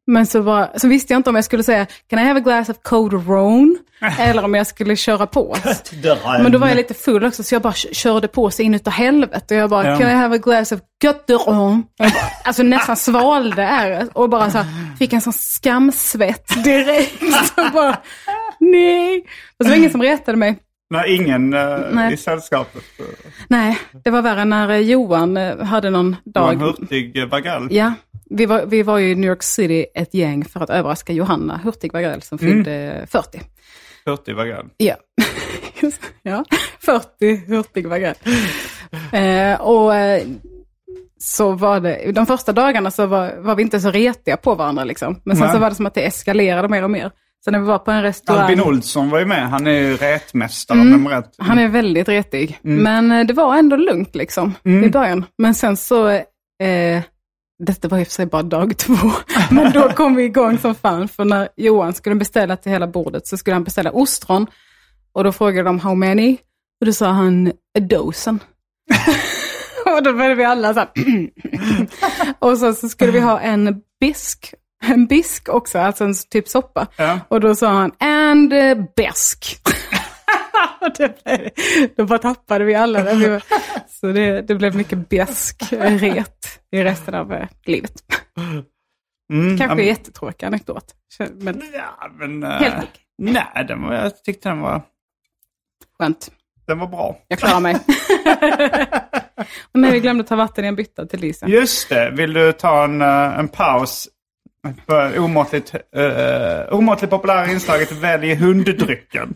Men 0.07 0.25
så, 0.27 0.41
var, 0.41 0.71
så 0.77 0.87
visste 0.87 1.13
jag 1.13 1.19
inte 1.19 1.29
om 1.29 1.35
jag 1.35 1.45
skulle 1.45 1.63
säga 1.63 1.87
Can 2.07 2.19
I 2.19 2.23
have 2.23 2.39
a 2.39 2.43
glass 2.43 2.69
of 2.69 2.77
Code 2.81 3.15
Rone? 3.15 3.75
Eller 4.19 4.43
om 4.45 4.53
jag 4.53 4.67
skulle 4.67 4.95
köra 4.95 5.27
på. 5.27 5.55
Men 6.41 6.51
då 6.51 6.57
var 6.57 6.67
jag 6.67 6.77
lite 6.77 6.93
full 6.93 7.25
också 7.25 7.43
så 7.43 7.55
jag 7.55 7.61
bara 7.61 7.73
körde 7.73 8.27
på 8.27 8.51
sig 8.51 8.65
in 8.65 8.73
utav 8.75 8.93
helvete. 8.93 9.55
Och 9.55 9.61
jag 9.61 9.69
bara, 9.69 9.87
Ja. 9.89 9.97
can 9.97 10.09
I 10.09 10.13
have 10.13 10.35
a 10.35 10.39
glass 10.43 10.71
of 10.71 10.79
Götteron? 11.03 11.83
Alltså 12.43 12.63
nästan 12.63 12.97
svalde 12.97 13.61
är 13.63 14.17
och 14.17 14.29
bara 14.29 14.49
så 14.51 14.57
här, 14.57 14.95
fick 14.99 15.13
en 15.13 15.21
sån 15.21 15.33
skamsvett 15.33 16.63
direkt. 16.63 17.19
Så 17.55 17.69
bara, 17.73 17.97
nej. 18.59 19.17
Och 19.59 19.65
så 19.65 19.69
var 19.69 19.71
det 19.71 19.77
ingen 19.77 19.91
som 19.91 20.01
retade 20.01 20.37
mig. 20.37 20.57
Nej, 20.89 21.15
ingen 21.15 21.53
eh, 21.53 21.77
Nej. 21.91 22.13
i 22.13 22.17
sällskapet. 22.17 22.83
eh, 22.99 23.05
Nej, 23.47 23.77
det 24.03 24.09
var 24.09 24.21
värre 24.21 24.45
när 24.45 24.69
eh, 24.69 24.77
Johan 24.77 25.37
eh, 25.37 25.59
hade 25.59 25.89
någon 25.89 26.15
dag. 26.25 26.55
hurtig 26.55 27.17
eh, 27.17 27.25
bagall. 27.27 27.67
Ja, 27.71 27.93
vi 28.29 28.45
var, 28.45 28.65
vi 28.65 28.83
var 28.83 28.97
ju 28.97 29.11
i 29.11 29.15
New 29.15 29.29
York 29.29 29.43
City 29.43 29.85
ett 29.95 30.13
gäng 30.13 30.45
för 30.45 30.59
att 30.63 30.69
överraska 30.69 31.13
Johanna 31.13 31.59
Hurtig 31.63 31.93
Wagrell 31.93 32.21
som 32.21 32.37
fyllde 32.37 33.05
40. 33.11 33.41
Hurtig 34.05 34.35
bagall. 34.35 34.65
Ja. 34.77 34.95
ja, 36.23 36.45
40 36.85 37.35
Hurtig 37.47 37.87
Wagrell. 37.87 38.15
Eh, 39.11 39.61
och 39.61 39.95
eh, 39.95 40.21
så 41.19 41.51
var 41.51 41.79
det, 41.79 42.11
de 42.11 42.25
första 42.25 42.51
dagarna 42.53 42.91
så 42.91 43.05
var, 43.05 43.35
var 43.37 43.55
vi 43.55 43.61
inte 43.63 43.79
så 43.79 43.91
retiga 43.91 44.37
på 44.37 44.55
varandra 44.55 44.83
liksom. 44.83 45.21
Men 45.23 45.37
sen 45.37 45.45
Nej. 45.45 45.53
så 45.55 45.59
var 45.59 45.69
det 45.69 45.75
som 45.75 45.85
att 45.85 45.93
det 45.93 46.05
eskalerade 46.05 46.67
mer 46.67 46.83
och 46.83 46.91
mer. 46.91 47.11
Så 47.45 47.51
när 47.51 47.59
vi 47.59 47.65
var 47.65 47.79
på 47.79 47.91
en 47.91 48.01
restaurang. 48.03 48.41
Albin 48.43 48.61
Olsson 48.61 49.09
var 49.09 49.19
ju 49.19 49.25
med. 49.25 49.49
Han 49.49 49.67
är 49.67 49.71
ju 49.71 49.97
retmästare 49.97 50.79
Mm. 50.79 51.05
om 51.05 51.11
rätt. 51.11 51.35
Han 51.37 51.59
är 51.59 51.67
väldigt 51.67 52.09
retig. 52.09 52.59
Mm. 52.63 52.83
Men 52.83 53.19
eh, 53.19 53.25
det 53.27 53.33
var 53.33 53.55
ändå 53.57 53.75
lugnt 53.75 54.15
liksom 54.15 54.53
i 54.63 54.89
början. 54.89 55.25
Men 55.37 55.55
sen 55.55 55.77
så, 55.77 56.07
eh, 56.07 56.23
detta 57.59 57.87
var 57.87 57.99
i 57.99 58.03
och 58.03 58.07
för 58.07 58.13
sig 58.13 58.25
bara 58.25 58.43
dag 58.43 58.77
två, 58.77 59.11
men 59.51 59.71
då 59.71 59.89
kom 59.95 60.15
vi 60.15 60.23
igång 60.23 60.57
som 60.57 60.75
fan. 60.75 61.07
För 61.07 61.25
när 61.25 61.49
Johan 61.55 61.93
skulle 61.93 62.15
beställa 62.15 62.57
till 62.57 62.71
hela 62.71 62.87
bordet 62.87 63.27
så 63.27 63.37
skulle 63.37 63.55
han 63.55 63.63
beställa 63.63 63.91
ostron. 63.91 64.47
Och 65.13 65.23
då 65.23 65.31
frågade 65.31 65.63
de 65.63 65.79
how 65.79 65.95
many? 65.95 66.37
Och 66.81 66.85
då 66.85 66.93
sa 66.93 67.07
han 67.07 67.47
a 67.77 67.79
dozen. 67.79 68.39
och 69.85 70.03
då 70.03 70.13
började 70.13 70.35
vi 70.35 70.43
alla 70.43 70.73
så 70.73 70.79
här. 70.79 70.89
och 72.39 72.57
så, 72.57 72.73
så 72.73 72.89
skulle 72.89 73.11
vi 73.11 73.19
ha 73.19 73.39
en 73.39 73.81
bisk. 73.99 74.53
En 74.85 75.07
bisk 75.07 75.49
också, 75.49 75.79
alltså 75.79 76.03
en 76.03 76.13
typ 76.29 76.47
soppa. 76.47 76.87
Ja. 76.95 77.19
Och 77.27 77.39
då 77.39 77.55
sa 77.55 77.69
han, 77.69 77.91
and 77.99 78.53
besk. 78.95 79.59
då 81.95 82.05
bara 82.05 82.19
tappade 82.19 82.65
vi 82.65 82.75
alla 82.75 83.03
var, 83.03 83.43
så 83.99 84.07
det, 84.07 84.41
det 84.41 84.55
blev 84.55 84.75
mycket 84.75 85.09
besk 85.09 85.63
ret 85.71 86.59
i 86.71 86.83
resten 86.83 87.15
av 87.15 87.33
eh, 87.33 87.47
livet. 87.65 87.93
Mm, 89.33 89.57
Kanske 89.57 89.75
men- 89.75 89.85
jättetråkig 89.85 90.45
anekdot. 90.45 90.85
Men 91.31 91.61
Ja, 91.73 92.09
men... 92.19 92.43
eh, 92.43 92.49
Helt 92.49 92.75
okej. 92.77 92.89
Nej, 93.17 93.65
den 93.67 93.81
var, 93.83 93.93
jag 93.93 94.23
tyckte 94.23 94.49
den 94.49 94.59
var, 94.61 94.81
skönt. 95.99 96.31
den 96.67 96.79
var 96.79 96.87
bra. 96.87 97.17
Jag 97.27 97.39
klarar 97.39 97.59
mig. 97.59 97.75
Och 99.73 99.79
nej, 99.79 99.91
vi 99.91 99.99
glömde 99.99 100.23
ta 100.23 100.35
vatten 100.35 100.65
i 100.65 100.67
en 100.67 100.75
bytta 100.75 101.05
till 101.05 101.19
Lisa. 101.19 101.47
Just 101.47 101.89
det. 101.89 102.11
Vill 102.11 102.33
du 102.33 102.51
ta 102.51 102.83
en, 102.83 103.01
eh, 103.01 103.39
en 103.39 103.47
paus? 103.47 104.07
För 104.85 105.19
omåttligt, 105.19 105.75
uh, 105.97 106.73
omåttligt 106.73 107.09
populära 107.11 107.51
inslaget 107.51 107.91
Välj 107.91 108.35
hunddrycken. 108.35 109.35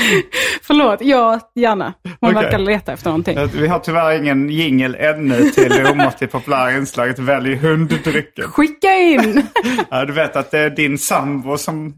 Förlåt, 0.62 0.98
ja, 1.02 1.40
gärna. 1.54 1.94
Hon 2.20 2.30
Okej. 2.30 2.42
verkar 2.44 2.58
leta 2.58 2.92
efter 2.92 3.06
någonting. 3.06 3.38
Eh, 3.38 3.50
Vi 3.54 3.66
har 3.68 3.78
tyvärr 3.78 4.18
ingen 4.18 4.50
jingel 4.50 4.94
ännu 4.94 5.50
till 5.50 5.68
det 5.70 5.90
omåttligt 5.90 6.32
populära 6.32 6.72
inslaget 6.72 7.18
Välj 7.18 7.56
hunddrycken. 7.56 8.48
Skicka 8.48 8.94
in! 8.94 9.46
Ja, 9.90 10.04
du 10.04 10.12
vet 10.12 10.36
att 10.36 10.50
det 10.50 10.58
är 10.58 10.70
din 10.70 10.98
sambo 10.98 11.58
som 11.58 11.94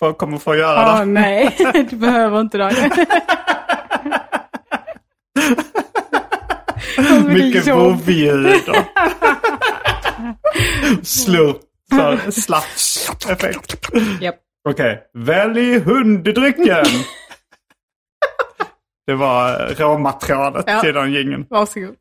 eh, 0.00 0.12
kommer 0.12 0.38
få 0.38 0.56
göra 0.56 0.92
Åh 0.92 0.98
det. 0.98 1.04
nej, 1.04 1.56
du 1.90 1.96
behöver 1.96 2.40
inte 2.40 2.58
det. 2.58 2.90
Mycket 7.28 7.66
jobb. 7.66 7.78
vovljud 7.78 8.68
och 8.68 8.76
slurp. 11.06 11.56
Så 11.90 11.96
här, 11.96 12.20
Okej, 14.68 15.02
välj 15.14 15.78
hunddrycken. 15.78 16.84
Det 19.06 19.14
var 19.14 19.74
råmaterialet 19.78 20.64
Ja. 20.66 20.80
till 20.80 20.94
den 20.94 21.12
jingeln. 21.12 21.46
Varsågod. 21.50 21.94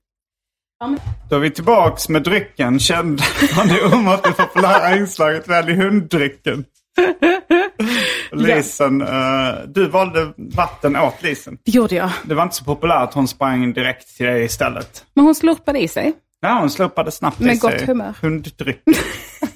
Då 1.29 1.35
är 1.35 1.39
vi 1.39 1.51
tillbaks 1.51 2.09
med 2.09 2.23
drycken 2.23 2.79
känd 2.79 3.21
från 3.23 3.67
det 3.67 3.95
omåttligt 3.95 4.37
populära 4.37 4.95
inslaget 4.97 5.47
Välj 5.47 5.73
hunddrycken. 5.73 6.65
Lisen, 8.31 9.01
eh, 9.01 9.53
du 9.67 9.87
valde 9.87 10.33
vatten 10.37 10.95
åt 10.95 11.23
Lisen. 11.23 11.57
Det 11.65 11.71
gjorde 11.71 11.95
jag. 11.95 12.09
Det 12.25 12.35
var 12.35 12.43
inte 12.43 12.55
så 12.55 12.63
populärt, 12.63 13.13
hon 13.13 13.27
sprang 13.27 13.73
direkt 13.73 14.17
till 14.17 14.25
dig 14.25 14.43
istället. 14.43 15.05
Men 15.13 15.25
hon 15.25 15.35
slurpade 15.35 15.79
i 15.79 15.87
sig. 15.87 16.13
Ja, 16.41 16.59
hon 16.59 16.69
slurpade 16.69 17.11
snabbt 17.11 17.41
i 17.41 17.45
Med 17.45 17.59
gott 17.59 17.71
sig 17.71 17.85
humör. 17.87 18.13
hunddryck. 18.21 18.81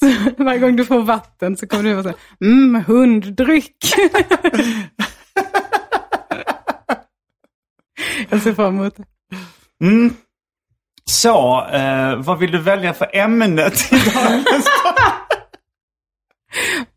Varje 0.36 0.58
gång 0.58 0.76
du 0.76 0.84
får 0.84 1.02
vatten 1.02 1.56
så 1.56 1.66
kommer 1.66 1.84
du 1.84 1.96
och 1.96 2.02
säger 2.02 2.18
mm, 2.40 2.84
hunddryck. 2.84 3.76
jag 8.28 8.42
ser 8.42 8.54
fram 8.54 8.78
emot 8.78 8.96
det. 8.96 9.04
Mm. 9.84 10.14
Så, 11.04 11.66
eh, 11.66 12.16
vad 12.16 12.38
vill 12.38 12.50
du 12.50 12.58
välja 12.58 12.94
för 12.94 13.16
ämne 13.16 13.70
till 13.70 13.98
dagens 14.14 14.66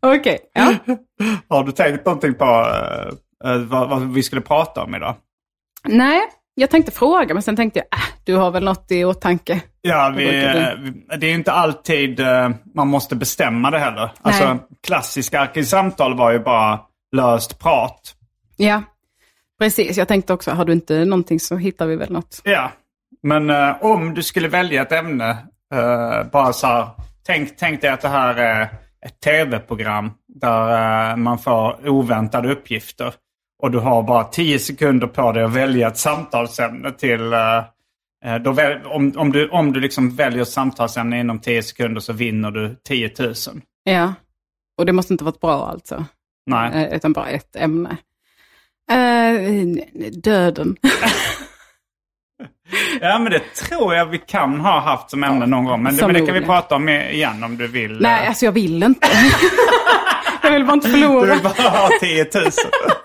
Okej, 0.00 0.38
ja. 0.52 0.74
Har 1.48 1.64
du 1.64 1.72
tänkt 1.72 2.06
någonting 2.06 2.34
på 2.34 2.44
eh, 2.44 3.08
eh, 3.50 3.58
vad, 3.58 3.88
vad 3.88 4.12
vi 4.12 4.22
skulle 4.22 4.40
prata 4.40 4.82
om 4.82 4.94
idag? 4.94 5.16
Nej, 5.84 6.20
jag 6.54 6.70
tänkte 6.70 6.92
fråga 6.92 7.34
men 7.34 7.42
sen 7.42 7.56
tänkte 7.56 7.78
jag, 7.78 7.98
äh, 7.98 8.04
du 8.24 8.34
har 8.36 8.50
väl 8.50 8.64
något 8.64 8.86
i 8.90 9.04
åtanke. 9.04 9.60
Ja, 9.80 10.14
vi, 10.16 10.24
vi- 10.24 11.16
det 11.16 11.26
är 11.26 11.34
inte 11.34 11.52
alltid 11.52 12.20
eh, 12.20 12.50
man 12.74 12.88
måste 12.88 13.16
bestämma 13.16 13.70
det 13.70 13.78
heller. 13.78 14.10
Alltså, 14.22 14.58
klassiska 14.86 15.40
arkivsamtal 15.40 16.16
var 16.16 16.30
ju 16.32 16.38
bara 16.38 16.80
löst 17.16 17.58
prat. 17.58 18.14
Ja, 18.56 18.82
precis. 19.60 19.96
Jag 19.96 20.08
tänkte 20.08 20.32
också, 20.32 20.50
har 20.50 20.64
du 20.64 20.72
inte 20.72 21.04
någonting 21.04 21.40
så 21.40 21.56
hittar 21.56 21.86
vi 21.86 21.96
väl 21.96 22.12
något. 22.12 22.40
Ja, 22.44 22.70
men 23.22 23.50
eh, 23.50 23.84
om 23.84 24.14
du 24.14 24.22
skulle 24.22 24.48
välja 24.48 24.82
ett 24.82 24.92
ämne, 24.92 25.30
eh, 25.74 26.24
bara 26.32 26.52
så 26.52 26.66
här, 26.66 26.88
tänk, 27.26 27.56
tänk 27.56 27.80
dig 27.80 27.90
att 27.90 28.00
det 28.00 28.08
här 28.08 28.34
är 28.34 28.62
ett 29.06 29.20
tv-program 29.24 30.10
där 30.40 31.16
man 31.16 31.38
får 31.38 31.88
oväntade 31.88 32.52
uppgifter. 32.52 33.14
Och 33.62 33.70
du 33.70 33.78
har 33.78 34.02
bara 34.02 34.24
tio 34.24 34.58
sekunder 34.58 35.06
på 35.06 35.32
dig 35.32 35.44
att 35.44 35.52
välja 35.52 35.88
ett 35.88 35.98
samtalsämne 35.98 36.92
till... 36.92 37.32
eh, 37.32 37.58
eh, 38.24 38.52
väl, 38.54 38.86
om, 38.86 39.12
om 39.16 39.32
du, 39.32 39.48
om 39.48 39.72
du 39.72 39.80
liksom 39.80 40.16
väljer 40.16 40.44
samtalsämne 40.44 41.20
inom 41.20 41.38
tio 41.38 41.62
sekunder 41.62 42.00
så 42.00 42.12
vinner 42.12 42.50
du 42.50 42.76
10 42.88 43.10
000. 43.18 43.34
Ja, 43.84 44.14
och 44.78 44.86
det 44.86 44.92
måste 44.92 45.14
inte 45.14 45.24
vara 45.24 45.34
bra 45.40 45.68
alltså. 45.68 46.04
Nej. 46.46 46.84
Eh, 46.84 46.96
Utan 46.96 47.12
bara 47.12 47.28
ett 47.28 47.56
ämne. 47.56 47.96
Eh, 48.90 49.54
döden. 50.12 50.76
Ja, 53.00 53.18
men 53.18 53.32
det 53.32 53.40
tror 53.54 53.94
jag 53.94 54.06
vi 54.06 54.18
kan 54.18 54.60
ha 54.60 54.80
haft 54.80 55.10
som 55.10 55.24
ämne 55.24 55.46
någon 55.46 55.64
gång. 55.64 55.82
Men 55.82 55.96
det, 55.96 56.06
men 56.06 56.14
det 56.14 56.26
kan 56.26 56.34
vi 56.34 56.40
prata 56.40 56.74
om 56.74 56.88
igen 56.88 57.44
om 57.44 57.56
du 57.56 57.66
vill. 57.66 58.00
Nej, 58.00 58.26
alltså 58.26 58.44
jag 58.44 58.52
vill 58.52 58.82
inte. 58.82 59.08
jag 60.42 60.50
vill 60.50 60.64
bara 60.64 60.72
inte 60.72 60.88
Du 60.88 60.92
förlora. 60.92 61.34
vill 61.34 61.42
bara 61.42 61.68
ha 61.70 61.88
10 62.00 62.24
000. 62.34 62.44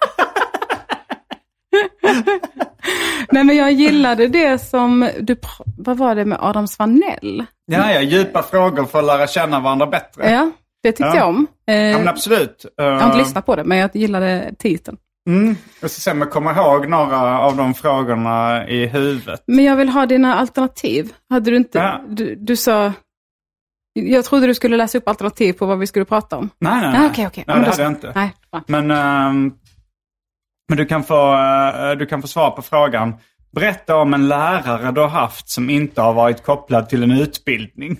Nej, 3.31 3.43
men 3.43 3.55
jag 3.55 3.71
gillade 3.71 4.27
det 4.27 4.59
som 4.59 5.09
du, 5.19 5.35
vad 5.77 5.97
var 5.97 6.15
det 6.15 6.25
med 6.25 6.37
Adam 6.41 6.67
Svanell? 6.67 7.45
Ja, 7.65 7.91
ja, 7.93 8.01
djupa 8.01 8.43
frågor 8.43 8.85
för 8.85 8.99
att 8.99 9.05
lära 9.05 9.27
känna 9.27 9.59
varandra 9.59 9.85
bättre. 9.87 10.31
Ja, 10.31 10.51
det 10.83 10.91
tyckte 10.91 11.03
Ja. 11.03 11.15
jag 11.15 11.27
om. 11.29 11.47
Eh, 11.67 11.75
Ja, 11.75 11.97
men 11.97 12.07
absolut. 12.07 12.65
Uh, 12.81 12.85
jag 12.87 12.99
har 12.99 13.05
inte 13.05 13.17
lyssnat 13.17 13.45
på 13.45 13.55
det, 13.55 13.63
men 13.63 13.77
jag 13.77 13.95
gillade 13.95 14.53
titeln. 14.59 14.97
mm, 15.29 15.55
jag 15.81 15.91
ska 15.91 15.99
se 16.01 16.11
om 16.11 16.21
jag 16.21 16.31
kommer 16.31 16.55
ihåg 16.57 16.87
några 16.87 17.39
av 17.39 17.55
de 17.57 17.73
frågorna 17.73 18.67
i 18.69 18.85
huvudet. 18.87 19.43
Men 19.47 19.65
jag 19.65 19.75
vill 19.75 19.89
ha 19.89 20.05
dina 20.05 20.35
alternativ. 20.35 21.13
Hade 21.29 21.51
du 21.51 21.57
inte, 21.57 21.77
Ja. 21.77 22.01
du, 22.07 22.35
du 22.35 22.55
sa, 22.55 22.93
jag 23.93 24.25
trodde 24.25 24.47
du 24.47 24.53
skulle 24.55 24.77
läsa 24.77 24.97
upp 24.97 25.07
alternativ 25.07 25.53
på 25.53 25.65
vad 25.65 25.79
vi 25.79 25.87
skulle 25.87 26.05
prata 26.05 26.37
om. 26.37 26.49
Nej, 26.59 26.73
nej, 26.81 26.85
Ah, 26.87 26.91
nej. 26.91 27.09
Okej, 27.11 27.27
okej. 27.27 27.43
Nej, 27.47 27.55
Ja, 27.57 27.61
men 27.61 27.63
det 27.63 27.69
hade 27.71 27.83
jag 27.83 27.91
inte. 27.91 28.11
Nej. 28.15 28.33
Men, 28.67 28.91
ehm, 28.91 29.51
men 30.69 30.77
du, 30.77 30.85
kan 30.85 31.03
få, 31.03 31.33
eh, 31.33 31.91
du 31.91 32.05
kan 32.05 32.21
få 32.21 32.27
svar 32.27 32.51
på 32.51 32.61
frågan. 32.61 33.15
Berätta 33.55 33.95
om 33.95 34.13
en 34.13 34.27
lärare 34.27 34.91
du 34.91 35.01
har 35.01 35.07
haft 35.07 35.49
som 35.49 35.69
inte 35.69 36.01
har 36.01 36.13
varit 36.13 36.43
kopplad 36.43 36.89
till 36.89 37.03
en 37.03 37.11
utbildning. 37.11 37.99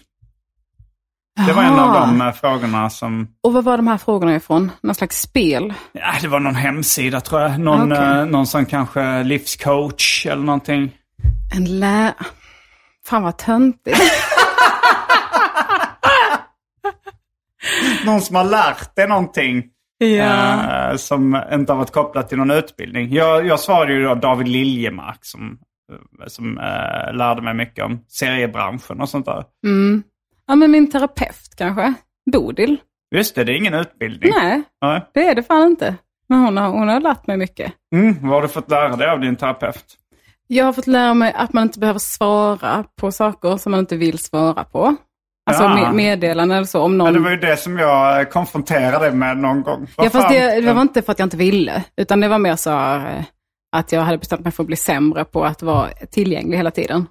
Det 1.48 1.54
var 1.54 1.64
en 1.64 1.80
av 1.80 1.94
de 1.94 2.22
eh, 2.22 2.32
frågorna 2.32 2.90
som... 2.90 3.28
Och 3.44 3.54
vad 3.54 3.64
var 3.64 3.78
de 3.78 3.88
här 3.88 3.98
frågorna 3.98 4.36
ifrån? 4.36 4.72
Någon 4.82 4.96
slags 4.96 5.22
spel? 5.22 5.74
Ja, 5.92 6.14
det 6.22 6.28
var 6.28 6.40
någon 6.40 6.56
hemsida 6.56 7.22
tror 7.22 7.42
jag. 7.42 7.60
Någon, 7.60 7.92
Okej. 7.92 8.06
eh, 8.06 8.26
någon 8.26 8.48
som 8.48 8.66
kanske 8.66 9.24
livscoach 9.24 10.26
eller 10.26 10.44
någonting. 10.44 10.92
En 11.56 11.80
lä... 11.80 12.14
Fan 13.06 13.24
vad 13.24 13.38
töntigt. 13.38 14.00
Någon 18.06 18.22
som 18.22 18.36
har 18.36 18.44
lärt 18.44 18.96
dig 18.96 19.08
någonting. 19.08 19.64
Ja. 20.08 20.90
eh, 20.92 20.96
som 20.96 21.42
inte 21.54 21.74
har 21.74 21.78
varit 21.78 21.92
kopplat 21.92 22.30
till 22.30 22.38
någon 22.38 22.52
utbildning. 22.52 23.14
Jag, 23.14 23.46
jag 23.46 23.60
svarade 23.60 23.94
ju 23.94 24.04
då 24.04 24.16
David 24.16 24.48
Liljemark 24.48 25.20
som, 25.22 25.60
eh, 25.92 26.28
som 26.28 26.58
eh, 26.58 27.14
lärde 27.14 27.42
mig 27.42 27.54
mycket 27.54 27.86
om 27.86 28.06
seriebranschen 28.08 29.02
och 29.02 29.10
sånt 29.10 29.26
där. 29.26 29.44
Mm. 29.66 30.04
ja, 30.48 30.56
men 30.56 30.72
min 30.72 30.92
terapeut 30.92 31.56
kanske. 31.58 31.94
Bodil. 32.32 32.78
Just 33.16 33.36
det, 33.36 33.44
det 33.44 33.52
är 33.52 33.58
ingen 33.58 33.74
utbildning. 33.74 34.32
Nej, 34.36 34.62
Nej. 34.82 35.06
det 35.14 35.28
är 35.28 35.36
det 35.36 35.44
fan 35.44 35.68
inte. 35.68 35.96
Men 36.30 36.40
hon 36.40 36.58
har, 36.58 36.70
hon 36.70 36.88
har 36.88 37.00
lärt 37.00 37.28
mig 37.28 37.38
mycket. 37.38 37.74
Mm, 37.96 38.16
vad 38.22 38.32
har 38.32 38.42
du 38.42 38.48
fått 38.48 38.70
lära 38.70 38.96
dig 38.96 39.10
av 39.10 39.20
din 39.20 39.36
terapeut? 39.36 39.86
Jag 40.48 40.66
har 40.66 40.74
fått 40.74 40.88
lära 40.88 41.14
mig 41.14 41.34
att 41.34 41.54
man 41.54 41.64
inte 41.64 41.80
behöver 41.80 42.00
svara 42.00 42.86
på 42.96 43.12
saker 43.12 43.58
som 43.58 43.72
man 43.72 43.80
inte 43.80 43.98
vill 43.98 44.20
svara 44.20 44.64
på. 44.64 44.96
Alltså 45.50 45.64
Ja. 45.64 45.76
med, 45.76 45.94
meddelanden 45.96 46.58
eller 46.58 46.68
så 46.68 46.82
om 46.82 46.98
någon... 46.98 47.08
Ja, 47.08 47.14
det 47.14 47.20
var 47.20 47.30
ju 47.32 47.38
det 47.38 47.58
som 47.58 47.78
jag 47.78 48.20
eh, 48.20 48.26
konfronterade 48.26 49.12
med 49.12 49.38
någon 49.38 49.62
gång. 49.62 49.88
Vad 49.96 50.06
Ja, 50.06 50.10
fast 50.10 50.30
det, 50.30 50.62
det 50.62 50.74
var 50.74 50.82
inte 50.82 51.02
för 51.02 51.12
att 51.12 51.20
jag 51.20 51.26
inte 51.26 51.38
ville, 51.38 51.84
utan 51.98 52.20
det 52.20 52.28
var 52.28 52.40
mer 52.40 52.56
så 52.56 52.70
eh, 52.72 53.24
att 53.76 53.92
jag 53.92 54.02
hade 54.02 54.18
bestämt 54.18 54.42
mig 54.44 54.52
för 54.52 54.64
att 54.64 54.68
bli 54.68 54.76
sämre 54.76 55.26
på 55.26 55.46
att 55.46 55.62
vara 55.62 55.90
tillgänglig 56.12 56.58
hela 56.58 56.72
tiden. 56.72 57.08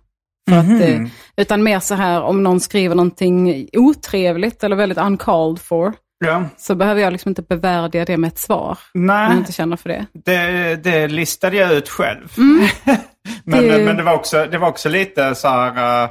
För 0.50 0.56
att, 0.58 0.64
Mhm. 0.66 0.82
eh, 0.82 1.10
utan 1.36 1.62
mer 1.62 1.80
så 1.80 1.94
här, 1.94 2.22
om 2.22 2.42
någon 2.42 2.60
skriver 2.60 2.94
någonting 2.94 3.68
otrevligt 3.72 4.64
eller 4.64 4.76
väldigt 4.76 4.98
uncalled 4.98 5.58
for, 5.60 5.92
Ja. 6.24 6.44
så 6.56 6.74
behöver 6.74 7.00
jag 7.00 7.12
liksom 7.12 7.28
inte 7.28 7.42
bevärdiga 7.42 8.04
det 8.04 8.16
med 8.16 8.28
ett 8.28 8.38
svar. 8.38 8.78
Om 8.94 9.08
jag 9.08 9.28
Nej, 9.28 9.36
inte 9.36 9.52
känner 9.52 9.76
för 9.76 9.88
det. 9.88 10.06
det, 10.24 10.76
det 10.76 11.08
listade 11.08 11.56
jag 11.56 11.72
ut 11.72 11.88
själv. 11.88 12.32
men, 12.36 13.58
Mm. 13.58 13.70
Det- 13.78 13.84
men 13.84 13.96
det 13.96 14.02
var 14.02 14.14
också, 14.14 14.46
det 14.50 14.58
var 14.58 14.68
också 14.68 14.88
lite 14.88 15.34
så 15.34 15.48
här... 15.48 16.08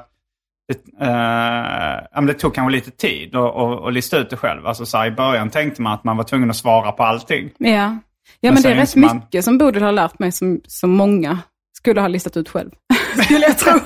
det, 0.67 1.05
eh, 1.05 2.21
det 2.21 2.33
tog 2.33 2.55
kanske 2.55 2.71
lite 2.71 2.91
tid 2.91 3.35
att, 3.35 3.93
lista 3.93 4.17
ut 4.17 4.29
det 4.29 4.37
själv. 4.37 4.67
Alltså 4.67 4.85
så 4.85 4.97
här, 4.97 5.07
I 5.07 5.11
början 5.11 5.49
tänkte 5.49 5.81
man 5.81 5.93
att 5.93 6.03
man 6.03 6.17
var 6.17 6.23
tvungen 6.23 6.49
att 6.49 6.55
svara 6.55 6.91
på 6.91 7.03
allting. 7.03 7.49
Ja, 7.57 7.67
ja 7.67 7.97
Men 8.41 8.53
men, 8.53 8.63
det 8.63 8.69
är 8.71 8.75
rätt 8.75 8.95
man- 8.95 9.15
mycket 9.15 9.45
som 9.45 9.57
Bodil 9.57 9.83
har 9.83 9.91
lärt 9.91 10.19
mig 10.19 10.31
som, 10.31 10.61
som 10.67 10.89
många 10.91 11.39
skulle 11.77 12.01
ha 12.01 12.07
listat 12.07 12.37
ut 12.37 12.49
själv. 12.49 12.69
skulle 13.23 13.39
jag 13.45 13.57
tro. 13.57 13.73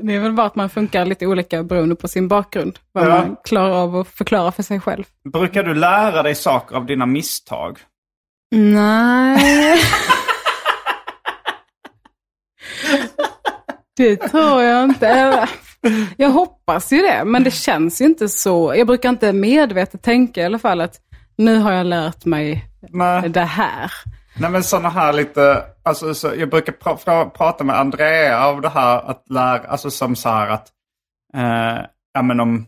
det 0.00 0.14
är 0.14 0.20
väl 0.20 0.32
bara 0.32 0.46
att 0.46 0.56
man 0.56 0.70
funkar 0.70 1.04
lite 1.04 1.26
olika 1.26 1.62
beroende 1.62 1.96
på 1.96 2.08
sin 2.08 2.28
bakgrund. 2.28 2.78
Vad 2.92 3.04
Ja. 3.04 3.08
man 3.08 3.36
klarar 3.44 3.70
av 3.82 3.96
att 3.96 4.08
förklara 4.08 4.52
för 4.52 4.62
sig 4.62 4.80
själv. 4.80 5.04
Brukar 5.32 5.62
du 5.62 5.74
lära 5.74 6.22
dig 6.22 6.34
saker 6.34 6.76
av 6.76 6.86
dina 6.86 7.06
misstag? 7.06 7.78
Nej. 8.54 9.78
det 14.00 14.16
tror 14.16 14.62
jag 14.62 14.84
inte. 14.84 15.48
Jag 16.16 16.30
hoppas 16.30 16.92
ju 16.92 17.02
det, 17.02 17.24
men 17.24 17.44
det 17.44 17.50
känns 17.50 18.00
ju 18.00 18.04
inte 18.04 18.28
så. 18.28 18.74
Jag 18.76 18.86
brukar 18.86 19.08
inte 19.08 19.32
medvetet 19.32 20.02
tänka 20.02 20.42
i 20.42 20.44
alla 20.44 20.58
fall 20.58 20.80
att 20.80 21.00
nu 21.36 21.58
har 21.58 21.72
jag 21.72 21.86
lärt 21.86 22.24
mig 22.24 22.64
Nej. 22.88 23.28
det 23.28 23.40
här. 23.40 23.90
Nej 24.38 24.50
men 24.50 24.62
sådana 24.62 24.88
här 24.88 25.12
lite, 25.12 25.64
alltså 25.82 26.14
så, 26.14 26.32
jag 26.36 26.50
brukar 26.50 26.72
pra, 26.72 26.96
pra, 26.96 27.24
prata 27.24 27.64
med 27.64 27.78
Andrea 27.78 28.46
av 28.46 28.60
det 28.60 28.68
här 28.68 29.10
att 29.10 29.24
lära, 29.30 29.58
alltså 29.58 29.90
som 29.90 30.16
så 30.16 30.28
här 30.28 30.48
att, 30.50 30.68
eh, 31.34 31.84
ja 32.14 32.22
men 32.22 32.40
om, 32.40 32.66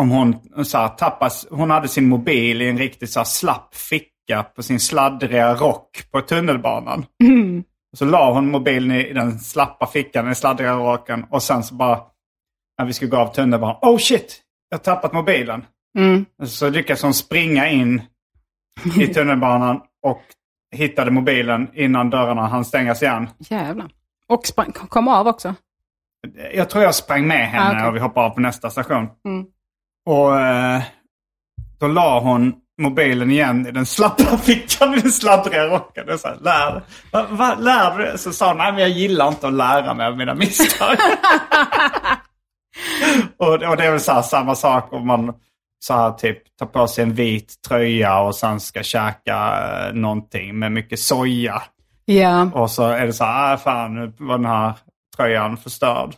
om 0.00 0.10
hon 0.10 0.64
så 0.64 0.78
här, 0.78 0.88
tappas, 0.88 1.46
hon 1.50 1.70
hade 1.70 1.88
sin 1.88 2.08
mobil 2.08 2.62
i 2.62 2.68
en 2.68 2.78
riktigt 2.78 3.10
så 3.10 3.20
här, 3.20 3.24
slapp 3.24 3.74
ficka 3.74 4.42
på 4.56 4.62
sin 4.62 4.80
sladdriga 4.80 5.54
rock 5.54 6.10
på 6.10 6.20
tunnelbanan. 6.20 7.00
Och 7.00 7.79
så 7.96 8.04
la 8.04 8.32
hon 8.32 8.50
mobilen 8.50 8.90
i, 8.90 9.06
i 9.06 9.12
den 9.12 9.38
slappa 9.38 9.86
fickan, 9.86 10.24
den 10.24 10.34
sladdriga 10.34 10.72
rocken 10.74 11.26
och 11.30 11.42
sen 11.42 11.62
så 11.62 11.74
bara, 11.74 12.00
när 12.78 12.86
vi 12.86 12.92
skulle 12.92 13.10
gå 13.10 13.16
av 13.16 13.34
tunnelbanan, 13.34 13.76
oh 13.82 13.98
shit, 13.98 14.40
jag 14.68 14.78
har 14.78 14.82
tappat 14.82 15.12
mobilen. 15.12 15.64
Mm. 15.98 16.24
Så 16.46 16.68
lyckas 16.68 17.02
hon 17.02 17.14
springa 17.14 17.68
in 17.68 18.02
i 18.96 19.06
tunnelbanan 19.14 19.80
och 20.06 20.22
hittade 20.76 21.10
mobilen 21.10 21.68
innan 21.74 22.10
dörrarna 22.10 22.46
hann 22.46 22.64
stängas 22.64 23.02
igen. 23.02 23.28
Jävlar. 23.38 23.90
Och 24.28 24.46
sprang, 24.46 24.72
kom 24.72 25.08
av 25.08 25.26
också. 25.26 25.54
Jag 26.54 26.70
tror 26.70 26.84
jag 26.84 26.94
sprang 26.94 27.26
med 27.26 27.48
henne 27.48 27.64
Ah, 27.70 27.72
okej. 27.76 27.88
och 27.88 27.94
vi 27.96 28.00
hoppade 28.00 28.26
av 28.26 28.30
på 28.30 28.40
nästa 28.40 28.70
station. 28.70 29.08
Mm. 29.24 29.46
Och 30.06 30.40
eh, 30.40 30.82
då 31.80 31.86
la 31.88 32.20
hon 32.20 32.54
mobilen 32.80 33.30
igen 33.30 33.66
i 33.66 33.70
den 33.70 33.86
slappa 33.86 34.38
fickan 34.38 34.94
i 34.98 35.00
den 35.00 35.12
sladdriga 35.12 35.66
rocken. 35.66 36.08
Och 36.08 36.20
så 36.20 36.28
här, 36.28 36.36
lär, 36.40 36.82
va, 37.12 37.26
va, 37.30 37.54
lär 37.54 37.98
du? 37.98 38.18
Så 38.18 38.32
sa 38.32 38.48
hon, 38.48 38.56
nej 38.56 38.72
men 38.72 38.80
jag 38.80 38.90
gillar 38.90 39.28
inte 39.28 39.46
att 39.46 39.52
lära 39.52 39.94
mig 39.94 40.06
av 40.06 40.16
mina 40.16 40.34
misstag. 40.34 40.96
och, 43.36 43.52
och 43.52 43.76
det 43.76 43.84
är 43.84 43.90
väl 43.90 44.00
så 44.00 44.12
här, 44.12 44.22
samma 44.22 44.54
sak 44.54 44.92
om 44.92 45.06
man 45.06 45.34
så 45.84 45.94
här, 45.94 46.10
typ 46.10 46.56
tar 46.58 46.66
på 46.66 46.86
sig 46.86 47.04
en 47.04 47.14
vit 47.14 47.54
tröja 47.68 48.20
och 48.20 48.34
sen 48.34 48.60
ska 48.60 48.82
käka 48.82 49.58
eh, 49.86 49.94
någonting 49.94 50.58
med 50.58 50.72
mycket 50.72 51.00
soja. 51.00 51.62
Ja. 52.04 52.50
Och 52.54 52.70
så 52.70 52.88
är 52.88 53.06
det 53.06 53.12
så 53.12 53.24
här, 53.24 53.54
ah, 53.54 53.56
fan 53.56 53.94
nu 53.94 54.12
var 54.18 54.38
den 54.38 54.46
här 54.46 54.72
tröjan 55.16 55.56
förstörd. 55.56 56.14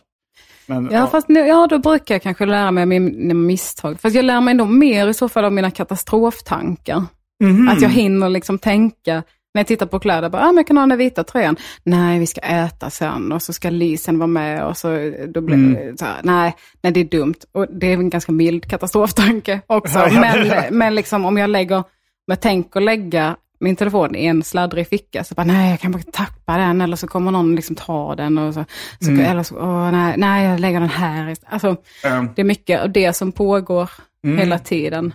Men, 0.65 0.89
Ja, 0.91 1.07
fast 1.07 1.29
nu, 1.29 1.39
ja, 1.39 1.67
då 1.69 1.79
brukar 1.79 2.15
jag 2.15 2.21
kanske 2.21 2.45
lära 2.45 2.71
mig 2.71 2.85
mina 2.85 3.33
misstag. 3.33 3.99
Fast 4.01 4.15
jag 4.15 4.25
lär 4.25 4.41
mig 4.41 4.53
nog 4.53 4.67
mer 4.69 5.07
i 5.07 5.13
så 5.13 5.29
fall 5.29 5.45
av 5.45 5.51
mina 5.53 5.71
katastroftankar. 5.71 7.03
Mhm. 7.43 7.69
Att 7.69 7.81
jag 7.81 7.89
hinner 7.89 8.29
liksom 8.29 8.57
tänka, 8.59 9.13
när 9.53 9.59
jag 9.59 9.67
tittar 9.67 9.85
på 9.85 9.99
kläder, 9.99 10.29
bara, 10.29 10.41
ah, 10.41 10.45
men 10.47 10.57
jag 10.57 10.67
kan 10.67 10.77
ha 10.77 10.81
den 10.81 10.89
där 10.89 10.97
vita 10.97 11.23
tröjan. 11.23 11.55
Nej, 11.83 12.19
vi 12.19 12.27
ska 12.27 12.41
äta 12.41 12.89
sen 12.89 13.31
och 13.31 13.41
så 13.41 13.53
ska 13.53 13.69
Lisen 13.69 14.19
vara 14.19 14.27
med 14.27 14.65
och 14.65 14.77
så, 14.77 15.13
då 15.27 15.41
blir 15.41 15.55
Mm. 15.55 15.97
så 15.97 16.05
här, 16.05 16.15
nej, 16.23 16.55
nej, 16.81 16.93
det 16.93 16.99
är 16.99 17.03
dumt. 17.05 17.35
Och 17.51 17.67
det 17.79 17.87
är 17.87 17.93
en 17.93 18.09
ganska 18.09 18.31
mild 18.31 18.69
katastroftanke 18.69 19.61
också. 19.67 19.99
Ja, 19.99 20.09
ja, 20.11 20.19
men, 20.19 20.47
ja. 20.47 20.63
men 20.71 20.95
liksom 20.95 21.25
om 21.25 21.37
jag 21.37 21.49
lägger, 21.49 21.75
om 21.77 21.83
jag 22.25 22.41
tänker 22.41 22.81
lägga 22.81 23.35
min 23.63 23.75
telefon 23.75 24.15
i 24.15 24.25
en 24.25 24.43
sladdrig 24.43 24.87
ficka, 24.87 25.23
så 25.23 25.35
bara 25.35 25.43
nej, 25.43 25.69
jag 25.71 25.79
kan 25.79 25.91
bara 25.91 26.03
tappa 26.03 26.57
den 26.57 26.81
eller 26.81 26.95
så 26.95 27.07
kommer 27.07 27.31
någon 27.31 27.55
liksom 27.55 27.75
ta 27.75 28.15
den. 28.15 28.37
Och 28.37 28.53
så, 28.53 28.65
så, 28.99 29.09
Mm. 29.09 29.25
Eller 29.25 29.43
så, 29.43 29.55
åh, 29.57 29.91
nej, 29.91 30.13
nej, 30.17 30.45
jag 30.45 30.59
lägger 30.59 30.79
den 30.79 30.89
här. 30.89 31.35
Alltså, 31.45 31.75
Ehm, 32.05 32.29
det 32.35 32.41
är 32.41 32.45
mycket 32.45 32.81
av 32.81 32.91
det 32.91 33.13
som 33.13 33.31
pågår 33.31 33.89
Mm. 34.25 34.37
hela 34.37 34.59
tiden. 34.59 35.13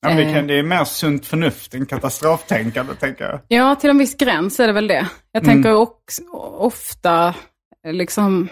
ja, 0.00 0.08
det, 0.14 0.22
eh. 0.22 0.34
kan, 0.34 0.46
det 0.46 0.58
är 0.58 0.62
mer 0.62 0.84
sunt 0.84 1.26
förnuft 1.26 1.74
än 1.74 1.86
katastroftänkande 1.86 2.94
tänker 2.94 3.24
jag. 3.24 3.40
Ja, 3.48 3.74
till 3.74 3.90
en 3.90 3.98
viss 3.98 4.16
gräns 4.16 4.60
är 4.60 4.66
det 4.66 4.72
väl 4.72 4.86
det. 4.88 5.08
Jag 5.32 5.42
Mm. 5.44 5.54
tänker 5.54 5.74
också, 5.74 6.22
ofta 6.58 7.34
liksom 7.86 8.48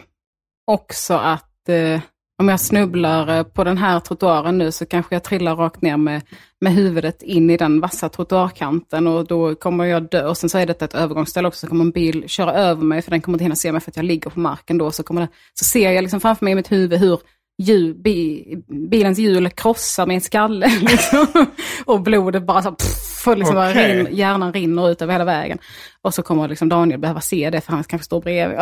också 0.66 1.14
att 1.14 1.68
eh, 1.68 2.00
om 2.38 2.48
jag 2.48 2.60
snubblar 2.60 3.38
eh, 3.38 3.42
på 3.42 3.64
den 3.64 3.78
här 3.78 4.00
trottoaren 4.00 4.58
nu 4.58 4.72
så 4.72 4.86
kanske 4.86 5.14
jag 5.14 5.22
trillar 5.22 5.56
rakt 5.56 5.82
ner 5.82 5.96
med, 5.96 6.22
med 6.60 6.72
huvudet 6.72 7.22
in 7.22 7.50
i 7.50 7.56
den 7.56 7.80
vassa 7.80 8.08
trottoarkanten 8.08 9.06
och 9.06 9.26
då 9.26 9.54
kommer 9.54 9.84
jag 9.84 10.10
dö. 10.10 10.28
Och 10.28 10.36
sen 10.36 10.50
så 10.50 10.58
är 10.58 10.66
detta 10.66 10.84
ett 10.84 10.94
övergångsställe 10.94 11.48
också, 11.48 11.60
så 11.60 11.66
kommer 11.66 11.84
en 11.84 11.90
bil 11.90 12.28
köra 12.28 12.52
över 12.54 12.82
mig 12.82 13.02
för 13.02 13.10
den 13.10 13.20
kommer 13.20 13.36
inte 13.36 13.44
hinna 13.44 13.56
se 13.56 13.72
mig 13.72 13.80
för 13.80 13.90
att 13.90 13.96
jag 13.96 14.04
ligger 14.04 14.30
på 14.30 14.40
marken 14.40 14.78
då. 14.78 14.90
Så, 14.90 15.02
kommer 15.02 15.20
det, 15.20 15.28
så 15.54 15.64
ser 15.64 15.90
jag 15.92 16.02
liksom 16.02 16.20
framför 16.20 16.44
mig 16.44 16.52
i 16.52 16.54
mitt 16.54 16.72
huvud 16.72 17.00
hur 17.00 17.20
hjul, 17.58 17.94
bi, 17.94 18.44
bilens 18.90 19.18
hjul 19.18 19.50
krossar 19.50 20.06
min 20.06 20.20
skalle. 20.20 20.66
Liksom. 20.80 21.46
och 21.84 22.00
blodet 22.00 22.46
bara 22.46 22.62
så 22.62 22.72
pff, 22.72 23.26
och 23.26 23.36
liksom 23.36 23.54
bara 23.54 23.70
Okej. 23.70 23.96
rin, 23.96 24.08
hjärnan 24.10 24.52
rinner 24.52 24.90
ut 24.90 25.02
över 25.02 25.12
hela 25.12 25.24
vägen. 25.24 25.58
Och 26.02 26.14
så 26.14 26.22
kommer 26.22 26.48
liksom 26.48 26.68
Daniel 26.68 27.00
behöva 27.00 27.20
se 27.20 27.50
det 27.50 27.60
för 27.60 27.72
han 27.72 27.84
kanske 27.84 28.04
står 28.04 28.20
bredvid. 28.20 28.58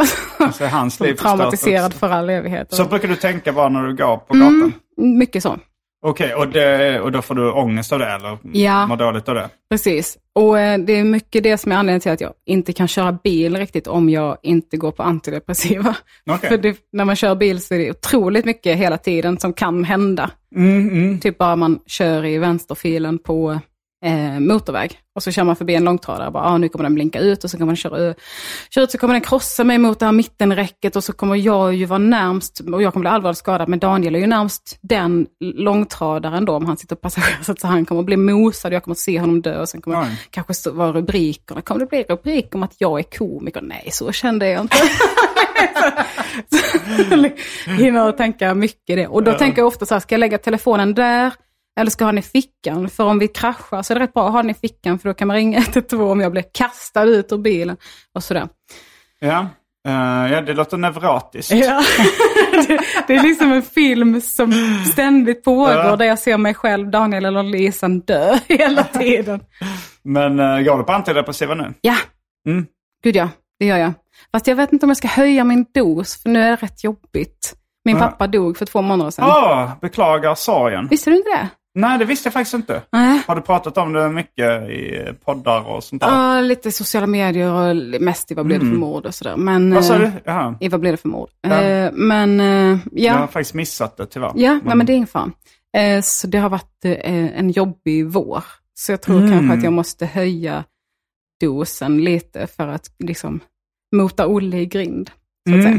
Så 0.54 0.64
är 0.64 0.68
hans 0.68 1.00
liv 1.00 1.14
Traumatiserad 1.14 1.94
för 1.94 2.10
all 2.10 2.30
evighet. 2.30 2.74
Så 2.74 2.84
brukar 2.84 3.08
du 3.08 3.16
tänka 3.16 3.52
bara 3.52 3.68
när 3.68 3.82
du 3.82 3.96
går 3.96 4.16
på 4.16 4.34
gatan? 4.34 4.72
Mycket 4.96 5.42
så. 5.42 5.58
Okej, 6.06 6.34
och, 6.34 6.48
det- 6.48 7.00
och 7.00 7.12
då 7.12 7.22
får 7.22 7.34
du 7.34 7.50
ångest 7.50 7.92
av 7.92 7.98
det 7.98 8.06
eller 8.06 8.38
Ja. 8.52 8.86
mår 8.86 8.96
dåligt 8.96 9.28
av 9.28 9.34
det? 9.34 9.48
Precis. 9.70 10.18
Och 10.34 10.58
eh, 10.60 10.78
det 10.78 10.92
är 10.92 11.04
mycket 11.04 11.42
det 11.42 11.58
som 11.58 11.72
är 11.72 11.76
anledningen 11.76 12.00
till 12.00 12.12
att 12.12 12.20
jag 12.20 12.32
inte 12.46 12.72
kan 12.72 12.88
köra 12.88 13.12
bil 13.24 13.56
riktigt 13.56 13.86
om 13.86 14.10
jag 14.10 14.36
inte 14.42 14.76
går 14.76 14.90
på 14.90 15.02
antidepressiva. 15.02 15.96
Okej. 16.30 16.48
För 16.50 16.58
det, 16.58 16.76
när 16.92 17.04
man 17.04 17.16
kör 17.16 17.34
bil 17.34 17.60
så 17.62 17.74
är 17.74 17.78
det 17.78 17.90
otroligt 17.90 18.44
mycket 18.44 18.76
hela 18.78 18.98
tiden 18.98 19.38
som 19.38 19.52
kan 19.52 19.84
hända. 19.84 20.30
Mm, 20.56 20.88
mm. 20.88 21.20
Typ 21.20 21.38
bara 21.38 21.56
man 21.56 21.78
kör 21.86 22.24
i 22.26 22.38
vänsterfilen 22.38 23.18
på 23.18 23.60
eh, 24.04 24.40
motorväg. 24.40 25.00
Och 25.14 25.22
så 25.22 25.30
kör 25.30 25.44
man 25.44 25.56
förbi 25.56 25.74
en 25.74 25.84
långtradare 25.84 26.26
och 26.26 26.32
bara, 26.32 26.44
ah, 26.44 26.58
nu 26.58 26.68
kommer 26.68 26.82
den 26.82 26.94
blinka 26.94 27.20
ut 27.20 27.44
och 27.44 27.50
så 27.50 27.58
kan 27.58 27.66
man 27.66 27.76
köra, 27.76 28.14
köra 28.70 28.84
ut 28.84 28.90
så 28.90 28.98
kommer 28.98 29.14
den 29.14 29.20
krossa 29.20 29.64
mig 29.64 29.78
mot 29.78 29.98
det 29.98 30.06
här 30.06 30.12
mittenräcket 30.12 30.96
och 30.96 31.04
så 31.04 31.12
kommer 31.12 31.36
jag 31.36 31.74
ju 31.74 31.84
vara 31.84 31.98
närmst, 31.98 32.60
och 32.60 32.82
jag 32.82 32.92
kommer 32.92 33.02
bli 33.02 33.10
allvarligt 33.10 33.38
skadad, 33.38 33.68
men 33.68 33.78
Daniel 33.78 34.14
är 34.14 34.18
ju 34.18 34.26
närmst 34.26 34.78
den 34.80 35.26
långtradaren 35.40 36.44
då, 36.44 36.52
om 36.52 36.66
han 36.66 36.76
sitter 36.76 36.96
passagerarsätet, 36.96 37.60
så 37.60 37.66
han 37.66 37.84
kommer 37.84 38.02
bli 38.02 38.16
mosad 38.16 38.72
och 38.72 38.74
jag 38.74 38.84
kommer 38.84 38.94
se 38.94 39.20
honom 39.20 39.42
dö 39.42 39.60
och 39.60 39.68
sen 39.68 39.80
kommer 39.80 40.02
Oj. 40.02 40.20
kanske 40.30 40.54
stå, 40.54 40.72
vara 40.72 40.92
rubrikerna, 40.92 41.60
kommer 41.60 41.80
det 41.80 41.86
bli 41.86 42.02
rubriker 42.08 42.54
om 42.54 42.62
att 42.62 42.74
jag 42.78 42.98
är 42.98 43.18
komiker? 43.18 43.62
Nej, 43.62 43.88
så 43.92 44.12
kände 44.12 44.48
jag 44.48 44.60
inte. 44.60 44.76
Hinner 47.66 48.12
tänka 48.12 48.54
mycket 48.54 48.96
det. 48.96 49.06
Och 49.06 49.22
då 49.22 49.32
tänker 49.32 49.58
jag 49.58 49.66
ofta 49.66 49.86
så 49.86 49.94
här, 49.94 50.00
ska 50.00 50.14
jag 50.14 50.20
lägga 50.20 50.38
telefonen 50.38 50.94
där? 50.94 51.32
Eller 51.80 51.90
ska 51.90 52.04
ha 52.04 52.12
den 52.12 52.18
i 52.18 52.22
fickan? 52.22 52.88
För 52.88 53.04
om 53.04 53.18
vi 53.18 53.28
kraschar 53.28 53.82
så 53.82 53.92
är 53.92 53.98
det 53.98 54.04
rätt 54.04 54.14
bra 54.14 54.26
att 54.26 54.32
ha 54.32 54.42
den 54.42 54.50
i 54.50 54.54
fickan 54.54 54.98
för 54.98 55.08
då 55.08 55.14
kan 55.14 55.28
man 55.28 55.36
ringa 55.36 55.58
112 55.68 56.02
om 56.10 56.20
jag 56.20 56.32
blir 56.32 56.44
kastad 56.52 57.02
ut 57.04 57.32
ur 57.32 57.38
bilen. 57.38 57.76
Och 58.14 58.24
sådär. 58.24 58.48
Ja. 59.20 59.46
Eh, 59.88 60.32
ja, 60.32 60.40
det 60.40 60.54
låter 60.54 60.76
nevrotiskt. 60.76 61.52
Ja. 61.52 61.82
det, 62.68 62.80
det 63.06 63.14
är 63.14 63.22
liksom 63.22 63.52
en 63.52 63.62
film 63.62 64.20
som 64.20 64.52
ständigt 64.92 65.44
pågår 65.44 65.70
Ja. 65.70 65.96
där 65.96 66.04
jag 66.06 66.18
ser 66.18 66.38
mig 66.38 66.54
själv, 66.54 66.90
Daniel 66.90 67.24
eller 67.24 67.42
Lisan 67.42 68.00
dö 68.00 68.38
hela 68.48 68.84
tiden. 68.84 69.40
Men 70.02 70.40
uh, 70.40 70.60
går 70.62 70.78
du 70.78 70.84
på 70.84 70.92
antidepressiva 70.92 71.54
nu? 71.54 71.74
Ja, 71.80 71.96
Mm. 72.48 72.66
gud 73.04 73.16
ja, 73.16 73.28
det 73.58 73.66
gör 73.66 73.76
jag. 73.76 73.92
Fast 74.32 74.46
jag 74.46 74.56
vet 74.56 74.72
inte 74.72 74.86
om 74.86 74.90
jag 74.90 74.96
ska 74.96 75.08
höja 75.08 75.44
min 75.44 75.66
dos, 75.74 76.22
för 76.22 76.28
nu 76.28 76.40
är 76.42 76.50
det 76.50 76.56
rätt 76.56 76.84
jobbigt. 76.84 77.54
Min 77.84 77.98
pappa 77.98 78.26
dog 78.26 78.58
för 78.58 78.66
två 78.66 78.82
månader 78.82 79.10
sedan. 79.10 79.24
Åh, 79.28 79.70
beklagar 79.80 80.34
sorgen. 80.34 80.88
Visste 80.88 81.10
du 81.10 81.16
inte 81.16 81.28
det? 81.30 81.48
Nej, 81.74 81.98
det 81.98 82.04
visste 82.04 82.26
jag 82.26 82.32
faktiskt 82.32 82.54
inte. 82.54 82.82
Nej. 82.92 83.22
Har 83.26 83.36
du 83.36 83.42
pratat 83.42 83.78
om 83.78 83.92
det 83.92 84.08
mycket 84.10 84.62
i 84.70 85.08
poddar 85.24 85.68
och 85.68 85.84
sånt 85.84 86.02
där? 86.02 86.08
Ja, 86.08 86.40
lite 86.40 86.72
sociala 86.72 87.06
medier 87.06 87.52
och 87.52 87.76
mest 88.02 88.30
i 88.30 88.34
vad 88.34 88.46
blev 88.46 88.60
det 88.60 88.66
för 88.66 88.74
mord 88.76 89.06
och 89.06 89.14
sådär. 89.14 89.36
Men, 89.36 89.56
Mm. 89.62 89.74
Vad 89.74 89.84
sa 89.84 89.94
eh, 89.94 90.00
du? 90.00 90.10
Jaha. 90.24 90.56
I 90.60 90.68
vad 90.68 90.80
blev 90.80 90.92
det 90.92 90.96
för 90.96 91.08
mord. 91.08 91.28
Ja. 91.40 91.62
Eh, 91.62 91.92
men 91.92 92.40
eh, 92.40 92.78
Jag 92.92 93.12
har 93.12 93.20
ja, 93.20 93.26
faktiskt 93.26 93.54
missat 93.54 93.96
det 93.96 94.06
tyvärr. 94.06 94.32
ja 94.34 94.60
nej, 94.64 94.76
men 94.76 94.86
det 94.86 94.92
är 94.92 94.94
ingen. 94.94 95.32
Eh, 95.76 96.00
så 96.02 96.26
det 96.26 96.38
har 96.38 96.50
varit 96.50 96.84
en 97.34 97.50
jobbig 97.50 98.06
vår. 98.06 98.44
Så 98.74 98.92
jag 98.92 99.00
tror 99.02 99.16
Mm. 99.18 99.30
kanske 99.30 99.56
att 99.58 99.64
jag 99.64 99.72
måste 99.72 100.06
höja 100.06 100.64
dosen 101.40 102.04
lite 102.04 102.46
för 102.46 102.68
att 102.68 102.90
liksom 102.98 103.40
mota 103.96 104.26
Olle 104.26 104.56
i 104.58 104.66
grind. 104.66 105.10
Så 105.48 105.54
att 105.54 105.60
Mm. 105.60 105.62
säga. 105.66 105.78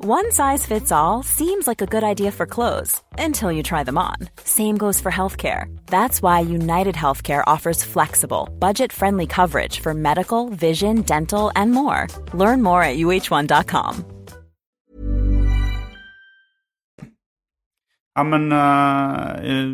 One 0.00 0.30
size 0.30 0.64
fits 0.64 0.92
all 0.92 1.24
seems 1.24 1.66
like 1.66 1.82
a 1.82 1.86
good 1.86 2.04
idea 2.04 2.30
for 2.30 2.46
clothes 2.46 3.02
until 3.18 3.50
you 3.50 3.62
try 3.64 3.82
them 3.84 3.98
on. 3.98 4.14
Same 4.44 4.76
goes 4.78 5.00
for 5.00 5.10
healthcare. 5.10 5.66
That's 5.86 6.22
why 6.22 6.38
United 6.38 6.94
Healthcare 6.94 7.42
offers 7.48 7.82
flexible, 7.84 8.48
budget 8.60 8.92
friendly 8.92 9.26
coverage 9.26 9.80
for 9.80 9.94
medical, 9.94 10.50
vision, 10.50 11.02
dental, 11.02 11.50
and 11.56 11.72
more. 11.72 12.06
Learn 12.32 12.62
more 12.62 12.80
at 12.84 12.96
uh1.com. 12.96 14.04
Ja, 18.14 18.22
men... 18.24 18.52
eh, 18.52 19.50
eh, 19.50 19.66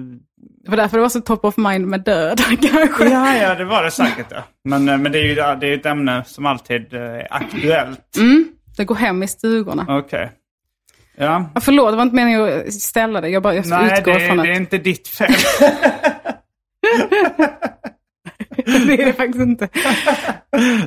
Det 0.65 0.71
var 0.71 0.77
därför 0.77 0.97
det 0.97 1.03
var 1.03 1.09
så 1.09 1.21
top 1.21 1.45
of 1.45 1.57
mind 1.57 1.87
med 1.87 2.01
död 2.05 2.39
kanske. 2.63 3.05
ja, 3.09 3.37
ja, 3.37 3.55
det 3.55 3.65
var 3.65 3.83
det 3.83 3.91
säkert. 3.91 4.27
Ja. 4.31 4.43
Men, 4.65 4.89
eh, 4.89 4.99
men 4.99 5.13
det 5.13 5.19
är 5.19 5.25
ju 5.25 5.35
det 5.35 5.43
är 5.43 5.65
ju 5.65 5.75
ett 5.75 5.87
ämne 5.87 6.25
som 6.25 6.47
alltid 6.47 6.95
är 6.95 7.27
aktuellt. 7.31 8.17
Mm, 8.17 8.49
det 8.77 8.85
går 8.85 8.95
hem 8.95 9.23
i 9.23 9.29
stugorna. 9.29 9.87
Okej. 9.89 10.33
Ja. 11.17 11.51
Ja, 11.55 11.61
förlåt, 11.61 11.93
det 11.93 11.97
var 11.97 12.03
inte 12.03 12.17
meningen 12.17 12.43
att 12.43 12.75
ställa 12.75 13.21
det. 13.21 13.29
Jag 13.29 13.43
bara 13.43 13.55
jag 13.55 13.67
Nej, 13.67 13.99
utgår 13.99 14.15
det, 14.15 14.27
från 14.27 14.37
det 14.37 14.43
att... 14.43 14.49
är 14.49 14.53
inte 14.53 14.79
ditt 14.79 15.09
fel. 15.09 15.33
det 18.57 19.03
är 19.03 19.07
det 19.07 19.13
faktiskt 19.13 19.43
inte. 19.43 19.69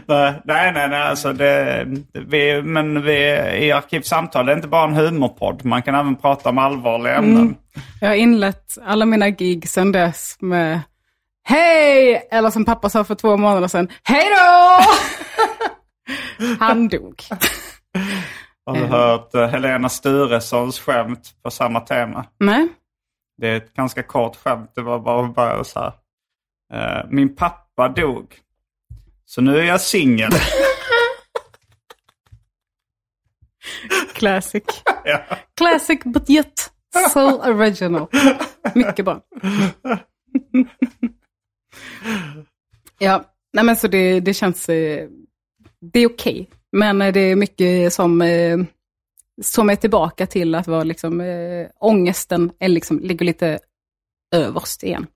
nej, 0.06 0.42
nej, 0.44 0.72
nej, 0.74 0.90
nej 0.90 1.02
alltså 1.02 1.34
det, 1.34 1.86
vi, 2.14 2.62
men 2.62 3.02
vi 3.04 3.18
i 3.60 3.72
Arkivsamtal 3.72 4.46
det 4.46 4.52
är 4.52 4.56
inte 4.56 4.68
bara 4.68 4.88
en 4.88 4.96
humorpodd. 4.96 5.66
Man 5.66 5.82
kan 5.82 5.96
även 5.96 6.16
prata 6.16 6.50
om 6.50 6.58
allvarliga 6.58 7.16
ämnen. 7.16 7.38
Mm. 7.38 7.56
Jag 8.02 8.08
har 8.08 8.16
inlett 8.16 8.78
alla 8.86 9.06
mina 9.06 9.30
gig 9.30 9.70
sedan 9.70 9.92
dess 9.92 10.38
med 10.40 10.80
Hej! 11.44 12.28
Eller 12.32 12.50
som 12.50 12.66
pappa 12.66 12.90
sa 12.90 13.04
för 13.04 13.16
två 13.16 13.38
månader 13.38 13.68
sedan, 13.68 13.88
Hej 14.04 14.26
då! 14.30 14.80
Han 16.60 16.88
dog. 16.88 17.22
Har 18.66 18.74
du 18.76 18.86
hört 18.86 19.36
uh, 19.36 19.42
Helena 19.46 19.90
Sturessons 19.90 20.80
skämt 20.80 21.34
på 21.44 21.52
samma 21.52 21.80
tema? 21.80 22.26
Nej. 22.40 22.68
Det 23.38 23.48
är 23.48 23.58
ett 23.58 23.74
ganska 23.74 24.04
kort 24.04 24.36
skämt. 24.36 24.72
Det 24.76 24.82
var 24.82 25.00
bara 25.00 25.28
börja 25.28 25.64
så 25.64 25.80
här. 25.80 25.94
Uh, 26.74 27.06
min 27.12 27.36
pappa 27.36 27.90
dog. 27.90 28.36
Så 29.26 29.42
nu 29.42 29.58
är 29.60 29.64
jag 29.64 29.82
singel. 29.82 30.32
Classic. 34.14 34.64
ja. 35.04 35.22
Classic 35.58 36.00
but 36.06 36.30
yet 36.30 36.72
so 37.14 37.42
original. 37.42 38.08
Mycket 38.76 39.06
bra. 39.06 39.22
ja, 43.00 43.24
nej 43.54 43.64
men 43.64 43.76
så 43.76 43.88
det, 43.88 44.20
det 44.20 44.34
känns... 44.34 44.70
eh, 44.70 45.08
Det 45.82 46.00
är 46.00 46.08
okej. 46.08 46.50
Men 46.72 47.02
eh, 47.02 47.14
det 47.14 47.20
är 47.20 47.36
mycket 47.36 47.94
som, 47.94 48.22
eh, 48.22 48.58
som 49.42 49.70
är 49.70 49.76
tillbaka 49.76 50.26
till 50.26 50.56
att 50.56 50.68
vara 50.68 50.84
liksom... 50.84 51.22
eh, 51.22 51.68
Ångesten 51.80 52.52
är 52.60 52.68
liksom, 52.68 53.00
ligger 53.00 53.26
lite 53.26 53.60
överst 54.36 54.84
igen. 54.84 55.08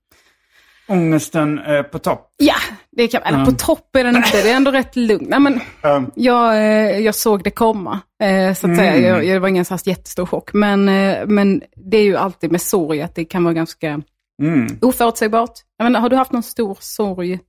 Ångesten 0.88 1.60
eh, 1.60 1.82
på 1.84 2.00
topp. 2.00 2.34
Ja, 2.38 2.56
det 2.92 3.08
kan, 3.08 3.24
eller 3.24 3.46
på 3.46 3.52
topp 3.52 3.96
är 3.96 4.04
den 4.04 4.16
inte. 4.16 4.42
Det 4.44 4.50
är 4.52 4.56
ändå 4.56 4.72
rätt 4.72 4.96
lugn. 4.96 5.26
Nej, 5.30 5.40
men, 5.40 5.60
Um, 5.84 6.12
jag, 6.16 7.02
jag 7.02 7.16
såg 7.16 7.44
det 7.44 7.50
komma, 7.50 8.00
eh, 8.24 8.54
så 8.54 8.72
att 8.72 8.78
säga. 8.78 8.98
Jag, 8.98 9.26
jag, 9.26 9.36
det 9.36 9.40
var 9.40 9.48
ingen 9.48 9.66
så 9.66 9.78
jättestor 9.84 10.26
chock. 10.26 10.54
Men, 10.54 10.90
eh, 10.90 11.26
men 11.28 11.62
det 11.76 11.98
är 11.98 12.04
ju 12.04 12.18
alltid 12.18 12.52
med 12.52 12.62
sorg 12.62 13.02
att 13.02 13.16
det 13.16 13.26
kan 13.26 13.44
vara 13.44 13.54
ganska 13.54 14.02
mm. 14.42 14.68
oförutsägbart. 14.82 15.52
Jag 15.78 15.84
menar, 15.84 16.00
har 16.00 16.10
du 16.10 16.16
haft 16.16 16.32
någon 16.32 16.44
stor 16.44 16.78
sorg? 16.80 17.40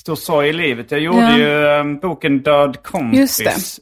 Stor 0.00 0.14
sorg 0.14 0.48
i 0.48 0.52
livet. 0.52 0.90
Jag 0.90 1.00
gjorde 1.00 1.20
Ja. 1.20 1.38
ju 1.38 1.80
um, 1.80 1.98
boken 1.98 2.42
Död 2.42 2.82
kompis. 2.82 3.36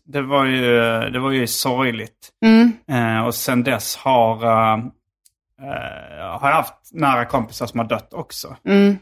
Det. 0.04 0.12
Det 0.12 0.22
var 0.22 0.44
ju, 0.44 0.70
det 1.10 1.18
var 1.18 1.30
ju 1.30 1.46
sorgligt. 1.46 2.30
Mm. 2.44 2.72
Eh, 2.90 3.26
och 3.26 3.34
sen 3.34 3.62
dess 3.62 3.96
har, 3.96 4.34
uh, 4.44 4.84
uh, 5.62 6.38
har 6.40 6.48
jag 6.48 6.56
haft 6.56 6.74
nära 6.92 7.24
kompisar 7.24 7.66
som 7.66 7.80
har 7.80 7.86
dött 7.86 8.12
också. 8.12 8.56
Mm. 8.64 8.96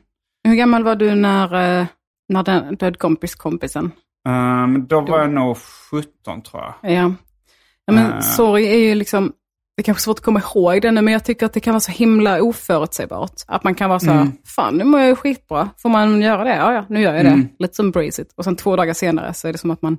Hur 0.45 0.55
gammal 0.55 0.85
var 0.85 0.97
du 0.97 1.15
när, 1.15 1.81
eh, 1.81 1.87
när 2.29 2.43
den 2.43 2.77
död 2.77 2.99
kompis 2.99 3.35
kompisen? 3.35 3.93
Um, 4.29 4.87
då 4.87 5.01
var 5.01 5.19
jag 5.19 5.31
nog 5.31 5.57
17 5.91 6.43
tror 6.43 6.63
jag. 6.63 6.93
Ja. 6.93 7.13
ja 7.87 7.93
men 7.93 8.23
sorg 8.23 8.69
är 8.69 8.79
ju 8.79 8.95
liksom, 8.95 9.33
det 9.77 9.83
är 9.83 9.85
kanske 9.85 10.03
svårt 10.03 10.19
att 10.19 10.25
komma 10.25 10.41
ihåg 10.41 10.83
det 10.83 10.91
nu, 10.91 11.03
men 11.03 11.13
jag 11.13 11.25
tycker 11.25 11.47
att 11.47 11.53
det 11.53 11.61
kan 11.61 11.73
vara 11.73 11.81
så 11.81 11.93
himla 11.93 12.43
oförutsägbart. 12.43 13.33
Att 13.47 13.65
man 13.65 13.75
kan 13.75 13.89
vara 13.89 14.01
så 14.01 14.11
här, 14.11 14.29
fan 14.47 14.75
nu 14.77 14.85
mår 14.85 15.01
jag 15.01 15.09
ju 15.09 15.17
skitbra. 15.17 15.69
Får 15.79 15.89
man 15.89 16.23
göra 16.23 16.45
det? 16.45 16.57
Ja, 16.57 16.73
ja, 16.73 16.85
nu 16.89 17.01
gör 17.03 17.15
jag 17.15 17.25
det. 17.25 17.47
Lite 17.59 17.75
som 17.75 17.91
brace 17.91 18.23
it. 18.23 18.33
Och 18.37 18.45
sen 18.45 18.57
två 18.57 18.77
dagar 18.77 18.95
senare 18.95 19.35
så 19.35 19.49
är 19.49 19.53
det 19.53 19.59
som 19.59 19.71
att 19.71 19.83
man, 19.83 19.99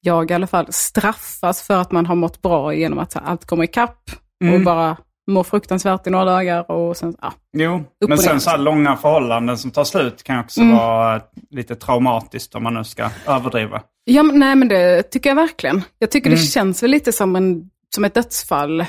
jag 0.00 0.30
i 0.30 0.34
alla 0.34 0.46
fall, 0.46 0.66
straffas 0.70 1.62
för 1.62 1.76
att 1.80 1.92
man 1.92 2.06
har 2.06 2.14
mått 2.14 2.42
bra 2.42 2.74
genom 2.74 2.98
att 2.98 3.14
här, 3.14 3.22
allt 3.22 3.44
kommer 3.44 3.64
ikapp 3.64 4.10
och 4.54 4.60
bara 4.60 4.96
mår 5.30 5.44
fruktansvärt 5.44 6.06
i 6.06 6.10
några 6.10 6.24
dagar 6.24 6.70
och 6.70 6.96
sen, 6.96 7.14
ja. 7.20 7.32
Jo, 7.52 7.84
men 8.08 8.18
sen 8.18 8.40
så 8.40 8.50
här 8.50 8.58
långa 8.58 8.96
förhållanden 8.96 9.58
som 9.58 9.70
tar 9.70 9.84
slut 9.84 10.22
kan 10.22 10.40
också 10.40 10.60
Mm. 10.60 10.76
vara 10.76 11.16
eh, 11.16 11.22
lite 11.50 11.74
traumatiskt 11.76 12.54
om 12.54 12.62
man 12.62 12.74
nu 12.74 12.84
ska 12.84 13.10
överdriva. 13.26 13.82
Ja, 14.04 14.22
men, 14.22 14.38
nej 14.38 14.56
men 14.56 14.68
det 14.68 15.02
tycker 15.02 15.30
jag 15.30 15.34
verkligen. 15.36 15.82
Jag 15.98 16.10
tycker 16.10 16.30
Mm. 16.30 16.40
det 16.40 16.46
känns 16.46 16.82
väl 16.82 16.90
lite 16.90 17.12
som, 17.12 17.36
en, 17.36 17.70
som 17.94 18.04
ett 18.04 18.14
dödsfall. 18.14 18.84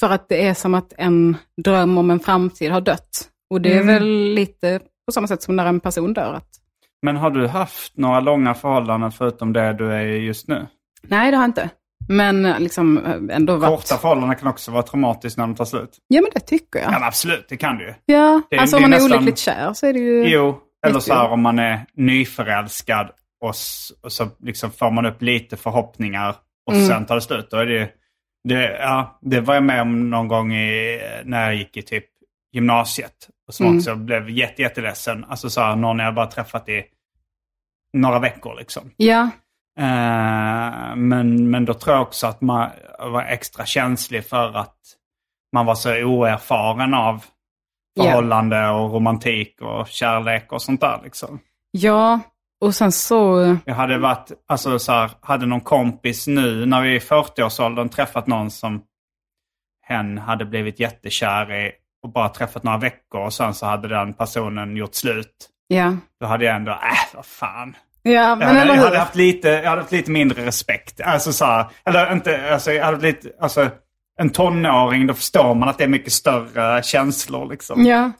För 0.00 0.10
att 0.10 0.28
det 0.28 0.46
är 0.46 0.54
som 0.54 0.74
att 0.74 0.92
en 0.98 1.36
dröm 1.64 1.98
om 1.98 2.10
en 2.10 2.20
framtid 2.20 2.70
har 2.72 2.80
dött. 2.80 3.28
Och 3.50 3.60
det 3.60 3.72
är 3.72 3.80
Mm. 3.80 3.86
väl 3.86 4.04
lite 4.34 4.80
på 5.06 5.12
samma 5.12 5.26
sätt 5.26 5.42
som 5.42 5.56
när 5.56 5.66
en 5.66 5.80
person 5.80 6.14
dör. 6.14 6.34
Att, 6.34 6.48
Men 7.02 7.16
har 7.16 7.30
du 7.30 7.46
haft 7.46 7.96
några 7.96 8.20
långa 8.20 8.54
förhållanden 8.54 9.12
förutom 9.12 9.52
det 9.52 9.72
du 9.72 9.92
är 9.92 10.00
just 10.06 10.48
nu? 10.48 10.66
nej, 11.02 11.30
det 11.30 11.36
har 11.36 11.42
jag 11.44 11.48
inte. 11.48 11.70
Men 12.08 12.42
liksom 12.42 12.98
ändå 13.30 13.56
varit... 13.56 13.70
Korta 13.80 13.96
förhållanden 13.96 14.36
kan 14.38 14.48
också 14.48 14.70
vara 14.70 14.82
traumatiskt 14.82 15.38
när 15.38 15.46
de 15.46 15.54
tar 15.54 15.64
slut. 15.64 15.98
Ja, 16.08 16.20
men 16.20 16.30
det 16.34 16.40
tycker 16.40 16.78
jag. 16.78 16.86
Ja, 16.86 16.90
men 16.90 17.02
absolut, 17.08 17.46
det 17.48 17.56
kan 17.56 17.78
du 17.78 17.84
ju. 17.84 17.94
Ja, 18.04 18.42
Det 18.50 18.58
alltså 18.58 18.76
det 18.78 18.84
om 18.84 18.90
man 18.90 18.92
är 18.92 18.96
nästan- 19.02 19.18
olyckligt 19.18 19.38
kär 19.38 19.72
så 19.74 19.86
är 19.86 19.92
det 19.92 19.98
ju... 19.98 20.24
Jo, 20.28 20.58
eller 20.86 21.00
så 21.00 21.14
här 21.14 21.28
om 21.28 21.40
man 21.42 21.58
är 21.58 21.86
nyförälskad 21.94 23.10
och, 23.40 23.48
och 24.02 24.12
så 24.12 24.28
liksom 24.42 24.70
får 24.70 24.90
man 24.90 25.06
upp 25.06 25.22
lite 25.22 25.56
förhoppningar 25.56 26.34
och 26.66 26.72
Mm. 26.74 26.86
sen 26.86 27.06
tar 27.06 27.14
det 27.14 27.20
slut. 27.20 27.50
Då 27.50 27.56
är 27.56 27.66
det, 27.66 27.88
det, 28.44 28.76
ja, 28.78 29.18
det 29.20 29.40
var 29.40 29.54
jag 29.54 29.62
med 29.62 29.82
om 29.82 30.10
någon 30.10 30.28
gång 30.28 30.54
i, 30.54 31.00
när 31.24 31.44
jag 31.44 31.54
gick 31.54 31.76
i 31.76 31.82
typ 31.82 32.04
gymnasiet. 32.52 33.28
Och 33.48 33.60
Mm. 33.60 33.76
också 33.76 33.94
blev 33.94 34.30
jätte, 34.30 34.62
jätteledsen. 34.62 35.24
Alltså 35.28 35.50
så 35.50 35.60
här, 35.60 35.76
någon 35.76 35.98
jag 35.98 36.14
bara 36.14 36.26
träffat 36.26 36.68
i 36.68 36.84
några 37.92 38.18
veckor 38.18 38.56
liksom. 38.58 38.90
Ja, 38.96 39.30
Eh, 39.78 40.96
men, 40.96 41.50
men 41.50 41.64
då 41.64 41.74
tror 41.74 41.96
jag 41.96 42.02
också 42.02 42.26
att 42.26 42.40
man 42.40 42.70
var 42.98 43.22
extra 43.22 43.66
känslig 43.66 44.26
för 44.26 44.56
att 44.56 44.76
man 45.52 45.66
var 45.66 45.74
så 45.74 46.02
oerfaren 46.04 46.94
av 46.94 47.24
förhållande 48.00 48.68
och 48.68 48.92
romantik 48.92 49.60
och 49.60 49.88
kärlek 49.88 50.52
och 50.52 50.62
sånt 50.62 50.80
där. 50.80 51.00
Liksom. 51.04 51.38
ja. 51.70 52.20
Och 52.64 52.74
sen 52.74 52.92
så... 52.92 53.56
Jag 53.64 53.74
hade 53.74 53.98
varit, 53.98 54.32
alltså 54.48 54.78
så 54.78 54.92
här, 54.92 55.10
hade 55.20 55.46
någon 55.46 55.60
kompis 55.60 56.26
nu 56.26 56.66
när 56.66 56.82
vi 56.82 56.88
är 56.88 56.96
i 56.96 56.98
40-årsåldern 56.98 57.88
träffat 57.88 58.26
någon 58.26 58.50
som 58.50 58.82
hen 59.86 60.18
hade 60.18 60.44
blivit 60.44 60.80
jättekär 60.80 61.52
i 61.52 61.72
och 62.02 62.12
bara 62.12 62.28
träffat 62.28 62.62
några 62.62 62.78
veckor 62.78 63.20
och 63.20 63.32
sen 63.32 63.54
så 63.54 63.66
hade 63.66 63.88
den 63.88 64.14
personen 64.14 64.76
gjort 64.76 64.94
slut. 64.94 65.48
Ja, 65.66 65.96
Då 66.20 66.26
hade 66.26 66.44
jag 66.44 66.56
ändå, 66.56 66.72
äh 66.72 67.14
vad 67.14 67.26
fan. 67.26 67.76
ja 68.02 68.12
Jag 68.12 68.38
men 68.38 68.48
hade, 68.48 68.60
eller 68.60 68.74
jag 68.74 68.84
hade 68.84 68.98
haft 68.98 69.14
lite, 69.14 69.48
jag 69.48 69.70
hade 69.70 69.80
haft 69.80 69.92
lite 69.92 70.10
mindre 70.10 70.46
respekt. 70.46 71.00
Alltså 71.00 71.32
så 71.32 71.44
här, 71.44 71.66
eller 71.84 72.12
inte, 72.12 72.52
alltså 72.52 72.72
jag 72.72 72.84
hade 72.84 73.06
lite, 73.06 73.28
alltså 73.40 73.70
en 74.20 74.30
tonåring, 74.30 75.06
då 75.06 75.14
förstår 75.14 75.54
man 75.54 75.68
att 75.68 75.78
det 75.78 75.84
är 75.84 75.88
mycket 75.88 76.12
större 76.12 76.82
känslor 76.82 77.50
liksom. 77.50 77.86
Ja. 77.86 78.12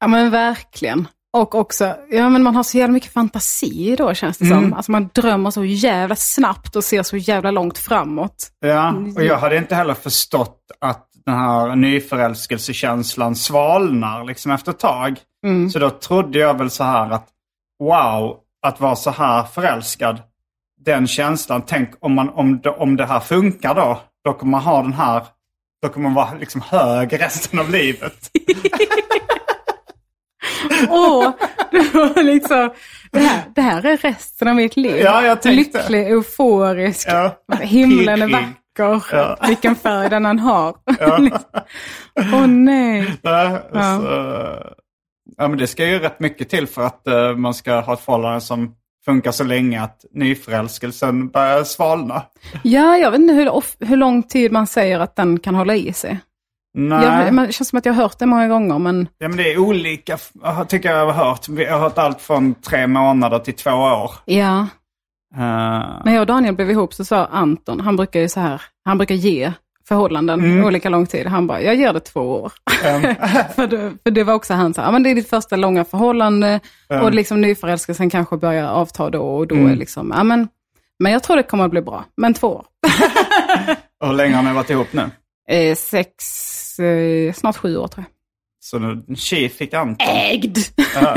ja, 0.00 0.06
men 0.06 0.30
verkligen. 0.30 1.08
Och 1.32 1.54
också, 1.54 1.94
ja 2.10 2.28
men 2.28 2.42
man 2.42 2.56
har 2.56 2.62
så 2.62 2.78
jävla 2.78 2.92
mycket 2.92 3.12
fantasi 3.12 3.96
då 3.98 4.14
känns 4.14 4.38
det 4.38 4.44
Mm. 4.44 4.62
som. 4.62 4.72
Alltså 4.74 4.92
man 4.92 5.10
drömmer 5.14 5.50
så 5.50 5.64
jävla 5.64 6.16
snabbt 6.16 6.76
och 6.76 6.84
ser 6.84 7.02
så 7.02 7.16
jävla 7.16 7.50
långt 7.50 7.78
framåt. 7.78 8.50
Ja, 8.60 8.94
och 9.16 9.24
jag 9.24 9.38
hade 9.38 9.56
inte 9.56 9.74
heller 9.74 9.94
förstått 9.94 10.58
att 10.80 11.08
den 11.26 11.34
här 11.34 11.76
nyförälskelsekänslan 11.76 13.34
svalnar 13.36 14.24
liksom 14.24 14.52
efter 14.52 14.70
ett 14.72 14.78
tag. 14.78 15.16
Så 15.72 15.78
då 15.78 15.90
trodde 15.90 16.38
jag 16.38 16.58
väl 16.58 16.70
så 16.70 16.84
här 16.84 17.10
att 17.10 17.28
wow, 17.84 18.36
att 18.66 18.80
vara 18.80 18.96
så 18.96 19.10
här 19.10 19.42
förälskad, 19.42 20.20
den 20.80 21.06
känslan, 21.06 21.62
tänk 21.66 21.90
om, 22.00 22.14
man, 22.14 22.28
om, 22.28 22.60
det, 22.60 22.70
om 22.70 22.96
det 22.96 23.06
här 23.06 23.20
funkar 23.20 23.74
då, 23.74 24.00
då 24.24 24.32
kommer 24.32 24.50
man 24.50 24.62
ha 24.62 24.82
den 24.82 24.92
här, 24.92 25.22
då 25.82 25.88
kommer 25.88 26.08
man 26.08 26.14
vara 26.14 26.34
liksom 26.40 26.60
hög 26.60 27.20
resten 27.20 27.58
av 27.58 27.70
livet. 27.70 28.30
Åh, 30.88 31.30
det 31.70 31.94
var 31.94 32.22
liksom, 32.22 32.70
det 33.12 33.18
här, 33.18 33.42
det 33.54 33.60
här 33.62 33.86
är 33.86 33.96
resten 33.96 34.48
av 34.48 34.54
mitt 34.54 34.76
liv. 34.76 34.96
Ja, 34.96 35.24
jag 35.26 35.42
tänkte. 35.42 35.78
Lycklig, 35.78 36.06
euforisk, 36.10 37.08
Ja. 37.10 37.36
himlen 37.60 38.22
är 38.22 38.26
Pigg. 38.26 38.36
vacker, 38.78 39.16
Ja. 39.16 39.36
vilken 39.46 39.74
färg 39.76 40.10
den 40.10 40.26
än 40.26 40.38
har. 40.38 40.74
Åh 42.34 42.46
nej. 42.46 43.14
Nej, 43.22 43.58
så, 43.72 44.06
ja, 45.36 45.48
men 45.48 45.56
det 45.58 45.66
ska 45.66 45.86
ju 45.86 45.98
rätt 45.98 46.20
mycket 46.20 46.48
till 46.48 46.66
för 46.66 46.82
att 46.82 47.06
eh, 47.06 47.36
man 47.36 47.54
ska 47.54 47.80
ha 47.80 47.92
ett 47.92 48.00
förhållande 48.00 48.40
som 48.40 48.74
funkar 49.04 49.32
så 49.32 49.44
länge 49.44 49.82
att 49.82 50.04
nyförälskelsen 50.14 51.28
börjar 51.28 51.64
svalna. 51.64 52.22
Ja, 52.62 52.96
jag 52.96 53.10
vet 53.10 53.20
inte 53.20 53.34
hur, 53.34 53.50
hur 53.86 53.96
lång 53.96 54.22
tid 54.22 54.52
man 54.52 54.66
säger 54.66 55.00
att 55.00 55.16
den 55.16 55.38
kan 55.38 55.54
hålla 55.54 55.74
i 55.74 55.92
sig. 55.92 56.18
Nej, 56.74 57.04
Jag, 57.24 57.34
men 57.34 57.46
det 57.46 57.52
känns 57.52 57.68
som 57.68 57.78
att 57.78 57.86
jag 57.86 57.92
har 57.92 58.02
hört 58.02 58.18
det 58.18 58.26
många 58.26 58.48
gånger, 58.48 58.78
men 58.78 59.08
ja, 59.18 59.28
men 59.28 59.36
det 59.36 59.52
är 59.52 59.58
olika, 59.58 60.18
tycker 60.68 60.88
jag 60.90 60.98
jag 60.98 61.12
har 61.12 61.24
hört. 61.24 61.48
Vi 61.48 61.64
har 61.64 61.78
hört 61.78 61.98
allt 61.98 62.20
från 62.20 62.54
tre 62.54 62.86
månader 62.86 63.38
till 63.38 63.54
två 63.54 63.70
år. 63.70 64.10
ja. 64.24 64.66
Eh, 65.34 65.38
När 66.04 66.12
jag 66.12 66.20
och 66.20 66.26
Daniel 66.26 66.54
blev 66.54 66.70
ihop 66.70 66.94
så 66.94 67.04
sa 67.04 67.24
Anton, 67.26 67.80
han 67.80 67.96
brukar 67.96 68.20
ju 68.20 68.28
så 68.28 68.40
här, 68.40 68.62
han 68.84 68.98
brukar 68.98 69.14
ge 69.14 69.52
förhållanden 69.88 70.40
Mm. 70.40 70.64
olika 70.64 70.88
lång 70.88 71.06
tid. 71.06 71.26
Han 71.26 71.46
bara, 71.46 71.60
jag 71.62 71.74
ger 71.74 71.92
det 71.92 72.00
två 72.00 72.20
år. 72.20 72.52
för, 73.54 73.66
det, 73.66 73.92
för 74.04 74.10
det 74.10 74.24
var 74.24 74.34
också 74.34 74.54
han 74.54 74.74
så 74.74 74.80
här, 74.82 74.92
men 74.92 75.02
det 75.02 75.10
är 75.10 75.14
ditt 75.14 75.28
första 75.30 75.56
långa 75.56 75.84
förhållande 75.84 76.60
och 77.02 77.14
liksom 77.14 77.40
nyförälskelsen 77.40 78.10
kanske 78.10 78.36
börjar 78.36 78.68
avta 78.68 79.10
då 79.10 79.22
och 79.22 79.46
då 79.46 79.54
Mm. 79.54 79.70
är 79.72 79.76
liksom, 79.76 80.12
ja 80.16 80.24
men, 80.24 80.48
men 80.98 81.12
jag 81.12 81.22
tror 81.22 81.36
det 81.36 81.42
kommer 81.42 81.64
att 81.64 81.70
bli 81.70 81.82
bra, 81.82 82.04
men 82.16 82.34
två 82.34 82.48
år. 82.48 82.64
hur 84.04 84.12
länge 84.12 84.34
har 84.36 84.42
ni 84.42 84.52
varit 84.52 84.70
ihop 84.70 84.88
nu? 84.92 85.10
Eh, 85.48 85.74
sex, 85.76 86.14
eh, 86.78 87.32
snart 87.32 87.56
sju 87.56 87.76
år 87.76 87.88
tror 87.88 88.04
Så 88.60 88.78
nu, 88.78 89.14
tji 89.16 89.48
fick 89.48 89.74
Anton. 89.74 90.06
Ägd! 90.08 90.58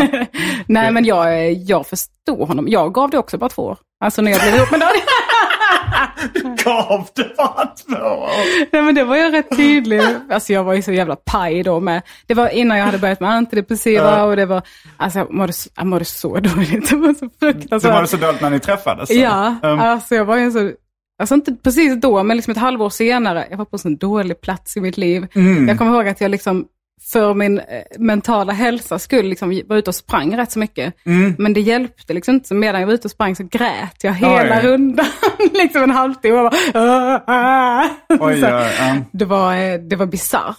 Nej 0.67 0.91
men 0.91 1.05
jag, 1.05 1.53
jag 1.53 1.87
förstår 1.87 2.45
honom. 2.45 2.65
Jag 2.67 2.93
gav 2.93 3.09
det 3.09 3.17
också 3.17 3.37
bara 3.37 3.49
två 3.49 3.61
år. 3.63 3.77
Alltså 3.99 4.21
när 4.21 4.31
jag 4.31 4.41
blev 4.41 4.55
ihop 4.55 4.71
med 4.71 4.79
Daniel. 4.79 5.01
Gav 6.63 7.07
det 7.15 7.33
bara 7.37 7.65
två 7.65 8.05
år. 8.05 8.29
Nej 8.71 8.81
men 8.81 8.95
det 8.95 9.03
var 9.03 9.15
jag 9.15 9.33
rätt 9.33 9.57
tydlig. 9.57 10.01
Alltså 10.29 10.53
jag 10.53 10.63
var 10.63 10.73
ju 10.73 10.81
så 10.81 10.91
jävla 10.91 11.15
paj 11.15 11.63
då 11.63 11.79
med. 11.79 12.01
Det 12.27 12.33
var 12.33 12.49
innan 12.49 12.77
jag 12.77 12.85
hade 12.85 12.97
börjat 12.97 13.19
med 13.19 13.29
antidepressiva 13.29 14.23
och 14.23 14.35
det 14.35 14.45
var, 14.45 14.61
alltså 14.97 15.19
jag 15.19 15.33
mådde, 15.33 15.53
jag 15.75 15.87
mådde 15.87 16.05
så 16.05 16.39
dåligt. 16.39 16.89
Det 16.89 16.95
var 16.95 17.13
så 17.13 17.29
fruktansvärt. 17.39 17.93
var 17.93 18.01
det 18.01 18.07
så 18.07 18.17
dåligt 18.17 18.41
när 18.41 18.49
ni 18.49 18.59
träffades? 18.59 19.09
Ja, 19.09 19.55
Um, 19.63 19.79
alltså 19.79 20.15
jag 20.15 20.25
var 20.25 20.37
ju 20.37 20.51
så, 20.51 20.71
alltså 21.19 21.35
inte 21.35 21.55
precis 21.63 21.95
då, 21.95 22.23
men 22.23 22.37
liksom 22.37 22.51
ett 22.51 22.57
halvår 22.57 22.89
senare. 22.89 23.47
Jag 23.49 23.57
var 23.57 23.65
på 23.65 23.75
en 23.75 23.79
sån 23.79 23.97
dålig 23.97 24.41
plats 24.41 24.77
i 24.77 24.81
mitt 24.81 24.97
liv. 24.97 25.27
Mm. 25.35 25.67
Jag 25.67 25.77
kommer 25.77 25.91
ihåg 25.95 26.07
att 26.07 26.21
jag 26.21 26.31
liksom 26.31 26.65
för 27.11 27.33
min 27.33 27.59
eh, 27.59 27.65
mentala 27.99 28.53
hälsa 28.53 28.99
skull 28.99 29.25
liksom 29.25 29.61
var 29.67 29.77
ute 29.77 29.89
och 29.89 29.95
sprang 29.95 30.37
rätt 30.37 30.51
så 30.51 30.59
mycket. 30.59 30.93
Mm. 31.05 31.35
Men 31.37 31.53
det 31.53 31.61
hjälpte 31.61 32.13
liksom 32.13 32.33
inte. 32.35 32.47
Så 32.47 32.55
medan 32.55 32.81
jag 32.81 32.87
var 32.87 32.93
ute 32.93 33.07
och 33.07 33.11
sprang 33.11 33.35
så 33.35 33.43
grät 33.43 34.03
jag 34.03 34.13
hela 34.13 34.59
Oj. 34.61 34.67
rundan. 34.67 35.05
liksom 35.53 35.83
en 35.83 35.91
halvtimme. 35.91 36.35
Bara, 36.35 36.51
"Ah, 36.73 37.23
ah." 37.27 37.89
Oj, 38.19 38.39
Så 38.39 38.45
här. 38.45 38.61
ja, 38.63 38.69
ja. 38.79 38.95
Det 39.11 39.25
var, 39.25 39.55
eh, 39.55 39.73
det 39.79 39.95
var 39.95 40.05
bisarrt. 40.05 40.57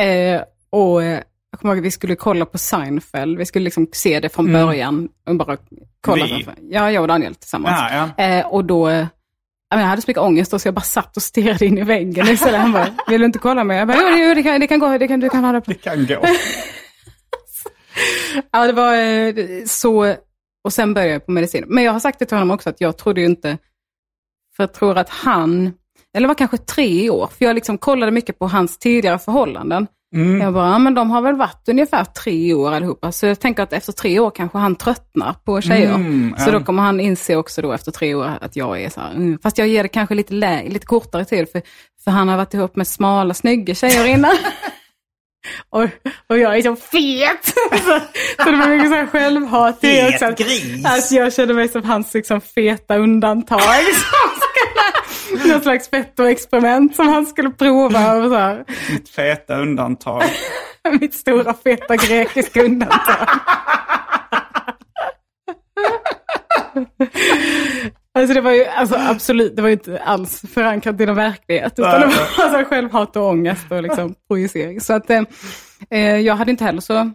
Eh, 0.00 0.40
och 0.70 1.02
eh, 1.02 1.20
jag 1.50 1.60
kommer 1.60 1.74
ihåg 1.74 1.78
att 1.78 1.86
vi 1.86 1.90
skulle 1.90 2.16
kolla 2.16 2.46
på 2.46 2.58
Seinfeld. 2.58 3.38
Vi 3.38 3.46
skulle 3.46 3.64
liksom 3.64 3.86
se 3.92 4.20
det 4.20 4.28
från 4.28 4.52
början. 4.52 5.08
Och 5.28 5.36
bara 5.36 5.56
kolla 6.00 6.24
Mm. 6.24 6.36
Vi? 6.38 6.44
framför. 6.44 6.62
Ja, 6.70 6.90
jag 6.92 7.02
och 7.02 7.08
Daniel 7.08 7.34
tillsammans. 7.34 7.80
Ja. 8.16 8.24
Eh, 8.24 8.46
och 8.46 8.64
då, 8.64 9.06
jag, 9.68 9.78
hade 9.78 10.02
så 10.02 10.10
mycket 10.10 10.22
ångest 10.22 10.50
då, 10.50 10.58
så 10.58 10.68
jag 10.68 10.74
bara 10.74 10.80
satt 10.80 11.16
och 11.16 11.22
stirrade 11.22 11.66
in 11.66 11.78
i 11.78 11.82
väggen 11.82 12.28
istället. 12.28 12.60
Han 12.60 12.72
bara, 12.72 12.94
vill 13.08 13.20
du 13.20 13.26
inte 13.26 13.38
kolla 13.38 13.64
med? 13.64 13.80
Jag 13.80 13.88
bara, 13.88 13.98
jo, 14.00 14.08
jo 14.18 14.34
det, 14.34 14.42
kan, 14.42 14.60
det 14.60 14.66
kan 14.66 14.78
gå, 14.78 14.98
det 14.98 15.08
kan, 15.08 15.20
du 15.20 15.28
kan 15.28 15.44
ha 15.44 15.52
det. 15.52 15.62
Det 15.66 15.74
kan 15.74 16.06
gå. 16.06 16.26
Ja, 18.50 18.66
det 18.66 18.72
var 18.72 18.94
eh, 18.96 19.64
så, 19.66 20.14
och 20.64 20.72
sen 20.72 20.94
började 20.94 21.12
jag 21.12 21.26
på 21.26 21.32
medicin. 21.32 21.64
Men 21.66 21.84
jag 21.84 21.92
har 21.92 22.00
sagt 22.00 22.18
det 22.18 22.24
till 22.24 22.36
honom 22.36 22.50
också, 22.50 22.70
att 22.70 22.80
jag 22.80 22.98
trodde 22.98 23.20
ju 23.20 23.26
inte, 23.26 23.58
för 24.56 24.62
jag 24.62 24.72
tror 24.72 24.98
att 24.98 25.08
han, 25.08 25.72
eller 26.16 26.28
var 26.28 26.34
kanske 26.34 26.56
tre 26.56 27.10
år, 27.10 27.26
för 27.26 27.44
jag 27.44 27.54
liksom 27.54 27.78
kollade 27.78 28.12
mycket 28.12 28.38
på 28.38 28.46
hans 28.46 28.78
tidigare 28.78 29.18
förhållanden. 29.18 29.86
Jag 30.16 30.52
bara, 30.54 30.68
ja, 30.68 30.78
men 30.78 30.94
de 30.94 31.10
har 31.10 31.22
väl 31.22 31.36
varit 31.36 31.68
ungefär 31.68 32.04
tre 32.04 32.54
år 32.54 32.72
allihopa. 32.72 33.12
Så 33.12 33.26
jag 33.26 33.40
tänker 33.40 33.62
att 33.62 33.72
efter 33.72 33.92
tre 33.92 34.18
år 34.18 34.30
kanske 34.30 34.58
han 34.58 34.76
tröttnar 34.76 35.34
på 35.44 35.60
tjejer. 35.60 35.94
Mm, 35.94 36.34
så 36.38 36.50
då 36.50 36.60
kommer 36.60 36.82
han 36.82 37.00
inse 37.00 37.36
också 37.36 37.62
då 37.62 37.72
efter 37.72 37.92
tre 37.92 38.14
år 38.14 38.30
att 38.40 38.56
jag 38.56 38.82
är 38.82 38.90
så 38.90 39.00
här, 39.00 39.10
mm. 39.10 39.38
fast 39.42 39.58
jag 39.58 39.68
ger 39.68 39.82
det 39.82 39.88
kanske 39.88 40.14
lite, 40.14 40.62
lite 40.68 40.86
kortare 40.86 41.24
tid, 41.24 41.48
för, 41.52 41.62
för 42.04 42.10
han 42.10 42.28
har 42.28 42.36
varit 42.36 42.54
ihop 42.54 42.76
med 42.76 42.86
smala, 42.86 43.34
snygga 43.34 43.74
tjejer 43.74 44.06
innan. 44.06 44.36
och, 45.70 45.84
och 46.26 46.38
jag 46.38 46.56
är 46.56 46.62
så 46.62 46.76
fet! 46.76 47.44
så, 47.84 48.00
så 48.44 48.50
det 48.50 48.56
var 48.56 48.68
mycket 48.68 48.88
så 48.88 48.94
här 48.94 49.06
självhat 49.06 49.84
i 49.84 50.08
också. 50.14 50.24
Att, 50.24 50.40
att 50.98 51.12
jag 51.12 51.32
kände 51.32 51.54
mig 51.54 51.68
som 51.68 51.84
hans 51.84 52.14
liksom, 52.14 52.40
feta 52.40 52.96
undantag. 52.96 53.60
som 53.84 54.40
skulle- 54.40 55.05
Något 55.46 55.62
slags 55.62 55.90
fettoexperiment 55.90 56.96
som 56.96 57.08
han 57.08 57.26
skulle 57.26 57.50
prova. 57.50 58.16
Och 58.16 58.30
så 58.30 58.36
här. 58.36 58.64
Mitt 58.92 59.08
feta 59.08 59.56
undantag. 59.56 60.22
Mitt 61.00 61.14
stora 61.14 61.54
feta 61.54 61.96
grekiska 61.96 62.62
undantag. 62.62 63.28
Alltså 68.14 68.34
det 68.34 68.40
var 68.40 68.50
ju 68.50 68.64
alltså 68.64 68.96
absolut, 68.98 69.56
det 69.56 69.62
var 69.62 69.68
inte 69.68 69.98
alls 70.02 70.42
förankrat 70.54 71.00
i 71.00 71.06
någon 71.06 71.16
verklighet. 71.16 71.72
Utan 71.78 72.00
det 72.00 72.06
var 72.06 72.44
alltså 72.44 72.64
självhat 72.64 73.16
och 73.16 73.26
ångest 73.26 73.66
och 73.70 73.82
liksom 73.82 74.14
projicering. 74.28 74.80
Så 74.80 74.92
att 74.92 75.10
eh, 75.10 75.22
eh, 75.90 76.16
jag 76.16 76.34
hade 76.36 76.50
inte 76.50 76.64
heller 76.64 76.80
så, 76.80 77.10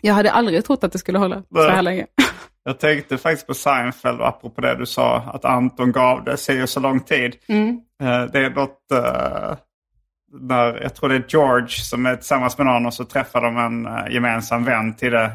jag 0.00 0.14
hade 0.14 0.32
aldrig 0.32 0.64
trott 0.64 0.84
att 0.84 0.92
det 0.92 0.98
skulle 0.98 1.18
hålla 1.18 1.42
så 1.54 1.68
här 1.70 1.82
länge. 1.82 2.06
Jag 2.64 2.80
tänkte 2.80 3.18
faktiskt 3.18 3.46
på 3.46 3.54
Seinfeld, 3.54 4.20
och 4.20 4.28
apropå 4.28 4.60
det 4.60 4.74
du 4.74 4.86
sa, 4.86 5.16
att 5.16 5.44
Anton 5.44 5.92
gav 5.92 6.24
det 6.24 6.36
sig 6.36 6.66
så 6.68 6.80
lång 6.80 7.00
tid. 7.00 7.36
Eh, 8.02 8.24
Det 8.32 8.38
är 8.38 8.50
något, 8.50 8.90
eh, 8.92 9.56
när, 10.40 10.82
jag 10.82 10.94
tror 10.94 11.08
det 11.08 11.14
är 11.14 11.24
George 11.28 11.68
som 11.68 12.06
är 12.06 12.16
tillsammans 12.16 12.58
med 12.58 12.66
någon 12.66 12.86
och 12.86 12.94
så 12.94 13.04
träffar 13.04 13.40
de 13.40 13.56
en 13.56 13.86
eh, 13.86 14.14
gemensam 14.14 14.64
vän 14.64 14.94
till, 14.94 15.12
det, 15.12 15.32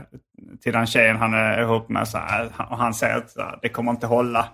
till 0.64 0.74
den 0.74 0.88
tjejen 0.88 1.18
han 1.18 1.34
är 1.34 1.62
ihop 1.62 1.90
med. 1.90 2.08
Så 2.08 2.18
här, 2.18 2.52
och 2.70 2.78
han 2.78 2.94
säger 2.94 3.16
att 3.18 3.62
det 3.62 3.70
kommer 3.70 3.92
inte 3.92 4.08
hålla. 4.08 4.50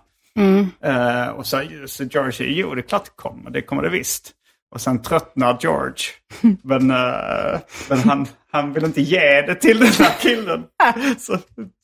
Eh, 0.82 1.28
och 1.28 1.46
så, 1.46 1.62
så 1.88 2.04
George 2.04 2.32
säger, 2.32 2.52
jo 2.52 2.76
det 2.76 2.82
är 2.82 2.88
klart 2.88 3.06
det 3.06 3.12
kommer, 3.16 3.50
det 3.52 3.62
kommer 3.62 3.82
det 3.84 3.90
visst. 3.90 4.32
Och 4.74 4.82
sen 4.82 5.02
tröttnar 5.02 5.58
George. 5.62 6.04
Men, 6.64 6.92
eh, 6.92 7.60
men 7.90 8.00
han, 8.00 8.28
han 8.52 8.74
vill 8.74 8.86
inte 8.86 9.02
ge 9.02 9.42
det 9.42 9.56
till 9.56 9.80
den 9.80 9.88
här 9.88 10.20
killen. 10.20 10.64
Så 11.18 11.38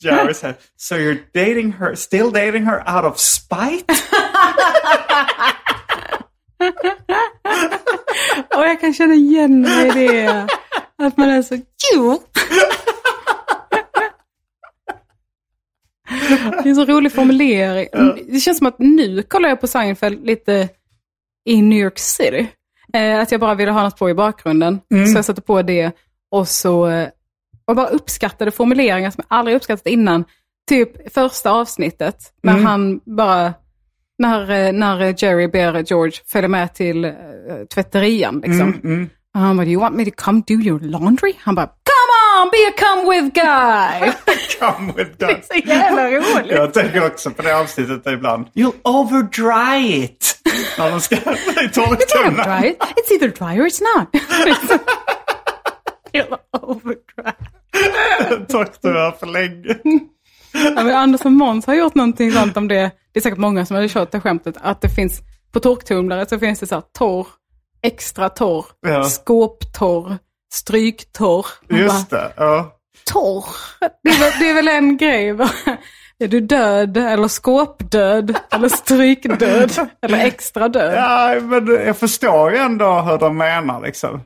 Jerry 0.04 0.34
säger, 0.34 0.56
so 0.78 0.96
you're 0.96 1.20
dating 1.34 1.74
her, 1.74 1.96
still 1.96 2.32
dating 2.32 2.66
her 2.66 2.96
out 2.96 3.06
of 3.12 3.18
spite? 3.20 3.94
Och 8.56 8.62
jag 8.62 8.82
kan 8.82 8.94
känna 8.94 9.14
igen 9.14 9.62
mig 9.62 9.88
i 9.88 9.92
det. 9.92 10.48
Att 10.98 11.18
man 11.18 11.30
är 11.30 11.42
så, 11.42 11.58
jo. 11.94 12.24
Det 16.30 16.60
är 16.60 16.68
en 16.68 16.76
så 16.76 16.86
rolig 16.86 17.14
formulering. 17.14 17.88
Det 18.28 18.40
känns 18.40 18.58
som 18.58 18.68
att 18.68 18.80
nu 18.80 19.24
kollar 19.24 19.50
jag 19.50 19.62
på 19.62 19.68
Seinfeld 19.68 20.26
lite 20.26 20.70
i 21.46 21.62
New 21.62 21.80
York 21.80 22.00
City. 22.00 22.48
Eh, 22.94 23.20
att 23.20 23.32
jag 23.32 23.42
bara 23.42 23.56
ville 23.56 23.72
ha 23.72 23.84
något 23.84 23.98
på 23.98 24.10
i 24.10 24.14
bakgrunden. 24.14 24.80
Så 25.12 25.18
jag 25.18 25.26
satte 25.26 25.42
på 25.42 25.62
det 25.62 25.92
och 26.32 26.48
så 26.48 26.88
eh, 26.88 27.10
och 27.70 27.76
bara 27.76 27.88
uppskattade 27.88 28.52
formuleringar 28.52 29.12
som 29.12 29.24
jag 29.28 29.38
aldrig 29.38 29.56
uppskattat 29.56 29.88
innan. 29.88 30.26
Typ 30.70 31.14
första 31.14 31.52
avsnittet 31.52 32.16
när 32.44 32.58
han 32.58 33.00
bara, 33.06 33.54
när, 34.18 34.52
eh, 34.52 34.74
när 34.74 35.24
Jerry 35.24 35.48
ber 35.48 35.84
George 35.88 36.14
följa 36.28 36.48
med 36.48 36.74
till 36.74 37.06
uh, 37.06 37.14
tvätterian. 37.74 38.42
Liksom. 38.46 38.70
Och 39.34 39.40
han 39.40 39.58
bara, 39.58 39.66
do 39.66 39.72
you 39.72 39.82
want 39.82 39.96
me 39.96 40.06
to 40.06 40.12
come 40.16 40.44
do 40.48 40.54
your 40.54 40.80
laundry? 40.80 41.34
Han 41.38 41.56
bara, 41.56 41.66
come 41.68 42.12
on, 42.42 42.50
be 42.52 42.58
a 42.68 42.74
come 42.78 43.10
with 43.10 43.34
guy. 43.34 44.12
Come 44.60 44.94
with 44.94 45.12
det 45.18 45.26
är 45.26 45.42
så 45.42 45.68
jävla 45.70 46.08
roligt. 46.08 46.52
Jag 46.52 46.74
tänker 46.74 47.06
också 47.06 47.32
på 47.32 47.42
det 47.42 47.60
avsnittet 47.60 48.08
ibland. 48.08 48.48
You'll 48.54 48.74
overdry 48.84 50.04
it. 50.04 50.36
När 50.80 50.92
de 50.92 51.02
ska 51.02 51.16
i 51.16 51.70
torktumlaren. 51.74 52.66
it. 52.66 52.78
It's 52.80 53.12
either 53.12 53.28
dry 53.28 53.62
or 53.62 53.66
it's 53.68 53.82
not. 53.96 54.08
Hela 56.14 56.38
overdry. 56.62 57.32
Torktumlaren 58.50 59.14
för 59.20 59.26
länge. 59.28 59.78
Ja, 60.54 60.84
men 60.84 60.96
Anders 60.96 61.22
och 61.22 61.32
Måns 61.32 61.68
har 61.68 61.74
gjort 61.74 61.96
någonting 61.96 62.32
sånt 62.32 62.58
om 62.58 62.68
det. 62.68 62.92
Det 63.14 63.20
är 63.20 63.22
säkert 63.22 63.40
många 63.40 63.66
som 63.66 63.76
har 63.76 63.88
kört 63.88 64.12
det 64.12 64.22
skämtet. 64.22 64.56
Att 64.62 64.82
det 64.82 64.90
finns, 64.90 65.22
på 65.52 65.60
torktumlare 65.60 66.26
så 66.26 66.40
finns 66.40 66.60
det 66.60 66.68
så 66.68 66.76
här 66.76 66.84
torr, 66.98 67.28
extra 67.84 68.30
torr, 68.30 68.66
Ja. 68.82 69.04
skåptorr, 69.04 70.18
stryktorr. 70.54 71.46
Man 71.70 71.80
Just 71.80 72.10
bara, 72.10 72.22
det. 72.22 72.34
Ja. 72.38 72.76
Torr? 73.12 73.46
Det 74.04 74.10
är, 74.10 74.20
väl, 74.20 74.32
det 74.40 74.50
är 74.50 74.54
väl 74.54 74.68
en 74.68 74.98
grej. 74.98 75.36
Är 76.20 76.28
du 76.28 76.40
död 76.40 76.98
eller 76.98 77.28
skåpdöd 77.28 78.38
eller 78.52 78.70
strykdöd 78.70 79.72
eller 80.02 80.18
extra 80.26 80.68
död? 80.70 80.94
ja, 80.96 81.36
men 81.42 81.68
jag 81.86 81.98
förstår 81.98 82.52
ju 82.52 82.58
ändå 82.58 83.02
hur 83.02 83.18
de 83.18 83.38
menar 83.38 83.82
liksom. 83.82 84.22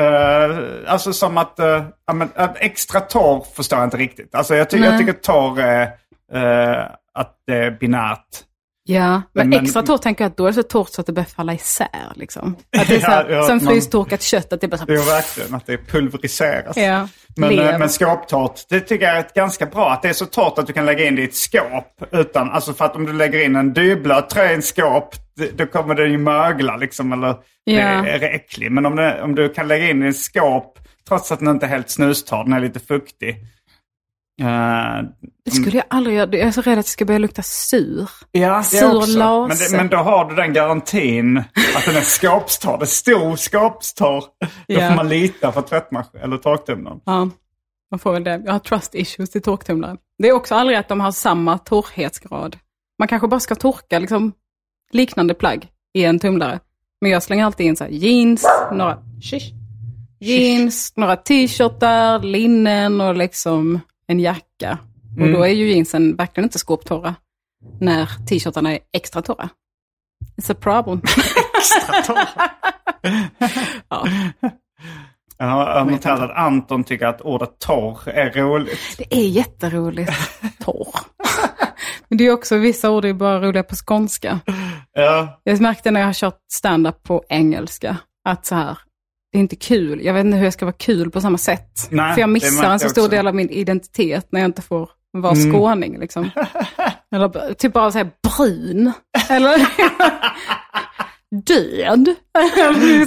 Uh, 0.00 0.58
alltså 0.86 1.12
som 1.12 1.38
att, 1.38 1.60
uh, 1.60 1.82
ja, 2.06 2.12
men, 2.12 2.28
att 2.34 2.56
extra 2.60 3.00
torr 3.00 3.44
förstår 3.54 3.78
jag 3.78 3.86
inte 3.86 3.96
riktigt. 3.96 4.34
Alltså 4.34 4.54
jag, 4.54 4.70
ty- 4.70 4.78
jag 4.78 4.98
tycker 4.98 5.12
torr 5.12 5.60
är 5.60 5.82
eh, 6.32 6.84
att 7.14 7.34
det 7.46 7.56
är 7.56 7.70
binärt. 7.70 8.44
Ja, 8.90 9.22
men, 9.32 9.48
Men- 9.48 9.64
extra 9.64 9.82
torrt 9.82 10.02
tänker 10.02 10.24
jag 10.24 10.30
att 10.30 10.36
då 10.36 10.44
är 10.44 10.48
det 10.48 10.54
så 10.54 10.62
torrt 10.62 10.88
så 10.88 11.00
att 11.00 11.06
det 11.06 11.12
börjar 11.12 11.26
falla 11.26 11.54
isär. 11.54 12.12
Liksom. 12.14 12.56
Att 12.78 12.88
det 12.88 12.94
är 12.96 13.00
så 13.00 13.06
här, 13.06 13.28
Ja, 13.30 13.36
ja, 13.36 13.42
som 13.42 13.60
frystorkat 13.60 14.22
kött, 14.22 14.52
att 14.52 14.60
det 14.60 14.68
bara 14.68 14.76
så 14.78 14.84
Det 14.84 14.92
är 14.92 14.96
ju 14.96 15.02
här, 15.02 15.10
verkligen 15.10 15.54
att 15.54 15.66
det 15.66 15.76
pulveriseras. 15.78 16.76
Ja, 16.76 17.08
Men, 17.36 17.50
lever. 17.56 17.72
eh, 17.72 17.78
men 17.78 17.88
skåptorrt, 17.88 18.60
det 18.68 18.80
tycker 18.80 19.06
jag 19.06 19.16
är 19.16 19.20
ett 19.20 19.34
ganska 19.34 19.66
bra. 19.66 19.90
Att 19.90 20.02
det 20.02 20.08
är 20.08 20.12
så 20.12 20.26
torrt 20.26 20.58
att 20.58 20.66
du 20.66 20.72
kan 20.72 20.86
lägga 20.86 21.04
in 21.06 21.14
det 21.16 21.22
i 21.22 21.24
ett 21.24 21.36
skåp. 21.36 22.02
Utan, 22.12 22.50
alltså 22.50 22.72
för 22.74 22.84
att 22.84 22.96
om 22.96 23.06
du 23.06 23.12
lägger 23.12 23.44
in 23.44 23.56
en 23.56 23.72
dyblöt 23.72 24.30
tröja 24.30 24.50
i 24.50 24.54
en 24.54 24.62
skåp, 24.62 25.14
då 25.54 25.66
kommer 25.66 25.94
den 25.94 26.10
ju 26.10 26.18
mögla 26.18 26.76
liksom. 26.76 27.12
Eller 27.12 27.34
Ja. 27.64 27.78
är 28.06 28.22
äcklig. 28.22 28.72
Men 28.72 28.86
om, 28.86 28.96
det, 28.96 29.22
om 29.22 29.34
du 29.34 29.48
kan 29.48 29.68
lägga 29.68 29.90
in 29.90 30.02
i 30.02 30.08
ett 30.08 30.16
skåp, 30.18 30.78
trots 31.08 31.32
att 31.32 31.38
den 31.38 31.48
inte 31.48 31.66
är 31.66 31.70
helt 31.70 31.90
snustorr, 31.90 32.44
den 32.44 32.52
är 32.52 32.60
lite 32.60 32.80
fuktig. 32.80 33.36
Eh, 34.40 35.04
Det 35.44 35.50
skulle 35.50 35.76
jag 35.76 35.86
aldrig 35.90 36.16
göra. 36.16 36.30
Jag 36.36 36.48
är 36.48 36.52
så 36.52 36.62
rädd 36.62 36.78
att 36.78 36.84
det 36.86 36.90
ska 36.90 37.04
börja 37.04 37.18
lukta 37.18 37.42
sur. 37.42 38.10
Ja, 38.32 38.62
Sur 38.62 38.96
också. 38.96 39.46
Men, 39.48 39.56
det, 39.56 39.76
men 39.76 39.88
då 39.88 39.96
har 39.96 40.24
du 40.30 40.34
den 40.34 40.52
garantin 40.52 41.38
att 41.76 41.84
den 41.86 41.96
är 41.96 42.00
skåpstorr. 42.00 42.78
Det 42.78 42.84
är 42.84 42.86
stor 42.86 43.36
skåpstorr. 43.36 44.20
Då 44.40 44.46
Ja. 44.66 44.88
får 44.88 44.96
man 44.96 45.08
lita 45.08 45.52
på 45.52 45.62
tvättmaskin 45.62 46.20
eller 46.20 46.36
torktumlaren. 46.36 47.00
Ja, 47.04 47.28
man 47.90 47.98
får 47.98 48.12
väl 48.12 48.24
det. 48.24 48.42
Jag 48.44 48.52
har 48.52 48.58
trust 48.58 48.94
issues 48.94 49.30
till 49.30 49.42
torktumlaren. 49.42 49.96
Det 50.18 50.28
är 50.28 50.32
också 50.32 50.54
aldrig 50.54 50.78
att 50.78 50.88
de 50.88 51.00
har 51.00 51.12
samma 51.12 51.58
torrhetsgrad. 51.58 52.56
Man 52.98 53.08
kanske 53.08 53.28
bara 53.28 53.40
ska 53.40 53.54
torka 53.54 53.98
liksom, 53.98 54.32
liknande 54.92 55.34
plagg 55.34 55.68
i 55.94 56.04
en 56.04 56.18
tumlare. 56.18 56.60
Men 57.00 57.10
jag 57.10 57.22
slänger 57.22 57.44
alltid 57.44 57.66
in 57.66 57.76
så 57.76 57.84
här 57.84 57.90
jeans, 57.90 58.46
några, 58.72 58.98
shish, 59.22 59.52
Jeans, 60.20 60.92
några 60.96 61.16
t-shirtar, 61.16 62.18
linnen 62.18 63.00
och 63.00 63.16
liksom 63.16 63.80
en 64.08 64.20
jacka. 64.20 64.78
Och 65.16 65.22
Mm. 65.26 65.32
då 65.32 65.42
är 65.42 65.48
ju 65.48 65.68
jeansen 65.72 66.16
verkligen 66.16 66.44
inte 66.46 66.58
skåptorra 66.58 67.14
när 67.80 68.06
t-shirtarna 68.26 68.72
är 68.72 68.78
extra 68.92 69.22
torra. 69.22 69.48
It's 70.36 70.52
a 70.52 70.56
problem. 70.60 71.00
ja. 73.88 74.06
Jag 75.38 75.46
har 75.46 75.84
noterat 75.84 76.20
att 76.20 76.36
Anton 76.36 76.84
tycker 76.84 77.06
att 77.06 77.20
ordet 77.20 77.58
torr 77.58 78.08
är 78.08 78.30
roligt. 78.32 78.78
Det 78.98 79.14
är 79.16 79.28
jätteroligt. 79.28 80.12
Torr. 80.64 80.88
Men 82.08 82.18
det 82.18 82.26
är 82.26 82.32
också, 82.32 82.56
vissa 82.56 82.90
ord 82.90 83.04
är 83.04 83.12
bara 83.12 83.40
roliga 83.40 83.62
på 83.62 83.74
skånska. 83.76 84.40
Ja, 84.92 85.40
Jag 85.44 85.60
märkte 85.60 85.90
när 85.90 86.00
jag 86.00 86.06
har 86.08 86.12
kört 86.14 86.38
stand-up 86.52 87.02
på 87.02 87.24
engelska, 87.28 87.96
att 88.28 88.46
så 88.46 88.54
här, 88.54 88.78
det 89.32 89.38
är 89.38 89.40
inte 89.40 89.56
kul. 89.56 90.04
Jag 90.04 90.14
vet 90.14 90.24
inte 90.24 90.36
hur 90.38 90.44
jag 90.44 90.52
ska 90.52 90.64
vara 90.64 90.76
kul 90.78 91.10
på 91.10 91.20
samma 91.20 91.38
sätt. 91.38 91.88
Nej, 91.90 92.14
För 92.14 92.20
jag 92.20 92.30
missar 92.30 92.70
en 92.70 92.78
så 92.80 92.88
stor 92.88 93.02
också. 93.02 93.10
del 93.10 93.26
av 93.26 93.34
min 93.34 93.50
identitet 93.50 94.26
när 94.32 94.40
jag 94.40 94.48
inte 94.48 94.62
får 94.62 94.90
vara 95.12 95.32
Mm. 95.32 95.52
skåning. 95.52 95.98
Liksom. 96.00 96.30
Eller 97.14 97.54
typ 97.54 97.72
bara 97.72 97.90
säga 97.92 98.08
brun. 98.36 98.92
Eller 99.30 99.58
död. 101.46 102.08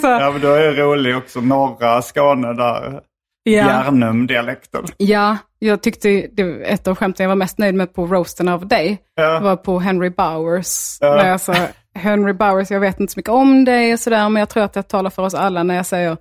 Ja 0.01 0.31
men 0.31 0.41
då 0.41 0.47
är 0.47 0.61
det 0.61 0.81
roligt 0.81 1.15
också. 1.15 1.41
Norra 1.41 2.01
Skåne 2.01 2.53
där. 2.53 3.01
ja. 3.43 3.51
Hjärnum-dialekten. 3.65 4.85
ja, 4.97 5.37
jag 5.59 5.81
tyckte 5.83 6.27
det 6.31 6.43
ett 6.71 6.87
av 6.87 6.95
skämten 6.95 7.23
jag 7.23 7.27
var 7.29 7.35
mest 7.35 7.57
nöjd 7.57 7.75
med 7.75 7.93
på 7.93 8.05
roasten 8.07 8.47
av 8.47 8.67
dig. 8.67 8.97
Ja. 9.15 9.39
var 9.39 9.55
på 9.55 9.79
Henry 9.79 10.09
Bowers. 10.09 10.97
Ja. 10.99 11.15
När 11.15 11.29
jag 11.29 11.41
sa, 11.41 11.55
Henry 11.95 12.33
Bowers, 12.33 12.71
jag 12.71 12.79
vet 12.79 12.99
inte 12.99 13.13
så 13.13 13.19
mycket 13.19 13.31
om 13.31 13.65
dig 13.65 13.93
och 13.93 13.99
sådär, 13.99 14.29
men 14.29 14.39
jag 14.39 14.49
tror 14.49 14.63
att 14.63 14.75
jag 14.75 14.87
talar 14.87 15.09
för 15.09 15.23
oss 15.23 15.33
alla 15.33 15.63
när 15.63 15.75
jag 15.75 15.85
säger 15.85 16.17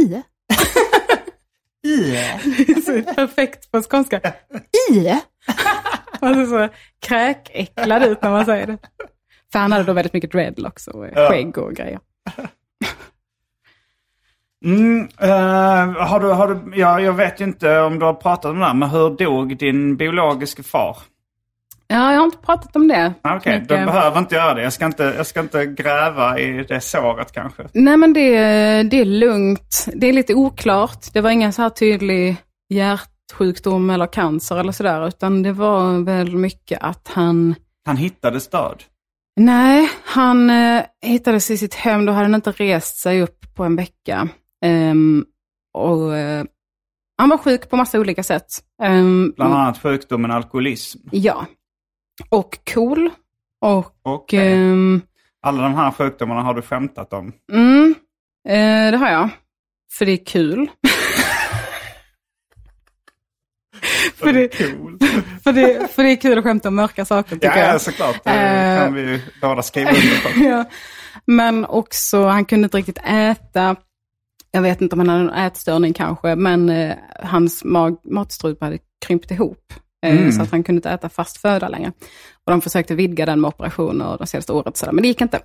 ie. 0.00 0.22
så 2.86 3.14
perfekt 3.14 3.70
på 3.70 3.82
skånska. 3.82 4.20
Ie. 4.90 5.20
Man 6.20 6.34
ser 6.34 6.46
så 6.46 6.74
kräkäcklad 7.06 8.02
ut 8.02 8.22
när 8.22 8.30
man 8.30 8.44
säger 8.44 8.66
det. 8.66 8.78
För 9.52 9.58
han 9.58 9.72
hade 9.72 9.84
då 9.84 9.92
väldigt 9.92 10.12
mycket 10.12 10.32
dreadlocks 10.32 10.88
och 10.88 11.04
skägg 11.14 11.58
och 11.58 11.74
grejer. 11.74 12.00
Mm, 14.64 15.08
eh, 15.20 16.06
har 16.06 16.20
du, 16.20 16.28
har 16.28 16.54
du, 16.54 16.78
ja, 16.80 17.00
jag 17.00 17.12
vet 17.12 17.40
ju 17.40 17.44
inte 17.44 17.80
om 17.80 17.98
du 17.98 18.04
har 18.04 18.14
pratat 18.14 18.50
om 18.50 18.58
det 18.58 18.64
här, 18.64 18.74
men 18.74 18.90
hur 18.90 19.10
dog 19.10 19.58
din 19.58 19.96
biologiske 19.96 20.62
far? 20.62 20.96
Ja, 21.88 22.12
jag 22.12 22.18
har 22.18 22.24
inte 22.24 22.38
pratat 22.38 22.76
om 22.76 22.88
det. 22.88 23.14
Ah, 23.22 23.36
Okej, 23.36 23.52
Mycket. 23.60 23.68
du 23.68 23.84
behöver 23.86 24.18
inte 24.18 24.34
göra 24.34 24.54
det. 24.54 24.62
Jag 24.62 24.72
ska 24.72 24.86
inte, 24.86 25.14
jag 25.16 25.26
ska 25.26 25.40
inte 25.40 25.66
gräva 25.66 26.38
i 26.38 26.64
det 26.68 26.80
såret 26.80 27.32
kanske. 27.32 27.68
Nej, 27.72 27.96
men 27.96 28.12
det, 28.12 28.30
det 28.82 29.00
är 29.00 29.04
lugnt. 29.04 29.88
Det 29.94 30.06
är 30.06 30.12
lite 30.12 30.34
oklart. 30.34 31.12
Det 31.12 31.20
var 31.20 31.30
ingen 31.30 31.52
så 31.52 31.62
här 31.62 31.70
tydlig 31.70 32.36
hjärtsjukdom 32.68 33.90
eller 33.90 34.06
cancer 34.06 34.56
eller 34.56 34.72
sådär, 34.72 35.08
utan 35.08 35.42
det 35.42 35.52
var 35.52 36.04
väl 36.04 36.36
mycket 36.36 36.78
att 36.82 37.08
han... 37.08 37.54
Han 37.86 37.96
hittades 37.96 38.48
död. 38.48 38.82
Nej, 39.40 39.90
han 40.04 40.50
eh, 40.50 40.82
hittades 41.02 41.50
i 41.50 41.58
sitt 41.58 41.74
hem. 41.74 42.06
Då 42.06 42.12
hade 42.12 42.24
han 42.24 42.34
inte 42.34 42.52
rest 42.52 42.96
sig 42.96 43.22
upp 43.22 43.54
på 43.54 43.64
en 43.64 43.76
vecka. 43.76 44.28
Ehm, 44.64 45.24
och 45.74 46.16
eh, 46.16 46.44
Han 47.18 47.28
var 47.28 47.38
sjuk 47.38 47.70
på 47.70 47.76
massa 47.76 48.00
olika 48.00 48.22
sätt. 48.22 48.46
Ehm, 48.82 49.32
Bland 49.36 49.54
annat 49.54 49.82
sjukdomen 49.82 50.30
alkoholism. 50.30 50.98
Ja. 51.12 51.46
Och 52.28 52.58
cool. 52.74 53.10
Och 53.60 53.92
Och 54.02 54.34
ehm, 54.34 55.00
alla 55.42 55.62
de 55.62 55.74
här 55.74 55.90
sjukdomarna 55.90 56.42
har 56.42 56.54
du 56.54 56.62
skämtat 56.62 57.12
om. 57.12 57.32
Mm, 57.52 57.94
eh, 58.48 58.90
det 58.90 58.96
har 58.96 59.10
jag. 59.10 59.28
För 59.92 60.06
det 60.06 60.12
är 60.12 60.24
kul. 60.26 60.70
för, 64.16 64.32
det, 64.32 64.48
Cool. 64.58 64.98
för, 65.44 65.52
det, 65.52 65.92
för 65.92 66.02
det 66.02 66.08
är 66.10 66.16
kul 66.16 66.38
att 66.38 66.44
skämta 66.44 66.68
om 66.68 66.74
mörka 66.74 67.04
saker 67.04 67.30
tycker 67.36 67.46
Ja, 67.48 67.58
ja, 67.58 67.66
jag. 67.72 67.80
såklart. 67.80 68.24
Det 68.24 68.30
Eh, 68.30 68.78
kan 68.84 68.94
vi 68.94 69.22
båda 69.40 69.62
skriva 69.62 69.90
under 69.90 70.22
på. 70.22 70.44
ja. 70.44 70.64
Men 71.26 71.64
också, 71.64 72.26
han 72.26 72.44
kunde 72.44 72.64
inte 72.64 72.76
riktigt 72.78 72.98
äta. 73.06 73.76
Jag 74.50 74.62
vet 74.62 74.80
inte 74.80 74.94
om 74.94 74.98
han 74.98 75.08
hade 75.08 75.20
en 75.20 75.46
ätstörning 75.46 75.92
kanske, 75.92 76.34
men 76.36 76.68
eh, 76.68 76.94
hans 77.22 77.64
mag, 77.64 77.96
matstrupe 78.04 78.64
hade 78.64 78.78
krympt 79.06 79.30
ihop. 79.30 79.72
Eh, 80.06 80.16
Mm. 80.18 80.32
Så 80.32 80.42
att 80.42 80.50
han 80.50 80.62
kunde 80.62 80.78
inte 80.78 80.90
äta 80.90 81.08
fast 81.08 81.36
föda 81.36 81.68
längre. 81.68 81.92
Och 82.44 82.50
de 82.52 82.60
försökte 82.60 82.94
vidga 82.94 83.26
den 83.26 83.40
med 83.40 83.48
operationer 83.48 84.16
de 84.18 84.26
senaste 84.26 84.52
året, 84.52 84.82
men 84.92 85.02
det 85.02 85.08
gick 85.08 85.20
inte. 85.20 85.40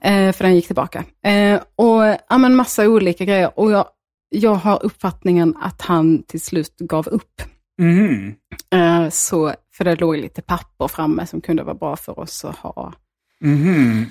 Eh, 0.00 0.32
för 0.32 0.44
den 0.44 0.54
gick 0.54 0.66
tillbaka. 0.66 1.04
Eh, 1.26 1.60
och 1.76 2.16
ja, 2.28 2.38
men 2.38 2.54
massa 2.56 2.88
olika 2.88 3.24
grejer. 3.24 3.50
Och 3.58 3.72
jag, 3.72 3.86
jag 4.30 4.54
har 4.54 4.84
uppfattningen 4.84 5.54
att 5.62 5.82
han 5.82 6.22
till 6.22 6.40
slut 6.40 6.78
gav 6.78 7.08
upp. 7.08 7.42
mhm. 7.80 8.34
Eh, 8.74 9.08
så, 9.08 9.52
för 9.76 9.84
det 9.84 9.96
låg 10.00 10.16
lite 10.16 10.42
papper 10.42 10.88
framme 10.88 11.26
som 11.26 11.40
kunde 11.40 11.62
vara 11.62 11.74
bra 11.74 11.96
för 11.96 12.18
oss 12.18 12.44
att 12.44 12.56
ha. 12.56 12.92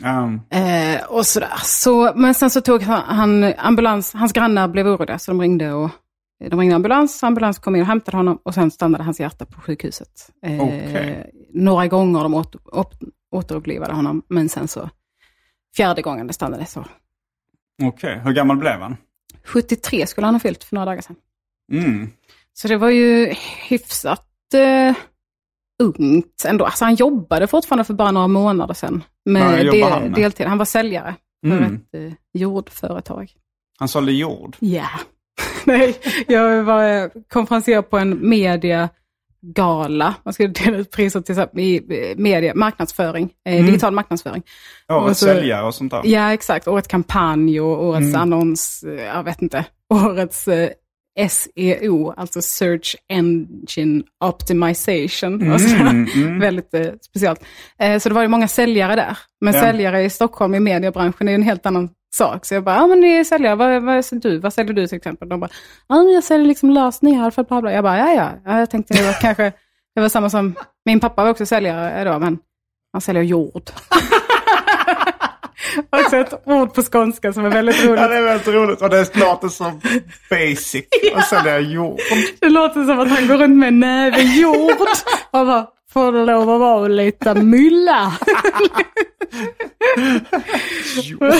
Ja. 0.02 0.39
Eh, 0.58 1.04
och 1.06 1.26
sådär. 1.26 1.54
Så, 1.64 2.12
men 2.16 2.34
sen 2.34 2.50
så 2.50 2.62
tog 2.62 2.82
han, 2.82 3.02
han 3.18 3.54
ambulans, 3.58 4.14
hans 4.14 4.34
grannar 4.34 4.68
blev 4.68 4.88
oroliga 4.88 5.20
så 5.20 5.32
de 5.32 5.42
ringde 5.42 5.74
och 5.74 5.89
de 6.50 6.60
ringde 6.60 6.76
ambulans, 6.76 7.24
ambulans 7.24 7.60
kom 7.60 7.76
in 7.76 7.82
och 7.82 7.88
hämtade 7.88 8.18
honom 8.18 8.39
och 8.44 8.54
sen 8.54 8.72
stannade 8.72 9.04
hans 9.04 9.20
hjärta 9.20 9.46
på 9.46 9.62
sjukhuset. 9.62 10.30
Eh, 10.46 10.62
Okej. 10.64 11.32
Några 11.54 11.88
gånger 11.88 12.24
de 12.24 12.34
åter, 12.34 12.62
åt, 12.78 13.00
återupplivade 13.32 13.94
honom, 13.94 14.22
men 14.28 14.50
sen 14.50 14.68
så 14.68 14.89
fjärde 15.76 16.02
gången 16.02 16.28
det 16.28 16.34
stannade 16.34 16.66
så. 16.66 16.86
Okej, 17.84 18.20
hur 18.24 18.34
gammal 18.34 18.58
blev 18.58 18.80
han? 18.82 18.98
73 19.44 20.08
skulle 20.08 20.28
han 20.28 20.36
ha 20.36 20.39
fyllt 20.39 20.64
för 20.64 20.76
några 20.76 20.86
dagar 20.86 21.02
sedan. 21.02 21.16
Mm. 21.72 22.10
Så 22.54 22.68
det 22.68 22.78
var 22.78 22.89
ju 22.89 23.34
hyfsat 23.70 24.54
eh, 24.54 24.96
ungt 25.84 26.46
ändå. 26.48 26.66
Alltså 26.66 26.86
han 26.86 26.96
jobbade 26.96 27.48
fortfarande 27.48 27.84
för 27.84 27.94
bara 27.94 28.12
några 28.12 28.28
månader 28.28 28.74
sedan. 28.74 29.04
Med 29.26 29.66
del, 29.66 29.84
han 29.92 30.02
med? 30.04 30.14
deltid. 30.14 30.48
Han 30.48 30.58
var 30.58 30.66
säljare 30.66 31.16
för 31.48 31.58
Mm. 31.58 31.76
ett 31.76 31.94
eh, 31.94 32.14
jordföretag. 32.34 33.32
Han 33.80 33.88
sålde 33.88 34.12
jord. 34.12 34.58
Ja. 34.60 34.88
Nej, 35.66 35.95
jag 36.28 36.64
var 36.64 36.84
eh, 37.03 37.07
konferenser 37.34 37.82
på 37.82 37.97
en 37.97 38.30
mediegala. 38.30 40.16
Man 40.26 40.34
skulle 40.34 40.49
dela 40.49 40.78
ut 40.78 40.91
priser 40.91 41.22
till 41.22 41.59
i 41.62 42.14
media, 42.18 42.53
marknadsföring, 42.55 43.30
eh, 43.45 43.53
Mm. 43.53 43.66
digital 43.66 43.93
marknadsföring. 43.93 44.43
Årets 44.89 45.20
så- 45.20 45.26
säljare 45.26 45.66
och 45.66 45.76
sånt 45.76 45.91
där. 45.91 46.01
Ja, 46.05 46.34
exakt. 46.34 46.68
Årets 46.68 46.88
kampanj 46.88 47.62
och 47.62 47.86
årets 47.86 48.07
Mm. 48.07 48.22
annons, 48.22 48.84
eh, 48.88 49.01
jag 49.03 49.24
vet 49.24 49.41
inte, 49.41 49.66
årets 49.93 50.47
eh, 50.47 50.70
SEO, 51.30 52.14
alltså 52.18 52.41
Search 52.41 52.95
Engine 53.09 54.03
Optimization. 54.24 55.41
Mm, 55.41 56.07
mm. 56.16 56.39
Väldigt 56.39 56.74
eh, 56.74 56.88
speciellt. 57.01 57.43
Eh, 57.80 57.99
så 57.99 58.09
det 58.09 58.16
var 58.16 58.22
ju 58.22 58.28
många 58.28 58.47
säljare 58.47 58.95
där. 58.95 59.18
Men 59.41 59.53
Ja. 59.53 59.62
säljare 59.62 60.03
i 60.03 60.09
Stockholm 60.09 60.55
i 60.55 60.59
mediebranschen 60.59 61.28
är 61.28 61.32
ju 61.32 61.36
en 61.36 61.43
helt 61.43 61.66
annan 61.66 61.89
sak. 62.14 62.45
Så 62.45 62.53
jag 62.53 62.64
bara, 62.64 62.76
ja 62.76 62.88
men 62.88 63.01
det 63.01 63.07
är 63.07 63.24
säljare, 63.24 63.55
vad, 63.55 63.84
vad, 63.84 64.22
du? 64.22 64.39
vad 64.39 64.53
säljer 64.53 64.74
du 64.74 64.88
till 64.88 64.97
exempel? 64.97 65.30
De 65.30 65.39
bara, 65.39 65.49
ja 65.88 65.95
men 65.95 66.14
jag 66.14 66.24
säljer 66.24 66.47
liksom 66.47 66.70
lösningar 66.70 67.32
för 67.32 67.43
bla 67.43 67.62
bla. 67.62 67.72
Jag 67.72 67.84
bara, 67.84 67.97
ja 67.97 68.14
ja, 68.14 68.32
ja 68.45 68.59
jag 68.59 68.70
tänkte 68.70 68.93
det 68.93 69.05
var 69.05 69.14
kanske, 69.22 69.53
det 69.95 70.01
var 70.01 70.09
samma 70.09 70.30
som, 70.30 70.55
min 70.86 70.99
pappa 70.99 71.24
var 71.24 71.30
också 71.30 71.45
säljare 71.45 72.03
då, 72.03 72.20
men 72.20 72.39
han 72.93 73.01
säljer 73.01 73.24
jord. 73.24 73.64
Också 75.89 76.18
ett 76.18 76.34
ord 76.45 76.74
på 76.74 76.82
skånska 76.82 77.34
som 77.34 77.45
är 77.45 77.49
väldigt 77.49 77.86
roligt. 77.86 78.01
Ja, 78.01 78.07
det 78.07 78.16
är 78.16 78.22
väldigt 78.22 78.47
roligt. 78.47 78.82
Och 78.82 78.89
det 78.89 79.16
låter 79.16 79.47
så 79.47 79.80
basic. 80.30 80.86
Och 81.16 81.24
sen 81.24 81.47
är 81.47 81.59
jord. 81.59 81.99
Det 82.39 82.49
låter 82.49 82.86
som 82.86 82.99
att 82.99 83.09
han 83.09 83.28
går 83.28 83.38
runt 83.38 83.57
med 83.57 83.68
en 83.68 83.80
näve 83.80 84.22
jord. 84.22 84.72
Och 85.32 85.45
bara, 85.45 85.68
får 85.93 86.12
det 86.12 86.26
lov 86.26 86.49
att 86.49 86.59
vara 86.59 86.88
lite 86.88 87.34
mylla? 87.34 88.14
jord. 91.03 91.34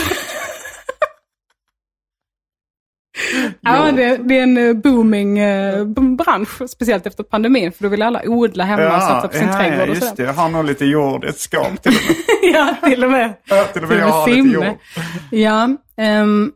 Ja, 3.61 3.91
det, 3.91 4.17
det 4.17 4.38
är 4.38 4.43
en 4.43 4.57
eh, 4.57 4.74
booming 4.74 5.39
eh, 5.39 5.86
bransch, 5.86 6.69
speciellt 6.69 7.07
efter 7.07 7.24
pandemin, 7.24 7.72
för 7.72 7.84
då 7.84 7.89
vill 7.89 8.01
alla 8.01 8.22
odla 8.26 8.63
hemma 8.63 8.95
och 8.95 9.01
satsa 9.01 9.28
på 9.28 9.34
sin 9.34 9.47
ja, 9.47 9.57
trädgård 9.57 9.89
ja, 9.89 9.93
just 9.93 10.15
det. 10.15 10.24
Jag 10.24 10.34
har 10.34 10.49
nog 10.49 10.65
lite 10.65 10.86
jord 10.86 11.26
i 11.26 11.28
ett 11.28 11.39
skåp 11.39 11.82
till 11.82 11.91
och 11.91 12.01
med. 12.07 12.15
ja, 12.53 12.89
till 12.89 13.03
och 13.03 13.11
med. 13.11 13.34
Ja, 13.45 13.63
till 13.74 13.84
och 13.84 13.89
med 13.89 13.97
jag 13.97 14.07
har 14.07 14.28
lite 14.28 14.41
Finne. 14.41 14.53
jord. 14.53 14.78
Ja, 15.32 15.69
ehm, 15.97 16.51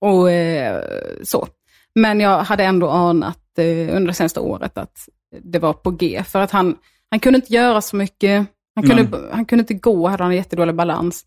och 0.00 0.30
eh, 0.30 0.82
så. 1.22 1.46
Men 1.94 2.20
jag 2.20 2.38
hade 2.38 2.64
ändå 2.64 2.88
anat 2.88 3.58
eh, 3.58 3.96
under 3.96 4.06
det 4.06 4.14
senaste 4.14 4.40
året 4.40 4.78
att 4.78 5.08
det 5.42 5.58
var 5.58 5.72
på 5.72 5.90
G. 5.90 6.22
För 6.28 6.38
att 6.40 6.50
han, 6.50 6.76
han 7.10 7.20
kunde 7.20 7.36
inte 7.36 7.52
göra 7.52 7.80
så 7.80 7.96
mycket. 7.96 8.46
Han 8.74 8.88
kunde, 8.88 9.18
han 9.32 9.44
kunde 9.44 9.62
inte 9.62 9.74
gå, 9.74 10.08
hade 10.08 10.22
han 10.22 10.36
jättedålig 10.36 10.74
balans. 10.74 11.24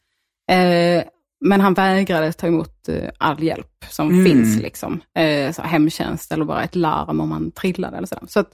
Eh, 0.51 1.03
men 1.45 1.61
han 1.61 1.73
vägrade 1.73 2.33
ta 2.33 2.47
emot 2.47 2.89
eh, 2.89 3.09
all 3.17 3.43
hjälp 3.43 3.85
som 3.89 4.09
Mm. 4.09 4.25
finns. 4.25 4.61
Liksom. 4.61 5.01
Eh, 5.17 5.51
så 5.51 5.61
hemtjänst 5.61 6.31
eller 6.31 6.45
bara 6.45 6.63
ett 6.63 6.75
larm 6.75 7.19
om 7.19 7.29
man 7.29 7.51
trillade 7.51 7.97
eller 7.97 8.07
sådär. 8.07 8.23
Så, 8.27 8.39
att, 8.39 8.51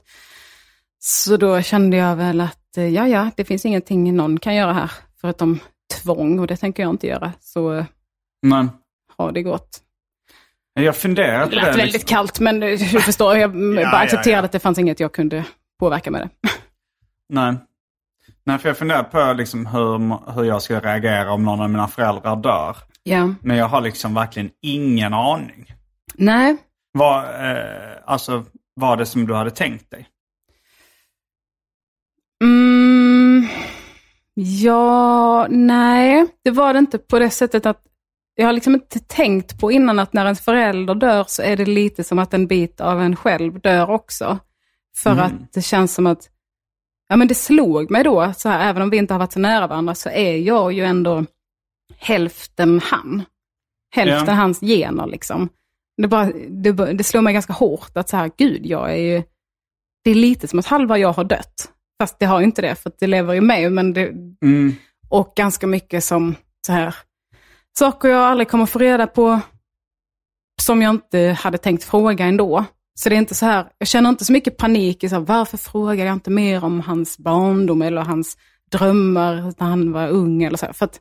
så 0.98 1.36
då 1.36 1.62
kände 1.62 1.96
jag 1.96 2.16
väl 2.16 2.40
att, 2.40 2.76
eh, 2.76 2.88
ja 2.88 3.08
ja, 3.08 3.30
det 3.36 3.44
finns 3.44 3.64
ingenting 3.66 4.16
någon 4.16 4.38
kan 4.38 4.54
göra 4.54 4.72
här 4.72 4.90
förutom 5.20 5.58
tvång 6.02 6.38
och 6.38 6.46
det 6.46 6.56
tänker 6.56 6.82
jag 6.82 6.90
inte 6.90 7.06
göra. 7.06 7.32
Så 7.40 7.84
Men, 8.42 8.70
har 9.16 9.32
det 9.32 9.42
gått. 9.42 9.78
Jag 10.74 10.96
funderar 10.96 11.44
på 11.44 11.50
Det 11.50 11.56
det. 11.56 11.62
lät 11.66 11.76
väldigt 11.76 11.92
liksom. 11.92 12.08
kallt, 12.08 12.40
men 12.40 12.60
du 12.60 12.78
förstår, 12.78 13.36
jag 13.36 13.52
bara 13.74 13.80
ja, 13.82 13.96
accepterade 13.98 14.40
ja. 14.42 14.44
att 14.44 14.52
det 14.52 14.58
fanns 14.58 14.78
inget 14.78 15.00
jag 15.00 15.12
kunde 15.12 15.44
påverka 15.80 16.10
med 16.10 16.20
det. 16.20 16.48
Nej. 17.28 17.54
Nej, 18.48 18.58
för 18.58 18.68
jag 18.68 18.78
funderar 18.78 19.02
på 19.02 19.32
liksom 19.32 19.66
hur, 19.66 20.32
hur 20.32 20.44
jag 20.44 20.62
ska 20.62 20.80
reagera 20.80 21.32
om 21.32 21.44
någon 21.44 21.60
av 21.60 21.70
mina 21.70 21.88
föräldrar 21.88 22.36
dör. 22.36 22.76
Ja. 23.02 23.34
Men 23.42 23.56
jag 23.56 23.68
har 23.68 23.80
liksom 23.80 24.14
verkligen 24.14 24.50
ingen 24.62 25.14
aning. 25.14 25.72
Nej, 26.14 26.56
Vad, 26.92 27.24
eh, 27.24 27.62
alltså, 28.06 28.44
var 28.74 28.96
det 28.96 29.06
som 29.06 29.26
du 29.26 29.34
hade 29.34 29.50
tänkt 29.50 29.90
dig? 29.90 30.06
Mm, 32.44 33.46
ja, 34.34 35.46
nej, 35.50 36.26
det 36.44 36.50
var 36.50 36.72
det 36.72 36.78
inte 36.78 36.98
på 36.98 37.18
det 37.18 37.30
sättet 37.30 37.66
att 37.66 37.82
jag 38.34 38.46
har 38.46 38.52
liksom 38.52 38.74
inte 38.74 38.98
tänkt 39.00 39.60
på 39.60 39.72
innan 39.72 39.98
att 39.98 40.12
när 40.12 40.26
en 40.26 40.36
förälder 40.36 40.94
dör 40.94 41.24
så 41.28 41.42
är 41.42 41.56
det 41.56 41.64
lite 41.66 42.04
som 42.04 42.18
att 42.18 42.34
en 42.34 42.46
bit 42.46 42.80
av 42.80 43.00
en 43.00 43.16
själv 43.16 43.60
dör 43.60 43.90
också. 43.90 44.38
För 44.96 45.10
Mm. 45.12 45.24
att 45.24 45.52
det 45.52 45.62
känns 45.62 45.94
som 45.94 46.06
att, 46.06 46.28
ja 47.08 47.16
men 47.16 47.28
det 47.28 47.34
slog 47.34 47.90
mig 47.90 48.04
då, 48.04 48.32
så 48.36 48.48
här, 48.48 48.68
även 48.70 48.82
om 48.82 48.90
vi 48.90 48.96
inte 48.96 49.14
har 49.14 49.18
varit 49.18 49.32
så 49.32 49.40
nära 49.40 49.66
varandra 49.66 49.94
så 49.94 50.08
är 50.08 50.36
jag 50.36 50.72
ju 50.72 50.84
ändå 50.84 51.24
hälften 51.98 52.80
han. 52.84 53.22
Hälften 53.94 54.34
Ja. 54.34 54.40
hans 54.42 54.60
gener 54.60 55.06
liksom. 55.06 55.48
Det, 56.02 56.08
bara, 56.08 56.32
det, 56.48 56.72
det 56.72 57.04
slår 57.04 57.20
mig 57.22 57.32
ganska 57.32 57.52
hårt 57.52 57.96
att 57.96 58.08
så 58.08 58.16
här, 58.16 58.30
gud, 58.36 58.66
jag 58.66 58.90
är 58.92 58.96
ju, 58.96 59.22
det 60.04 60.10
är 60.10 60.14
lite 60.14 60.48
som 60.48 60.58
att 60.58 60.66
halva 60.66 60.98
jag 60.98 61.12
har 61.12 61.24
dött. 61.24 61.72
Fast 62.02 62.18
det 62.18 62.26
har 62.26 62.38
ju 62.40 62.44
inte 62.44 62.62
det, 62.62 62.74
för 62.74 62.90
att 62.90 62.98
det 62.98 63.06
lever 63.06 63.34
i 63.34 63.40
mig. 63.40 63.70
Men 63.70 63.92
det, 63.92 64.08
Mm. 64.42 64.74
och 65.08 65.32
ganska 65.36 65.66
mycket 65.66 66.04
som 66.04 66.34
så 66.66 66.72
här, 66.72 66.94
saker 67.78 68.08
jag 68.08 68.22
aldrig 68.22 68.48
kommer 68.48 68.66
få 68.66 68.78
reda 68.78 69.06
på, 69.06 69.40
som 70.62 70.82
jag 70.82 70.90
inte 70.94 71.18
hade 71.40 71.58
tänkt 71.58 71.84
fråga 71.84 72.24
ändå. 72.24 72.64
Så 72.98 73.08
det 73.08 73.14
är 73.14 73.18
inte 73.18 73.34
så 73.34 73.46
här, 73.46 73.66
jag 73.78 73.88
känner 73.88 74.10
inte 74.10 74.24
så 74.24 74.32
mycket 74.32 74.56
panik 74.56 75.04
i 75.04 75.08
så 75.08 75.14
här, 75.14 75.22
varför 75.22 75.56
frågar 75.56 76.06
jag 76.06 76.12
inte 76.12 76.30
mer 76.30 76.64
om 76.64 76.80
hans 76.80 77.18
barndom 77.18 77.82
eller 77.82 78.02
hans 78.02 78.36
drömmar 78.72 79.34
när 79.34 79.66
han 79.66 79.92
var 79.92 80.08
ung 80.08 80.42
eller 80.42 80.56
så 80.56 80.66
här. 80.66 80.72
För 80.72 80.84
att 80.84 81.00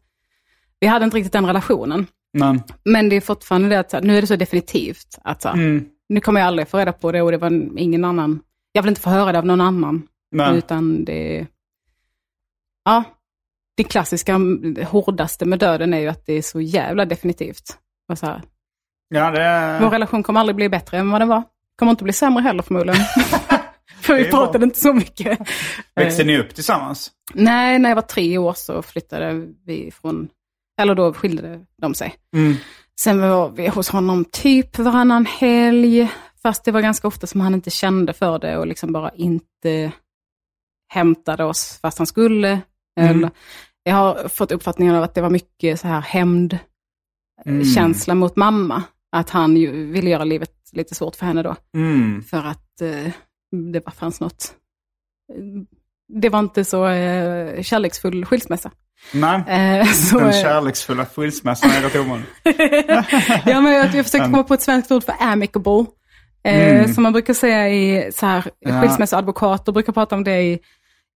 vi 0.79 0.87
hade 0.87 1.05
inte 1.05 1.17
riktigt 1.17 1.33
den 1.33 1.45
relationen. 1.45 2.07
Men, 2.33 2.61
Men 2.85 3.09
det 3.09 3.15
är 3.15 3.21
fortfarande 3.21 3.69
det 3.69 3.79
att 3.79 3.91
här, 3.93 4.01
nu 4.01 4.17
är 4.17 4.21
det 4.21 4.27
så 4.27 4.35
definitivt 4.35 5.19
att 5.21 5.41
så 5.41 5.49
mm. 5.49 5.85
nu 6.09 6.19
kommer 6.19 6.39
jag 6.39 6.47
aldrig 6.47 6.67
få 6.67 6.77
reda 6.77 6.93
på 6.93 7.11
det 7.11 7.21
och 7.21 7.31
det 7.31 7.37
var 7.37 7.79
ingen 7.79 8.05
annan, 8.05 8.39
jag 8.71 8.81
vill 8.81 8.89
inte 8.89 9.01
få 9.01 9.09
höra 9.09 9.31
det 9.31 9.37
av 9.37 9.45
någon 9.45 9.61
annan. 9.61 10.07
Men, 10.31 10.55
Utan 10.55 11.05
det... 11.05 11.47
Ja, 12.85 13.03
det 13.77 13.83
klassiska, 13.83 14.39
det 14.75 14.83
hårdaste 14.83 15.45
med 15.45 15.59
döden 15.59 15.93
är 15.93 15.99
ju 15.99 16.07
att 16.07 16.25
det 16.25 16.33
är 16.33 16.41
så 16.41 16.61
jävla 16.61 17.05
definitivt. 17.05 17.77
Och 18.11 18.17
så 18.17 18.25
här, 18.25 18.41
ja, 19.09 19.31
det. 19.31 19.79
Vår 19.81 19.89
relation 19.89 20.23
kommer 20.23 20.39
aldrig 20.39 20.55
bli 20.55 20.69
bättre 20.69 20.97
än 20.97 21.11
vad 21.11 21.21
den 21.21 21.27
var. 21.27 21.43
Kommer 21.77 21.89
inte 21.89 22.03
bli 22.03 22.13
sämre 22.13 22.41
heller 22.43 22.63
förmodligen. 22.63 23.01
För 24.01 24.15
vi 24.15 24.25
är 24.25 24.31
bra. 24.31 24.45
pratade 24.45 24.63
inte 24.65 24.79
så 24.79 24.93
mycket. 24.93 25.39
Växte 25.95 26.23
ni 26.23 26.37
upp 26.37 26.55
tillsammans? 26.55 27.11
Nej, 27.33 27.79
när 27.79 27.89
jag 27.89 27.95
var 27.95 28.01
tre 28.01 28.37
år 28.37 28.53
så 28.53 28.81
flyttade 28.81 29.47
vi 29.65 29.91
från, 30.01 30.29
eller 30.81 30.95
då 30.95 31.13
skilde 31.13 31.65
de 31.81 31.93
sig. 31.93 32.15
Mm. 32.35 32.55
Sen 32.99 33.21
var 33.21 33.49
vi 33.49 33.67
hos 33.67 33.89
honom 33.89 34.25
typ 34.25 34.79
varannan 34.79 35.25
helg, 35.25 36.07
fast 36.43 36.65
det 36.65 36.71
var 36.71 36.81
ganska 36.81 37.07
ofta 37.07 37.27
som 37.27 37.41
han 37.41 37.53
inte 37.53 37.69
kände 37.69 38.13
för 38.13 38.39
det 38.39 38.57
och 38.57 38.67
liksom 38.67 38.93
bara 38.93 39.11
inte 39.15 39.91
hämtade 40.93 41.43
oss 41.43 41.79
fast 41.81 41.97
han 41.97 42.07
skulle. 42.07 42.59
Mm. 42.99 43.29
Jag 43.83 43.95
har 43.95 44.27
fått 44.27 44.51
uppfattningen 44.51 44.95
av 44.95 45.03
att 45.03 45.15
det 45.15 45.21
var 45.21 45.29
mycket 45.29 45.79
så 45.79 45.87
här 45.87 46.01
hämndkänsla 46.01 48.11
Mm. 48.11 48.19
mot 48.19 48.35
mamma. 48.35 48.83
Att 49.11 49.29
han 49.29 49.53
ville 49.91 50.09
göra 50.09 50.23
livet 50.23 50.51
lite 50.77 50.95
svårt 50.95 51.15
för 51.15 51.25
henne 51.25 51.43
då. 51.43 51.55
Mm. 51.75 52.23
För 52.23 52.37
att 52.37 52.81
eh, 52.81 53.11
det 53.73 53.85
var, 53.85 53.91
fanns 53.91 54.19
något... 54.19 54.53
Det 56.21 56.29
var 56.29 56.39
inte 56.39 56.65
så 56.65 56.87
eh, 56.87 57.61
kärleksfull 57.63 58.25
skilsmässa. 58.25 58.71
Nej, 59.13 59.43
Eh, 59.47 59.85
så, 59.87 60.19
den 60.19 60.27
eh, 60.27 60.41
kärleksfulla 60.41 61.05
skilsmässan 61.05 61.69
är 61.71 61.81
rätt 61.81 61.95
ovanlig. 61.95 62.25
ja, 63.45 63.61
men 63.61 63.73
jag, 63.73 63.85
jag 63.85 63.91
försökte 64.05 64.19
komma 64.19 64.43
på 64.43 64.53
ett 64.53 64.61
svenskt 64.61 64.91
ord 64.91 65.03
för 65.03 65.13
amicable. 65.19 65.85
Eh, 66.43 66.77
Mm. 66.77 66.93
Som 66.93 67.03
man 67.03 67.13
brukar 67.13 67.33
säga 67.33 67.69
i 67.69 68.11
så 68.11 68.25
här, 68.25 68.43
skilsmässoadvokater 68.81 69.71
brukar 69.71 69.93
prata 69.93 70.15
om 70.15 70.23
det 70.23 70.41
i, 70.41 70.59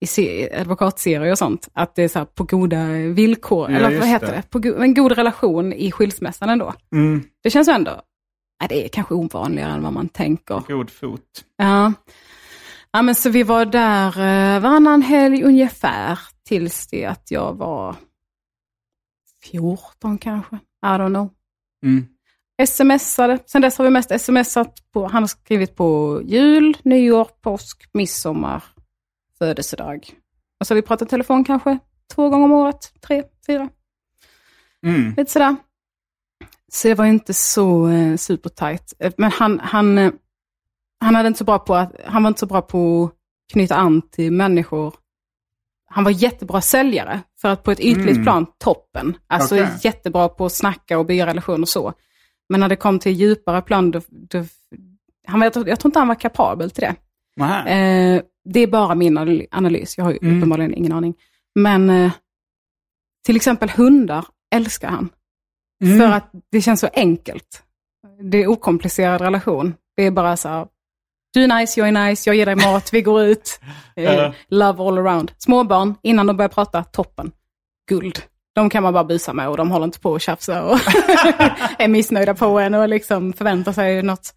i 0.02 0.08
se, 0.08 0.50
advokatserier 0.60 1.32
och 1.32 1.38
sånt. 1.38 1.68
Att 1.74 1.96
det 1.96 2.04
är 2.04 2.08
så 2.08 2.20
här 2.20 2.26
på 2.26 2.44
goda 2.44 2.86
villkor, 3.14 3.72
Ja, 3.72 3.78
eller 3.78 4.00
vad 4.00 4.08
heter 4.08 4.28
det. 4.28 4.34
det? 4.34 4.44
På 4.50 4.60
go, 4.60 4.82
en 4.82 4.94
god 4.94 5.12
relation 5.12 5.74
i 5.74 5.92
skilsmässan 5.92 6.50
ändå. 6.50 6.74
Mm. 6.96 7.24
Det 7.44 7.50
känns 7.50 7.68
ändå, 7.68 8.02
ja, 8.62 8.68
det 8.68 8.86
är 8.86 8.90
kanske 8.90 9.14
ovanligare 9.14 9.72
än 9.72 9.84
vad 9.84 9.94
man 9.94 10.10
tänker. 10.10 10.64
God 10.68 10.90
fot. 10.90 11.46
Ja. 11.58 11.94
ja, 12.92 13.02
men 13.02 13.16
så 13.16 13.30
vi 13.30 13.44
var 13.44 13.66
där 13.66 14.08
eh, 14.08 14.60
varannan 14.62 15.02
helg 15.02 15.44
ungefär 15.44 16.20
tills 16.46 16.88
det 16.88 17.06
att 17.06 17.32
jag 17.32 17.54
var 17.54 17.96
14 19.52 20.18
kanske. 20.18 20.56
I 20.56 20.86
don't 20.86 21.08
know. 21.10 21.30
Mm. 21.86 22.08
Smsade. 22.68 23.40
Sen 23.46 23.62
dess 23.62 23.78
har 23.78 23.86
vi 23.86 23.92
mest 23.92 24.22
smsat. 24.22 24.74
På, 24.94 25.08
han 25.08 25.24
har 25.24 25.28
skrivit 25.28 25.76
på 25.76 26.22
jul, 26.26 26.78
nyår, 26.84 27.28
påsk, 27.42 27.90
midsommar, 27.94 28.64
födelsedag. 29.38 30.10
Och 30.60 30.68
så 30.68 30.74
har 30.74 30.76
vi 30.76 30.82
pratat 30.88 31.10
telefon 31.10 31.44
kanske 31.44 31.80
två 32.16 32.30
gånger 32.30 32.46
om 32.46 32.52
året, 32.52 32.94
tre, 33.02 33.24
fyra, 33.48 33.70
Mm. 34.86 35.14
lite 35.18 35.32
sådär. 35.32 35.56
Så 36.74 36.88
det 36.88 36.96
var 36.96 37.06
inte 37.06 37.34
så 37.34 37.88
eh, 37.90 38.16
supertajt. 38.18 38.94
Eh, 39.00 39.14
Men 39.18 39.32
han, 39.32 39.60
han, 39.60 39.98
eh, 39.98 40.12
han, 41.00 41.16
hade 41.16 41.28
inte 41.28 41.38
så 41.38 41.44
bra 41.44 41.60
på 41.60 41.76
att, 41.76 41.96
han 42.06 42.24
var 42.24 42.28
inte 42.28 42.40
så 42.40 42.46
bra 42.46 42.62
på 42.62 43.04
att 43.04 43.52
knyta 43.54 43.76
an 43.76 44.02
till 44.02 44.32
människor. 44.32 44.94
Han 45.90 46.04
var 46.04 46.12
jättebra 46.12 46.62
säljare, 46.62 47.22
för 47.42 47.50
att 47.50 47.64
på 47.64 47.72
ett 47.72 47.80
ytligt 47.80 48.10
Mm. 48.12 48.24
plan, 48.24 48.46
toppen. 48.58 49.18
Alltså 49.28 49.56
Okej. 49.56 49.70
jättebra 49.84 50.30
på 50.30 50.46
att 50.46 50.52
snacka 50.54 51.00
och 51.00 51.06
bygga 51.06 51.26
relationer 51.26 51.62
och 51.62 51.70
så. 51.70 51.94
Men 52.50 52.60
när 52.60 52.70
det 52.70 52.76
kom 52.76 53.00
till 53.00 53.12
djupare 53.12 53.62
plan, 53.62 53.92
då, 53.92 54.02
då, 54.10 54.46
han 55.28 55.40
var, 55.40 55.46
jag, 55.46 55.54
tror, 55.54 55.70
jag 55.70 55.80
tror 55.80 55.90
inte 55.90 56.00
han 56.00 56.08
var 56.08 56.16
kapabel 56.16 56.72
till 56.72 56.82
det. 56.84 56.96
Eh, 57.72 58.22
det 58.46 58.60
är 58.60 58.68
bara 58.68 58.96
min 58.96 59.18
anal- 59.18 59.48
analys, 59.52 59.98
jag 59.98 60.06
har 60.06 60.12
ju 60.12 60.20
Mm. 60.22 60.38
uppenbarligen 60.38 60.74
ingen 60.74 60.92
aning. 60.92 61.16
Men 61.56 61.90
eh, 61.90 62.12
till 63.26 63.36
exempel 63.36 63.70
hundar 63.70 64.26
älskar 64.56 64.90
han. 64.90 65.10
Mm. 65.82 66.00
För 66.00 66.18
att 66.18 66.32
det 66.52 66.62
känns 66.62 66.80
så 66.80 66.90
enkelt. 66.94 67.64
Det 68.20 68.44
är 68.44 68.48
okomplicerad 68.48 69.22
relation. 69.22 69.74
Det 69.96 70.06
är 70.06 70.12
bara 70.12 70.38
så 70.38 70.50
här, 70.50 70.68
du 71.34 71.44
är 71.44 71.60
nice, 71.60 71.80
jag 71.80 71.88
är 71.88 72.08
nice, 72.08 72.30
jag 72.30 72.36
ger 72.36 72.46
dig 72.46 72.56
mat, 72.56 72.94
vi 72.94 73.02
går 73.02 73.24
ut. 73.24 73.60
Eh, 73.96 74.32
love 74.48 74.84
all 74.84 74.98
around. 74.98 75.32
Småbarn, 75.38 75.96
innan 76.04 76.28
de 76.28 76.38
börjar 76.38 76.50
prata, 76.50 76.84
toppen. 76.84 77.32
Guld. 77.90 78.20
De 78.56 78.70
kan 78.70 78.84
man 78.84 78.94
bara 78.94 79.04
busa 79.04 79.34
med 79.34 79.50
och 79.50 79.58
de 79.58 79.72
håller 79.72 79.86
inte 79.86 80.00
på 80.00 80.16
att 80.16 80.22
tjafsa 80.22 80.64
och 80.64 80.78
är 81.80 81.88
missnöjda 81.88 82.34
på 82.34 82.60
en 82.60 82.74
och 82.74 82.90
liksom 82.90 83.34
förväntar 83.34 83.72
sig 83.72 84.04
något, 84.04 84.34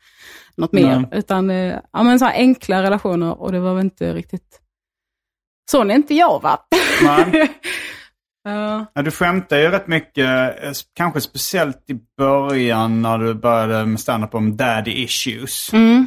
något 0.57 0.73
mer. 0.73 0.97
Nej. 0.97 1.07
Utan 1.13 1.51
eh, 1.51 1.79
ja, 1.93 2.03
men 2.03 2.19
så 2.19 2.25
här 2.25 2.35
enkla 2.35 2.83
relationer 2.83 3.41
och 3.41 3.53
det 3.53 3.61
var 3.61 3.75
väl 3.75 3.85
inte 3.85 4.15
riktigt... 4.15 4.61
Sån 5.71 5.91
är 5.91 5.95
inte 5.95 6.15
jag 6.15 6.43
va? 6.43 6.59
Ja. 8.45 8.87
Du 9.03 9.11
skämtar 9.11 9.57
ju 9.57 9.71
rätt 9.71 9.87
mycket, 9.87 10.65
eh, 10.65 10.73
kanske 10.95 11.21
speciellt 11.21 11.91
i 11.91 11.95
början 12.19 13.03
när 13.03 13.19
du 13.19 13.35
började 13.35 13.87
med 13.87 14.01
stand-up 14.01 14.35
om 14.35 14.57
daddy 14.57 14.91
issues. 14.91 15.73
Mm. 15.73 16.07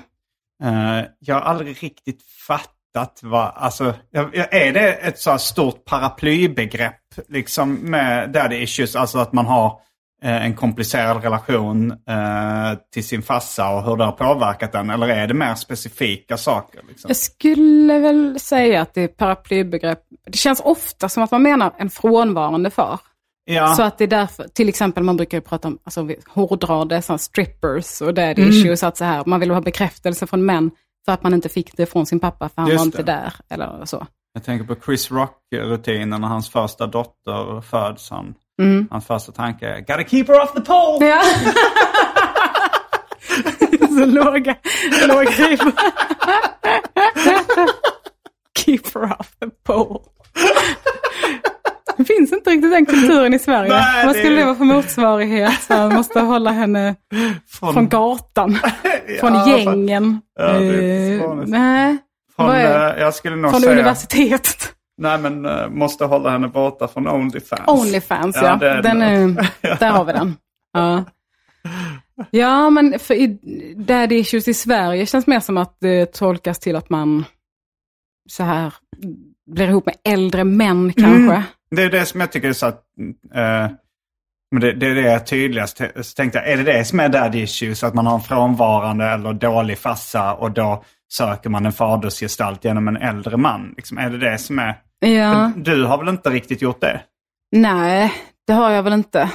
Eh, 0.63 1.05
jag 1.19 1.35
har 1.35 1.41
aldrig 1.41 1.83
riktigt 1.83 2.21
fattat 2.47 3.19
vad, 3.21 3.51
alltså, 3.55 3.93
är 4.51 4.73
det 4.73 4.93
ett 4.93 5.19
så 5.19 5.31
här 5.31 5.37
stort 5.37 5.85
paraplybegrepp 5.85 7.01
liksom 7.27 7.73
med 7.73 8.29
daddy 8.29 8.55
issues? 8.55 8.95
Alltså 8.95 9.19
att 9.19 9.33
man 9.33 9.45
har 9.45 9.79
en 10.21 10.55
komplicerad 10.55 11.23
relation 11.23 11.91
eh, 11.91 12.77
till 12.93 13.03
sin 13.07 13.21
farsa 13.21 13.69
och 13.69 13.83
hur 13.83 13.95
det 13.97 14.03
har 14.03 14.11
påverkat 14.11 14.71
den? 14.71 14.89
Eller 14.89 15.07
är 15.07 15.27
det 15.27 15.33
mer 15.33 15.55
specifika 15.55 16.37
saker? 16.37 16.81
Liksom? 16.87 17.07
Jag 17.07 17.17
skulle 17.17 17.99
väl 17.99 18.39
säga 18.39 18.81
att 18.81 18.93
det 18.93 19.01
är 19.01 19.07
paraplybegrepp. 19.07 19.99
Det 20.25 20.37
känns 20.37 20.59
ofta 20.59 21.09
som 21.09 21.23
att 21.23 21.31
man 21.31 21.41
menar 21.43 21.73
en 21.77 21.89
frånvarande 21.89 22.69
far. 22.69 22.99
Ja, 23.49 23.67
Så 23.67 23.83
att 23.83 23.97
det 23.97 24.03
är 24.03 24.07
därför, 24.07 24.43
till 24.47 24.69
exempel 24.69 25.03
man 25.03 25.17
brukar 25.17 25.37
ju 25.37 25.41
prata 25.41 25.67
om, 25.67 25.77
alltså 25.83 26.03
vi 26.03 26.15
hårdrar 26.27 26.85
det, 26.85 27.01
så 27.01 27.13
här 27.13 27.17
strippers 27.17 28.01
och 28.01 28.13
daddy 28.13 28.41
Mm. 28.41 28.49
issues, 28.53 28.83
att 28.83 28.97
så 28.97 29.05
här, 29.05 29.23
man 29.25 29.39
vill 29.39 29.51
ha 29.51 29.61
bekräftelse 29.61 30.27
från 30.27 30.45
män 30.45 30.71
för 31.05 31.11
att 31.11 31.23
man 31.23 31.33
inte 31.33 31.49
fick 31.49 31.77
det 31.77 31.85
från 31.85 32.05
sin 32.05 32.19
pappa 32.19 32.49
för 32.49 32.61
han 32.61 32.71
Just 32.71 32.79
var 32.79 32.85
inte 32.85 32.97
det. 32.97 33.03
där. 33.11 33.33
Eller 33.49 33.85
så. 33.85 34.07
jag 34.33 34.43
tänker 34.43 34.75
på 34.75 34.81
Chris 34.85 35.11
Rock-rutinen 35.11 36.21
när 36.21 36.27
hans 36.27 36.49
första 36.49 36.87
dotter 36.87 37.61
föds. 37.61 38.09
Han, 38.09 38.33
Mm. 38.61 38.87
Hans 38.91 39.05
första 39.07 39.31
tanke 39.31 39.67
är 39.67 39.79
“Gotta 39.79 40.03
keep 40.03 40.25
her 40.27 40.41
off 40.43 40.53
the 40.53 40.61
pole!” 40.61 41.05
Ja. 41.07 41.21
så 43.87 44.05
låga, 44.05 44.55
låga. 45.07 45.31
Keep 48.57 48.79
her 48.95 49.03
off 49.19 49.31
the 49.39 49.47
pole. 49.65 49.99
finns 52.07 52.33
inte 52.33 52.49
riktigt 52.49 52.71
den 52.71 52.85
kulturen 52.85 53.33
i 53.33 53.39
Sverige. 53.39 53.69
Nej, 53.69 54.05
Vad 54.05 54.15
det- 54.15 54.19
skulle 54.19 54.35
det 54.35 54.45
vara 54.45 54.55
för 54.55 54.65
motsvarighet? 54.65 55.61
Så 55.63 55.73
man 55.73 55.93
måste 55.93 56.19
hålla 56.19 56.51
henne 56.51 56.95
från, 57.59 57.89
gatan, 57.89 58.59
från 59.19 59.33
Ja, 59.33 59.57
gängen. 59.57 60.21
Ja, 60.39 60.45
det 60.47 60.65
är 60.65 61.19
Eh, 61.21 61.35
nej, 61.45 61.97
Från, 62.35 62.49
eh, 62.55 62.65
jag 62.99 63.13
skulle 63.13 63.35
nog 63.35 63.51
från 63.51 63.61
säga... 63.61 63.73
universitetet. 63.73 64.73
Nej 64.97 65.19
men 65.19 65.45
eh, 65.45 65.69
måste 65.69 66.05
hålla 66.05 66.29
henne 66.29 66.47
borta 66.47 66.87
från 66.87 67.07
Onlyfans. 67.07 67.67
Onlyfans, 67.67 68.35
ja. 68.35 68.57
Ja, 68.61 68.81
den 68.81 68.99
det. 68.99 69.05
är, 69.05 69.79
där 69.79 69.91
har 69.91 70.05
vi 70.05 70.13
den. 70.13 70.35
Ja, 70.73 71.03
ja 72.31 72.69
men 72.69 72.99
för 72.99 73.13
i 73.13 73.27
Daddy 73.75 74.15
Issues 74.15 74.47
i 74.47 74.53
Sverige 74.53 75.05
känns 75.05 75.27
mer 75.27 75.39
som 75.39 75.57
att 75.57 75.77
det 75.79 76.13
tolkas 76.13 76.59
till 76.59 76.75
att 76.75 76.89
man 76.89 77.25
så 78.29 78.43
här 78.43 78.73
blir 79.51 79.67
ihop 79.67 79.85
med 79.85 79.95
äldre 80.03 80.43
män 80.43 80.93
kanske. 80.93 81.43
Det 81.71 81.83
är 81.83 81.89
det 81.89 82.05
som 82.05 82.19
jag 82.19 82.31
tycker 82.31 82.49
är 82.49 82.53
så 82.53 82.65
att... 82.65 82.83
eh, 83.33 83.67
men 84.51 84.61
det, 84.61 84.73
det 84.73 84.87
är 84.87 84.95
det 84.95 85.19
tydligast. 85.19 85.77
Så 85.77 86.13
tänkte 86.15 86.39
jag, 86.39 86.51
är 86.51 86.57
det 86.57 86.63
det 86.63 86.85
som 86.85 86.99
är 86.99 87.09
daddy 87.09 87.41
issues? 87.41 87.83
Att 87.83 87.93
man 87.93 88.07
har 88.07 88.15
en 88.15 88.21
frånvarande 88.21 89.05
eller 89.05 89.33
dålig 89.33 89.77
farsa 89.77 90.33
och 90.33 90.51
då 90.51 90.83
söker 91.13 91.49
man 91.49 91.65
en 91.65 91.73
fadersgestalt 91.73 92.65
genom 92.65 92.87
en 92.87 92.97
äldre 92.97 93.37
man? 93.37 93.73
Liksom, 93.77 93.97
är 93.97 94.09
det 94.09 94.17
det 94.17 94.37
som 94.37 94.59
är... 94.59 94.75
Ja. 94.99 95.51
Du 95.55 95.83
har 95.83 95.97
väl 95.97 96.07
inte 96.07 96.29
riktigt 96.29 96.61
gjort 96.61 96.81
det? 96.81 97.01
Nej, 97.51 98.13
det 98.47 98.53
har 98.53 98.71
jag 98.71 98.83
väl 98.83 98.93
inte. 98.93 99.29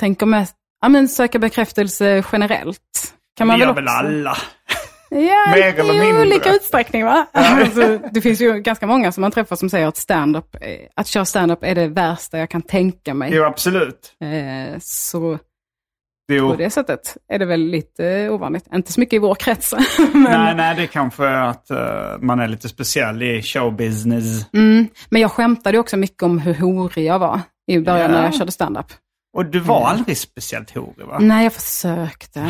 Tänker 0.00 0.26
mest, 0.26 0.54
ja 0.80 0.88
men 0.88 1.08
söka 1.08 1.38
bekräftelse 1.38 2.24
generellt. 2.32 3.14
Kan 3.36 3.46
man 3.46 3.58
det 3.58 3.64
gör 3.64 3.72
väl 3.72 3.84
väl 3.84 3.94
alla? 3.94 4.36
Ja, 5.10 5.18
Mer 5.54 5.78
eller 5.80 5.94
i 5.94 6.00
mindre. 6.00 6.20
olika 6.22 6.52
utsträckning 6.54 7.04
va? 7.04 7.26
Alltså, 7.32 7.98
det 8.12 8.20
finns 8.20 8.40
ju 8.40 8.52
ganska 8.60 8.86
många 8.86 9.12
som 9.12 9.20
man 9.20 9.30
träffar 9.30 9.56
som 9.56 9.70
säger 9.70 9.86
att 9.86 9.96
stand-up, 9.96 10.56
att 10.96 11.06
köra 11.06 11.24
stand-up 11.24 11.62
är 11.62 11.74
det 11.74 11.88
värsta 11.88 12.38
jag 12.38 12.50
kan 12.50 12.62
tänka 12.62 13.14
mig. 13.14 13.34
Jo, 13.34 13.44
absolut. 13.44 14.12
Eh, 14.20 14.78
så 14.80 15.38
Jo. 16.32 16.50
på 16.50 16.56
det 16.56 16.70
sättet 16.70 17.16
är 17.32 17.38
det 17.38 17.44
väl 17.44 17.60
lite 17.60 18.28
ovanligt. 18.30 18.64
Inte 18.74 18.92
så 18.92 19.00
mycket 19.00 19.14
i 19.16 19.18
vår 19.18 19.34
krets. 19.34 19.74
men, 20.12 20.22
Nej, 20.22 20.54
nej, 20.54 20.76
det 20.76 20.86
kanske 20.86 21.26
är 21.26 21.42
att 21.44 21.70
eh, 21.70 22.18
man 22.20 22.40
är 22.40 22.48
lite 22.48 22.68
speciell 22.68 23.22
i 23.22 23.42
showbusiness. 23.42 24.46
mm, 24.52 24.86
men 25.10 25.20
jag 25.22 25.30
skämtade 25.32 25.78
också 25.78 25.96
mycket 25.96 26.22
om 26.22 26.38
hur 26.38 26.54
horig 26.54 27.04
jag 27.06 27.18
var 27.18 27.40
i 27.66 27.78
början 27.80 28.10
Ja. 28.10 28.16
när 28.16 28.24
jag 28.24 28.34
körde 28.34 28.52
stand-up. 28.52 28.86
Och 29.36 29.46
du 29.46 29.58
var 29.60 29.86
aldrig 29.88 30.16
speciellt 30.18 30.70
horig 30.70 31.06
va? 31.06 31.18
Nej, 31.20 31.44
jag 31.44 31.52
försökte. 31.52 32.40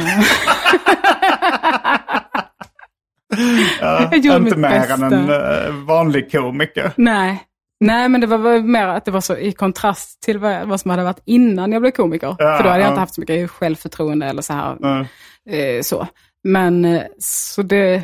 Ja, 3.81 4.09
jag 4.11 4.19
gjorde 4.19 4.37
inte 4.37 4.41
mitt 4.51 4.57
mer 4.59 4.71
bästa. 4.71 4.95
än 4.95 5.13
en 5.13 5.31
eh, 5.31 5.73
vanlig 5.87 6.33
komiker. 6.33 6.93
Nej. 6.97 7.43
Nej, 7.83 8.09
men 8.09 8.21
det 8.21 8.27
var 8.27 8.61
mer 8.61 8.87
att 8.87 9.05
det 9.05 9.11
var 9.11 9.21
så 9.21 9.37
i 9.37 9.53
kontrast 9.53 10.23
till 10.23 10.39
vad, 10.39 10.69
vad 10.69 10.81
som 10.81 10.91
hade 10.91 11.03
varit 11.05 11.23
innan 11.25 11.73
jag 11.73 11.83
blev 11.83 11.91
komiker. 11.93 12.37
Ja, 12.39 12.57
För 12.57 12.65
då 12.65 12.69
hade 12.71 12.81
jag 12.81 12.87
ja. 12.87 12.89
inte 12.89 13.01
haft 13.01 13.15
så 13.15 13.21
mycket 13.21 13.51
självförtroende 13.51 14.27
eller 14.27 14.43
så 14.43 14.53
här. 14.53 14.77
Mm. 14.83 15.07
Eh, 15.51 15.83
så. 15.83 16.07
Men, 16.45 16.85
eh, 16.85 17.03
så 17.19 17.63
det, 17.63 18.03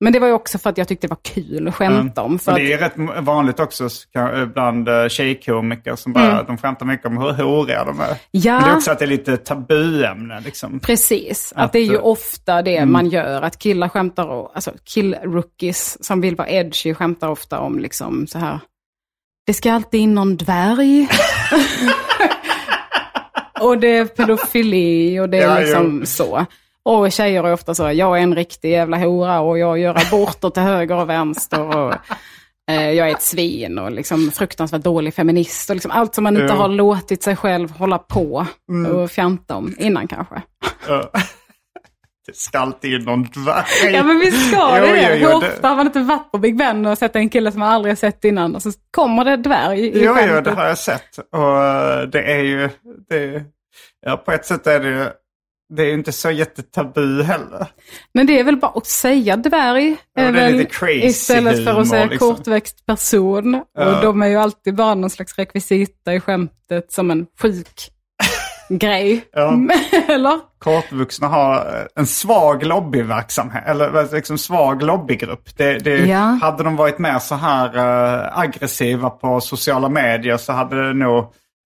men 0.00 0.12
det 0.12 0.18
var 0.18 0.26
ju 0.26 0.32
också 0.32 0.58
för 0.58 0.70
att 0.70 0.78
jag 0.78 0.88
tyckte 0.88 1.06
det 1.06 1.10
var 1.10 1.18
kul 1.34 1.68
att 1.68 1.74
skämta 1.74 2.22
om. 2.22 2.38
För 2.38 2.54
det 2.54 2.72
är 2.72 2.76
att, 2.76 2.82
rätt 2.82 3.24
vanligt 3.24 3.60
också 3.60 3.88
bland 4.54 4.88
eh, 4.88 5.08
tjejkomiker 5.08 5.96
som 5.96 6.12
bara, 6.12 6.32
Mm. 6.32 6.44
de 6.46 6.58
skämtar 6.58 6.86
mycket 6.86 7.06
om 7.06 7.18
hur 7.18 7.32
horiga 7.32 7.84
de 7.84 8.00
är. 8.00 8.16
Ja. 8.30 8.52
Men 8.52 8.62
det 8.64 8.70
är 8.70 8.76
också 8.76 8.90
att 8.90 8.98
det 8.98 9.04
är 9.04 9.06
lite 9.06 9.36
tabuämne 9.36 10.40
liksom. 10.40 10.80
Precis, 10.80 11.52
att, 11.56 11.64
Att, 11.64 11.72
det 11.72 11.78
är 11.78 11.84
ju 11.86 11.94
eh, 11.96 12.06
ofta 12.06 12.62
det 12.62 12.86
man 12.86 13.08
gör. 13.08 13.42
Att 13.42 13.58
killar 13.58 13.88
skämtar, 13.88 14.48
alltså 14.54 14.70
kill-rookies 14.84 15.96
som 16.00 16.20
vill 16.20 16.36
vara 16.36 16.48
edgy 16.48 16.94
skämtar 16.94 17.28
ofta 17.28 17.60
om 17.60 17.78
liksom 17.78 18.26
så 18.26 18.38
här. 18.38 18.60
Det 19.46 19.54
ska 19.54 19.72
alltid 19.72 20.00
in 20.00 20.14
någon 20.14 20.36
dvärg. 20.36 21.08
och 23.60 23.78
det 23.78 23.96
är 23.96 24.04
pedofili 24.04 25.20
och 25.20 25.28
det 25.28 25.38
är 25.38 25.48
Ja, 25.48 25.58
liksom 25.58 25.96
jo. 26.00 26.06
så. 26.06 26.46
Och 26.82 27.12
tjejer 27.12 27.44
är 27.44 27.52
ofta 27.52 27.74
så, 27.74 27.82
jag 27.92 28.18
är 28.18 28.22
en 28.22 28.34
riktig 28.34 28.70
jävla 28.70 28.96
hora 28.98 29.40
och 29.40 29.58
jag 29.58 29.78
gör 29.78 30.06
aborter 30.06 30.50
till 30.50 30.62
höger 30.62 30.96
och 30.96 31.08
vänster. 31.08 31.76
Och, 31.76 31.94
eh, 32.70 32.90
jag 32.90 33.08
är 33.10 33.14
ett 33.14 33.22
svin 33.22 33.78
och 33.78 33.92
liksom 33.92 34.30
fruktansvärt 34.30 34.82
dålig 34.82 35.14
feminist. 35.14 35.70
Och 35.70 35.76
liksom 35.76 35.90
allt 35.90 36.14
som 36.14 36.24
man 36.24 36.36
inte 36.36 36.52
Jo. 36.54 36.60
har 36.60 36.68
låtit 36.68 37.22
sig 37.22 37.36
själv 37.36 37.70
hålla 37.70 37.98
på 37.98 38.46
och 38.94 39.10
fjanta 39.10 39.56
om 39.56 39.74
innan 39.78 40.08
kanske. 40.08 40.42
Det 42.26 42.36
ska 42.36 42.58
alltid 42.58 42.94
in 42.94 43.04
någon 43.04 43.22
dvärg. 43.22 43.92
Ja 43.92 44.02
men 44.02 44.18
visst 44.18 44.48
ska 44.48 44.78
Jo, 44.78 44.84
det 44.84 45.02
jo, 45.02 45.16
jo, 45.16 45.28
Hur 45.28 45.40
det- 45.40 45.46
ofta 45.48 45.68
har 45.68 45.76
man 45.76 45.86
inte 45.86 46.00
varit 46.00 46.32
på 46.32 46.38
Big 46.38 46.56
Ben 46.56 46.86
och 46.86 46.98
sett 46.98 47.16
en 47.16 47.28
kille 47.28 47.50
som 47.52 47.60
man 47.60 47.68
aldrig 47.72 47.98
sett 47.98 48.24
innan 48.24 48.54
och 48.54 48.62
så 48.62 48.70
kommer 48.90 49.24
det 49.24 49.36
dvärg 49.36 49.80
i 49.80 50.04
Jo, 50.04 50.16
jo, 50.28 50.40
det 50.40 50.50
har 50.50 50.66
jag 50.66 50.78
sett. 50.78 51.18
Och 51.32 51.62
eh, 51.64 52.02
det 52.02 52.22
är 52.32 52.42
ju, 52.42 52.68
det, 53.08 53.42
ja, 54.06 54.16
på 54.16 54.32
ett 54.32 54.46
sätt 54.46 54.66
är 54.66 54.80
det 54.80 54.88
ju, 54.88 55.06
det 55.74 55.82
är 55.82 55.86
ju 55.86 55.94
inte 55.94 56.12
så 56.12 56.30
jättetabu 56.30 57.22
heller. 57.22 57.66
Men 58.14 58.26
det 58.26 58.38
är 58.38 58.44
väl 58.44 58.56
bara 58.56 58.72
att 58.74 58.86
säga 58.86 59.36
dvärg. 59.36 59.96
Ja, 60.14 60.22
är 60.22 60.28
är 60.28 60.32
väl 60.32 60.52
lite 60.52 60.70
crazy 60.70 61.06
istället 61.06 61.64
för 61.64 61.80
att 61.80 61.88
säga 61.88 62.06
liksom. 62.06 62.34
kortväxt 62.34 62.86
person. 62.86 63.62
Ja. 63.78 63.96
Och 63.96 64.02
de 64.04 64.22
är 64.22 64.26
ju 64.26 64.36
alltid 64.36 64.74
bara 64.74 64.94
någon 64.94 65.10
slags 65.10 65.38
rekvisita 65.38 66.14
i 66.14 66.20
skämtet 66.20 66.92
som 66.92 67.10
en 67.10 67.26
sjuk 67.42 67.90
grej. 68.68 69.24
Ja. 69.32 69.58
Eller? 70.08 70.40
Kortvuxna 70.58 71.26
har 71.28 71.54
eh, 71.56 71.82
en 71.96 72.06
svag 72.06 72.62
lobbyverksamhet, 72.66 73.62
eller 73.66 74.14
liksom 74.14 74.38
svag 74.38 74.82
lobbygrupp. 74.82 75.56
Det, 75.56 75.78
det, 75.78 75.96
Ja. 76.06 76.38
Hade 76.42 76.62
de 76.64 76.76
varit 76.76 76.98
mer 76.98 77.18
så 77.18 77.34
här 77.34 77.76
eh, 77.76 78.38
aggressiva 78.38 79.10
på 79.10 79.40
sociala 79.40 79.88
medier 79.88 80.36
så 80.36 80.52
hade 80.52 80.86
det 80.88 80.94
nog, 80.94 81.18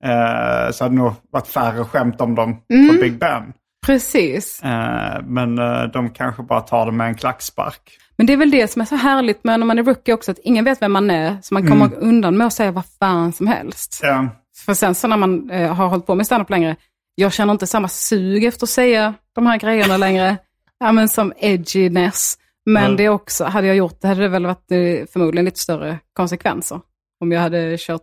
eh, 0.04 0.70
så 0.72 0.84
hade 0.84 0.94
nog 0.94 1.12
varit 1.32 1.48
färre 1.48 1.84
skämt 1.84 2.20
om 2.20 2.34
dem 2.34 2.56
Mm. 2.72 2.88
på 2.88 3.00
Big 3.02 3.18
Ben. 3.18 3.52
Precis. 3.86 4.62
Eh, 4.64 5.22
men 5.26 5.56
de 5.92 6.10
kanske 6.14 6.42
bara 6.42 6.60
tar 6.60 6.86
det 6.86 6.92
med 6.92 7.06
en 7.08 7.14
klackspark. 7.14 7.80
Men 8.16 8.26
det 8.26 8.32
är 8.32 8.36
väl 8.36 8.50
det 8.50 8.68
som 8.70 8.82
är 8.82 8.86
så 8.86 8.96
härligt 8.96 9.44
med 9.44 9.60
när 9.60 9.66
man 9.66 9.78
är 9.78 9.82
rookie 9.82 10.14
också, 10.14 10.30
att 10.30 10.38
ingen 10.44 10.64
vet 10.64 10.82
vem 10.82 10.92
man 10.92 11.10
är. 11.10 11.36
Så 11.42 11.54
man 11.54 11.66
kommer 11.68 11.94
undan 11.94 12.36
med 12.36 12.46
att 12.46 12.52
säga 12.52 12.70
vad 12.70 12.84
fan 12.98 13.32
som 13.32 13.46
helst. 13.46 14.00
Eh, 14.04 14.24
För 14.68 14.74
sen 14.74 14.94
så 14.94 15.08
när 15.08 15.16
man 15.16 15.50
eh, 15.50 15.74
har 15.74 15.88
hållit 15.88 16.06
på 16.06 16.14
med 16.14 16.26
standup 16.26 16.50
längre, 16.50 16.76
jag 17.14 17.32
känner 17.32 17.52
inte 17.52 17.66
samma 17.66 17.88
sug 17.88 18.44
efter 18.44 18.66
att 18.66 18.70
säga 18.70 19.14
de 19.34 19.46
här 19.46 19.58
grejerna 19.58 19.96
längre. 19.96 20.36
Ja 20.80 20.92
men 20.92 21.08
som 21.08 21.32
edginess. 21.36 22.38
Men 22.66 22.84
Mm. 22.84 22.96
det 22.96 23.08
också, 23.08 23.44
hade 23.44 23.66
jag 23.66 23.76
gjort 23.76 24.00
det 24.00 24.08
hade 24.08 24.20
det 24.20 24.28
väl 24.28 24.46
varit 24.46 24.70
eh, 24.70 24.78
förmodligen 25.12 25.44
lite 25.44 25.58
större 25.60 25.98
konsekvenser. 26.12 26.80
Om 27.20 27.32
jag 27.32 27.40
hade 27.40 27.76
kört 27.78 28.02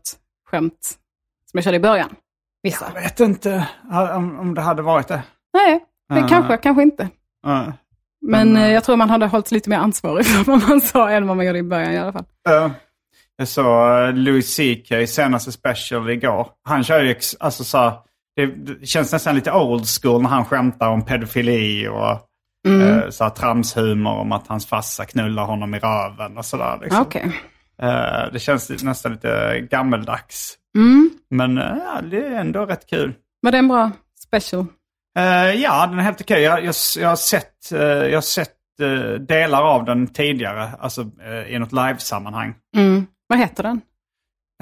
skämt 0.50 0.80
som 1.52 1.58
jag 1.58 1.64
körde 1.64 1.78
i 1.78 1.80
början. 1.80 2.16
Vissa. 2.64 2.92
jag 2.96 3.02
vet 3.02 3.20
inte 3.20 3.68
om, 4.16 4.40
om 4.40 4.54
det 4.54 4.62
hade 4.62 4.82
varit 4.82 5.08
det. 5.08 5.24
Nej, 5.54 5.84
det 6.14 6.24
Ah. 6.24 6.28
kanske, 6.28 6.58
kanske 6.58 6.84
inte. 6.84 7.04
Eh, 7.04 7.10
Men 7.48 7.74
Men, 8.22 8.56
eh, 8.58 8.64
eh, 8.64 8.72
jag 8.74 8.84
tror 8.84 8.96
man 8.96 9.10
hade 9.10 9.28
hållit 9.28 9.52
lite 9.52 9.70
mer 9.70 9.78
ansvarig 9.78 10.26
för 10.26 10.44
vad 10.44 10.70
man 10.70 10.82
sa 10.82 11.10
än 11.10 11.28
vad 11.28 11.38
man 11.38 11.46
gjorde 11.46 11.60
i 11.60 11.64
början 11.64 11.94
i 11.94 11.98
alla 11.98 12.14
fall. 12.14 12.26
Eh, 13.40 13.42
jag 13.42 13.48
såg 13.48 14.08
eh, 14.08 14.14
Louis 14.14 14.56
CK 14.56 15.10
senaste 15.10 15.52
special 15.52 16.10
igår. 16.10 16.48
Han 16.64 16.84
kör 16.84 17.04
ju, 17.04 17.16
alltså 17.40 17.64
så 17.64 17.78
här, 17.78 17.94
det, 18.36 18.86
känns 18.86 19.12
nästan 19.12 19.36
lite 19.36 19.52
old 19.52 19.86
school 19.88 20.22
när 20.22 20.30
han 20.30 20.46
skämtar 20.46 20.90
om 20.90 21.06
pedofili 21.06 21.88
och 21.88 22.20
mm. 22.68 23.12
så 23.12 23.24
här, 23.24 23.32
tramshumor 23.32 24.14
om 24.14 24.32
att 24.32 24.48
hans 24.48 24.66
farsa 24.66 25.06
knullar 25.06 25.46
honom 25.46 25.76
i 25.76 25.80
röven 25.80 26.38
och 26.38 26.46
sådär. 26.46 26.80
Liksom. 26.82 27.02
Okej. 27.02 27.32
Eh, 27.82 28.32
det 28.34 28.40
känns 28.40 28.84
nästan 28.84 29.12
lite 29.12 29.60
gammeldags. 29.72 30.58
Mm. 30.78 31.10
Men 31.30 31.58
eh, 31.58 31.78
ja, 31.86 32.02
det 32.02 32.28
är 32.28 32.32
ändå 32.32 32.66
rätt 32.66 32.90
kul. 32.90 33.14
Var 33.42 33.52
det 33.52 33.58
en 33.58 33.68
bra 33.68 33.92
special? 34.20 34.66
Eh, 35.18 35.62
ja, 35.62 35.88
den 35.88 36.00
är 36.00 36.04
helt 36.04 36.22
okej. 36.22 36.42
Jag, 36.42 36.66
jag, 36.66 36.76
jag 36.98 37.10
har 37.10 37.16
sett, 37.16 37.72
eh, 37.72 37.80
jag 37.80 38.18
har 38.18 38.22
sett 38.22 38.56
eh, 38.82 39.20
delar 39.20 39.62
av 39.62 39.86
den 39.86 40.08
tidigare, 40.08 40.70
alltså 40.80 41.02
eh, 41.02 41.56
i 41.56 41.60
något 41.60 41.72
livesammanhang. 41.72 42.56
Mm. 42.76 43.06
Vad 43.28 43.40
heter 43.40 43.64
den? 43.64 43.82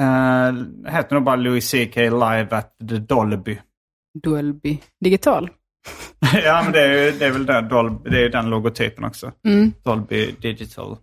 Uh, 0.01 0.91
heter 0.91 1.15
nog 1.15 1.23
bara 1.23 1.35
Louis 1.35 1.71
CK 1.71 1.95
Live 1.95 2.47
at 2.51 2.75
the 2.89 2.97
Dolby. 2.97 3.59
Dolby 4.23 4.79
Digital. 5.03 5.49
ja, 6.43 6.61
men 6.63 6.71
det 6.71 6.81
är, 6.81 7.11
det 7.11 7.25
är 7.25 7.31
väl 7.31 7.45
den, 7.45 7.69
Dolby, 7.69 8.09
det 8.09 8.25
är 8.25 8.29
den 8.29 8.49
logotypen 8.49 9.03
också. 9.03 9.31
Mm. 9.47 9.73
Dolby 9.83 10.35
Digital. 10.41 10.97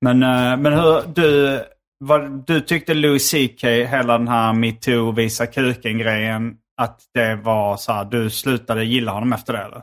Men, 0.00 0.22
eh, 0.22 0.56
men 0.56 0.72
hur, 0.72 1.02
du, 1.14 1.60
vad, 1.98 2.46
du 2.46 2.60
tyckte 2.60 2.94
Louis 2.94 3.30
CK, 3.30 3.64
hela 3.64 4.18
den 4.18 4.28
här 4.28 4.52
metoo, 4.52 5.12
visa 5.12 5.46
kuken-grejen, 5.46 6.56
att 6.76 7.00
det 7.14 7.36
var 7.36 7.76
så 7.76 7.92
här, 7.92 8.04
du 8.04 8.30
slutade 8.30 8.84
gilla 8.84 9.12
honom 9.12 9.32
efter 9.32 9.52
det 9.52 9.58
eller? 9.58 9.82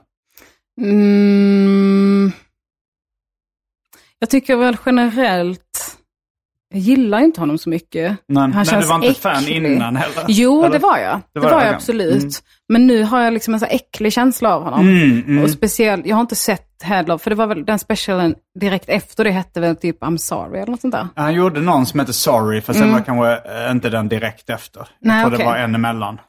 Mm. 0.82 2.32
Jag 4.20 4.30
tycker 4.30 4.56
väl 4.56 4.78
generellt 4.86 5.93
jag 6.74 6.82
gillar 6.82 7.20
inte 7.20 7.40
honom 7.40 7.58
så 7.58 7.70
mycket. 7.70 8.18
Nej, 8.28 8.42
Han 8.42 8.52
nej, 8.52 8.66
känns 8.66 8.86
du 8.86 8.90
var 8.90 9.06
inte 9.06 9.22
fan 9.22 9.44
äcklig. 9.44 9.66
innan 9.74 9.96
heller? 9.96 10.24
Jo, 10.28 10.60
Eller? 10.64 10.74
det 10.74 10.80
var 10.80 10.98
jag. 10.98 11.20
Det, 11.34 11.40
var 11.40 11.50
var, 11.50 11.58
det, 11.58 11.66
jag 11.66 11.70
okej. 11.70 11.76
absolut. 11.76 12.22
Mm. 12.22 12.32
Men 12.70 12.88
nu 12.88 13.04
har 13.04 13.22
jag 13.22 13.34
liksom 13.34 13.54
en 13.54 13.60
så 13.60 13.66
äcklig 13.66 14.14
känsla 14.14 14.56
av 14.56 14.64
honom. 14.64 14.80
Mm, 14.88 15.24
mm. 15.28 15.44
Och 15.44 15.50
speciellt, 15.50 16.06
jag 16.06 16.16
har 16.16 16.22
inte 16.22 16.36
sett 16.36 16.84
heller, 16.84 17.18
för 17.18 17.30
det 17.30 17.36
var 17.36 17.48
väl 17.48 17.66
den 17.66 17.80
specialen 17.80 18.36
direkt 18.60 18.90
efter 18.90 19.24
det 19.24 19.32
hette 19.32 19.60
väl 19.62 19.76
typ 19.76 20.02
I'm 20.02 20.18
sorry 20.18 20.60
eller 20.60 20.72
något 20.72 20.82
sånt 20.82 20.94
där. 20.94 21.08
Han 21.16 21.34
gjorde 21.34 21.62
någon 21.62 21.86
som 21.86 22.00
heter 22.00 22.14
Sorry, 22.14 22.62
för 22.62 22.74
sen 22.74 22.92
var 22.94 23.00
kanske 23.00 23.32
eh, 23.66 23.72
inte 23.72 23.90
den 23.90 24.10
direkt 24.10 24.50
efter. 24.50 24.80
Mm. 24.80 24.90
Nej, 25.00 25.16
jag 25.18 25.24
tror 25.24 25.32
det 25.32 25.44
okej. 25.44 25.46
var 25.46 25.58
en 25.58 25.76
emellan. 25.76 26.20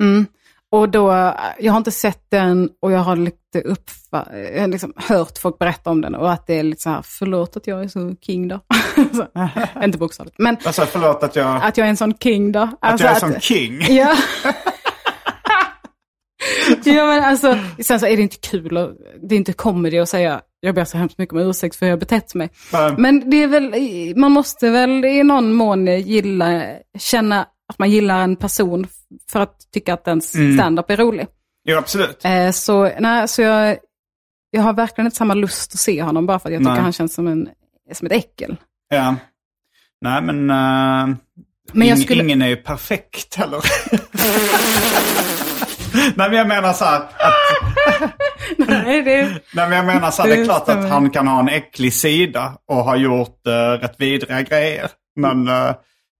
Och 0.73 0.89
då, 0.89 1.35
jag 1.59 1.73
har 1.73 1.77
inte 1.77 1.91
sett 1.91 2.31
den 2.31 2.71
och 2.83 2.93
jag 2.93 2.99
har 3.01 3.17
lite 3.17 3.63
jag 4.55 4.61
har 4.61 4.67
liksom 4.69 4.93
hört 4.97 5.39
folk 5.39 5.59
berätta 5.59 5.91
om 5.91 6.01
den 6.01 6.15
och 6.15 6.33
att 6.33 6.47
det 6.47 6.55
är 6.55 6.63
lite 6.63 6.83
så 6.83 6.91
här, 6.91 7.03
förlåt 7.05 7.57
att 7.57 7.67
jag 7.67 7.85
är 7.85 7.89
så 7.89 8.15
king 8.21 8.49
då. 8.49 8.61
så, 9.13 9.27
inte 9.85 9.99
bokstavligt, 9.99 10.39
men 10.39 10.57
Alltså 10.65 10.87
förlåt 10.87 11.23
att 11.23 11.37
jag, 11.37 11.61
att 11.65 11.77
jag 11.79 11.85
är 11.87 11.91
en 11.91 11.97
sån 11.97 12.15
king 12.19 12.53
då. 12.53 12.61
att 12.61 12.75
Alltså 12.81 13.07
jag 13.07 13.17
är 13.17 13.21
som 13.21 13.41
king. 13.41 13.81
Ja. 13.89 14.17
ja 16.85 17.07
men 17.07 17.25
alltså, 17.25 17.59
sen 17.83 18.01
så 18.01 18.07
är 18.07 18.17
det 18.17 18.23
inte 18.23 18.37
kul 18.37 18.77
och 18.77 18.91
det 19.23 19.35
är 19.35 19.37
inte 19.37 19.53
comedy 19.53 19.99
att 19.99 20.09
säga 20.09 20.41
jag 20.61 20.75
ber 20.75 20.85
så 20.85 20.99
hemskt 20.99 21.19
mycket 21.19 21.33
om 21.33 21.39
ursäkt 21.39 21.77
för 21.77 21.87
jag 21.87 21.93
har 21.93 21.99
betett 22.01 22.35
mig. 22.35 22.51
Men- 22.73 22.95
Men 23.03 23.31
det 23.31 23.43
är 23.43 23.47
väl, 23.49 23.75
man 24.17 24.33
måste 24.33 24.71
väl 24.71 25.05
i 25.05 25.23
någon 25.23 25.53
mån 25.53 25.87
gilla, 25.87 26.63
känna 26.99 27.41
att 27.69 27.79
man 27.79 27.91
gillar 27.91 28.21
en 28.21 28.37
person 28.37 28.87
för 29.31 29.41
att 29.41 29.57
tycka 29.73 29.95
att 29.95 30.09
ens 30.09 30.35
Mm. 30.35 30.59
stand-up 30.59 30.91
är 30.91 30.97
rolig. 30.97 31.27
Jo, 31.69 31.79
absolut. 31.79 32.25
Eh, 32.25 32.51
så 32.51 32.91
nej, 32.99 33.29
så 33.29 33.43
jag, 33.43 33.77
jag 34.51 34.63
har 34.63 34.73
verkligen 34.73 35.07
inte 35.07 35.17
samma 35.17 35.35
lust 35.35 35.75
att 35.75 35.81
se 35.81 36.03
honom 36.03 36.27
bara 36.27 36.39
för 36.39 36.49
att 36.49 36.53
jag 36.53 36.61
tycker 36.61 36.73
Nej. 36.73 36.81
han 36.83 36.93
känns 36.93 37.15
som, 37.15 37.27
en, 37.27 37.49
som 37.93 38.07
ett 38.07 38.13
äckel. 38.13 38.57
Ja. 38.89 39.15
Nej, 40.01 40.23
men, 40.23 40.51
eh, 40.51 41.17
Men 41.73 41.89
jag 41.89 41.99
ing- 41.99 42.05
skulle- 42.05 42.23
ingen 42.25 42.43
är 42.43 42.49
ju 42.49 42.57
perfekt 42.57 43.35
heller. 43.35 43.61
Nej, 46.17 46.29
men 46.29 46.33
jag 46.39 46.49
menar 46.49 46.73
så 46.73 46.85
här, 46.85 47.01
att, 47.01 47.09
nej, 48.69 49.03
det, 49.03 49.23
nej, 49.55 49.69
men 49.69 49.73
jag 49.73 49.87
menar 49.87 50.11
så 50.11 50.23
här, 50.23 50.29
det 50.29 50.41
är 50.41 50.45
klart 50.45 50.69
att 50.69 50.89
han 50.89 51.11
kan 51.11 51.27
ha 51.29 51.41
en 51.41 51.49
äcklig 51.49 51.93
sida 51.93 52.53
och 52.69 52.77
ha 52.77 52.97
gjort 52.97 53.47
uh, 53.49 53.53
rätt 53.81 53.95
vidriga 54.01 54.43
grejer. 54.43 54.91
Men, 55.17 55.49
eh, 55.49 55.75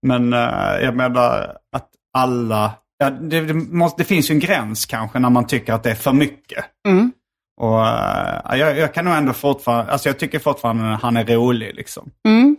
men 0.07 0.33
eh, 0.33 0.79
jag 0.83 0.97
menar 0.97 1.57
att 1.73 1.89
alla, 2.15 2.73
ja, 2.99 3.11
det, 3.11 3.41
det, 3.41 3.55
måste, 3.55 4.03
det 4.03 4.07
finns 4.07 4.31
ju 4.31 4.33
en 4.33 4.41
gräns 4.41 4.87
kanske 4.87 5.19
när 5.19 5.31
man 5.31 5.47
tycker 5.47 5.73
att 5.73 5.83
det 5.83 5.91
är 5.91 5.95
för 5.95 6.13
mycket. 6.13 6.65
Mm. 6.89 7.13
Och 7.61 7.87
eh, 7.87 8.59
jag, 8.59 8.79
jag 8.79 8.95
kan 8.95 9.05
nog 9.05 9.15
ändå 9.15 9.33
fortfarande, 9.33 9.93
alltså 9.93 10.09
jag 10.09 10.19
tycker 10.19 10.39
fortfarande 10.39 10.95
att 10.95 11.03
han 11.03 11.17
är 11.17 11.25
rolig 11.25 11.75
liksom. 11.75 12.11
Mm. 12.29 12.57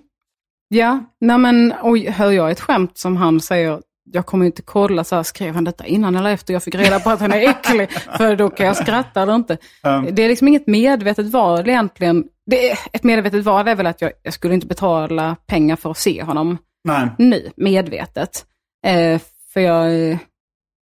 Ja, 0.68 1.04
nej 1.22 1.38
men 1.38 1.74
oj, 1.82 2.10
hör 2.10 2.32
jag 2.32 2.52
ett 2.52 2.60
skämt 2.60 2.98
som 2.98 3.18
han 3.18 3.42
säger, 3.42 3.82
jag 4.12 4.26
kommer 4.26 4.46
inte 4.46 4.62
kolla 4.62 5.04
så 5.04 5.16
här, 5.16 5.24
skrev 5.24 5.56
han 5.56 5.64
detta 5.64 5.86
innan 5.86 6.16
eller 6.16 6.30
efter 6.30 6.54
jag 6.54 6.64
fick 6.64 6.76
reda 6.76 7.00
på 7.00 7.10
att 7.10 7.20
han 7.20 7.34
är 7.34 7.50
äcklig, 7.50 7.92
för 8.18 8.36
då 8.36 8.50
kan 8.50 8.66
jag 8.66 8.78
skratta 8.78 9.22
eller 9.22 9.36
inte. 9.36 9.58
Um. 9.84 10.08
Det 10.12 10.24
är 10.24 10.28
liksom 10.28 10.48
inget 10.48 10.68
medvetet 10.68 11.26
val 11.26 11.70
egentligen. 11.70 12.24
Det 12.46 12.72
är, 12.72 12.80
ett 12.94 13.04
medvetet 13.04 13.44
val 13.44 13.68
är 13.68 13.76
väl 13.76 13.88
att 13.88 14.02
jag, 14.02 14.12
jag 14.24 14.34
skulle 14.34 14.54
inte 14.54 14.68
betala 14.68 15.36
pengar 15.48 15.76
för 15.76 15.92
att 15.92 15.98
se 15.98 16.24
honom 16.24 16.58
Nej. 16.84 17.08
nu, 17.18 17.52
medvetet. 17.56 18.46
Eh, 18.88 19.22
för 19.56 19.62
jag, 19.62 20.12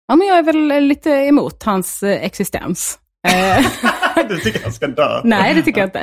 ja, 0.07 0.15
men 0.15 0.27
jag 0.27 0.37
är 0.37 0.43
väl 0.43 0.83
lite 0.83 1.09
emot 1.09 1.63
hans 1.63 2.03
eh, 2.03 2.23
existens. 2.23 2.99
Eh, 3.27 3.65
Du 4.29 4.39
tycker 4.39 4.63
han 4.63 4.73
ska 4.73 4.87
dö? 4.87 5.21
Nej, 5.23 5.53
det 5.53 5.61
tycker 5.61 5.81
jag 5.81 5.87
inte. 5.87 5.99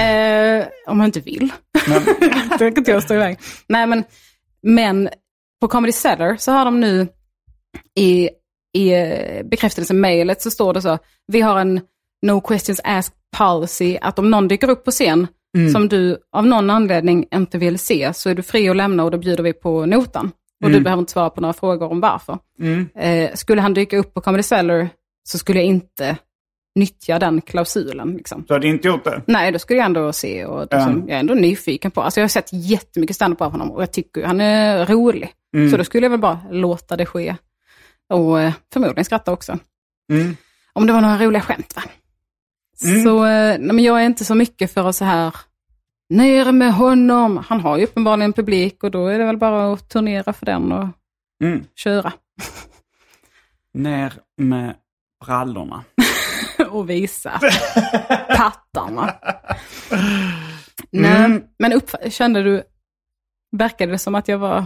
Eh, 0.00 0.66
om 0.90 0.98
man 0.98 1.06
inte 1.06 1.20
vill. 1.20 1.52
Då 2.50 2.58
kan 2.58 2.68
inte 2.78 2.90
jag 2.90 3.02
stå 3.02 3.14
iväg. 3.14 3.38
Nej, 3.68 3.86
men, 3.86 4.04
men 4.62 5.08
på 5.60 5.68
Comedy 5.68 5.92
Cellar 5.92 6.36
så 6.36 6.52
har 6.52 6.64
de 6.64 6.80
nu 6.80 7.08
i, 7.98 8.30
i 8.78 8.92
bekräftelsemailet 9.44 10.42
så 10.42 10.50
står 10.50 10.74
det 10.74 10.82
så, 10.82 10.98
vi 11.26 11.40
har 11.40 11.60
en 11.60 11.80
no 12.26 12.40
questions 12.40 12.80
asked 12.84 13.14
policy, 13.38 13.98
att 14.00 14.18
om 14.18 14.30
någon 14.30 14.48
dyker 14.48 14.70
upp 14.70 14.84
på 14.84 14.90
scen 14.90 15.26
som 15.72 15.88
du 15.88 16.18
av 16.36 16.46
någon 16.46 16.70
anledning 16.70 17.26
inte 17.34 17.58
vill 17.58 17.78
se 17.78 18.14
så 18.14 18.30
är 18.30 18.34
du 18.34 18.42
fri 18.42 18.68
att 18.68 18.76
lämna 18.76 19.04
och 19.04 19.10
då 19.10 19.18
bjuder 19.18 19.42
vi 19.42 19.52
på 19.52 19.86
notan. 19.86 20.32
Och 20.64 20.70
du 20.70 20.80
behöver 20.80 21.00
inte 21.00 21.12
svara 21.12 21.30
på 21.30 21.40
några 21.40 21.52
frågor 21.52 21.90
om 21.90 22.00
varför. 22.00 22.38
Eh, 22.94 23.34
skulle 23.34 23.60
han 23.60 23.74
dyka 23.74 23.98
upp 23.98 24.14
på 24.14 24.20
Comedy 24.20 24.42
Cellar 24.42 24.88
så 25.22 25.38
skulle 25.38 25.58
jag 25.58 25.66
inte 25.66 26.16
nyttja 26.74 27.18
den 27.18 27.40
klausulen. 27.40 28.12
Liksom. 28.16 28.44
Du 28.48 28.54
hade 28.54 28.68
inte 28.68 28.88
gjort 28.88 29.04
det? 29.04 29.22
Nej, 29.26 29.52
då 29.52 29.58
skulle 29.58 29.78
jag 29.78 29.86
ändå 29.86 30.12
se 30.12 30.44
och 30.44 30.60
liksom, 30.60 31.04
jag 31.06 31.16
är 31.16 31.20
ändå 31.20 31.34
nyfiken 31.34 31.90
på. 31.90 32.02
Alltså 32.02 32.20
jag 32.20 32.24
har 32.24 32.28
sett 32.28 32.48
jättemycket 32.52 33.16
stand 33.16 33.42
av 33.42 33.52
honom 33.52 33.70
och 33.70 33.82
jag 33.82 33.92
tycker 33.92 34.24
han 34.24 34.40
är 34.40 34.86
rolig. 34.86 35.32
Så 35.70 35.76
då 35.76 35.84
skulle 35.84 36.04
jag 36.04 36.10
väl 36.10 36.20
bara 36.20 36.40
låta 36.50 36.96
det 36.96 37.06
ske. 37.06 37.36
Och 38.12 38.40
eh, 38.40 38.52
förmodligen 38.72 39.04
skratta 39.04 39.32
också. 39.32 39.58
Mm. 40.12 40.36
Om 40.72 40.86
det 40.86 40.92
var 40.92 41.00
några 41.00 41.18
roliga 41.18 41.42
skämt 41.42 41.76
va? 41.76 41.82
Så 43.04 43.24
eh, 43.24 43.58
nej, 43.58 43.72
men 43.72 43.84
jag 43.84 44.00
är 44.00 44.06
inte 44.06 44.24
så 44.24 44.34
mycket 44.34 44.74
för 44.74 44.88
att 44.88 44.96
så 44.96 45.04
här, 45.04 45.34
ner 46.10 46.52
med 46.52 46.74
honom. 46.74 47.36
Han 47.48 47.60
har 47.60 47.76
ju 47.78 47.84
uppenbarligen 47.84 48.32
publik 48.32 48.84
och 48.84 48.90
då 48.90 49.06
är 49.06 49.18
det 49.18 49.24
väl 49.24 49.36
bara 49.36 49.72
att 49.72 49.88
turnera 49.88 50.32
för 50.32 50.46
den 50.46 50.72
och 50.72 50.88
Mm. 51.42 51.64
köra. 51.76 52.12
Ner 53.74 54.12
med 54.36 54.74
brallorna. 55.26 55.84
och 56.70 56.90
visa 56.90 57.40
pattarna. 58.36 59.14
Nej, 60.90 61.44
men 61.58 61.72
upp, 61.72 61.90
kände 62.08 62.42
du, 62.42 62.62
verkade 63.56 63.92
det 63.92 63.98
som 63.98 64.14
att 64.14 64.28
jag 64.28 64.38
var, 64.38 64.64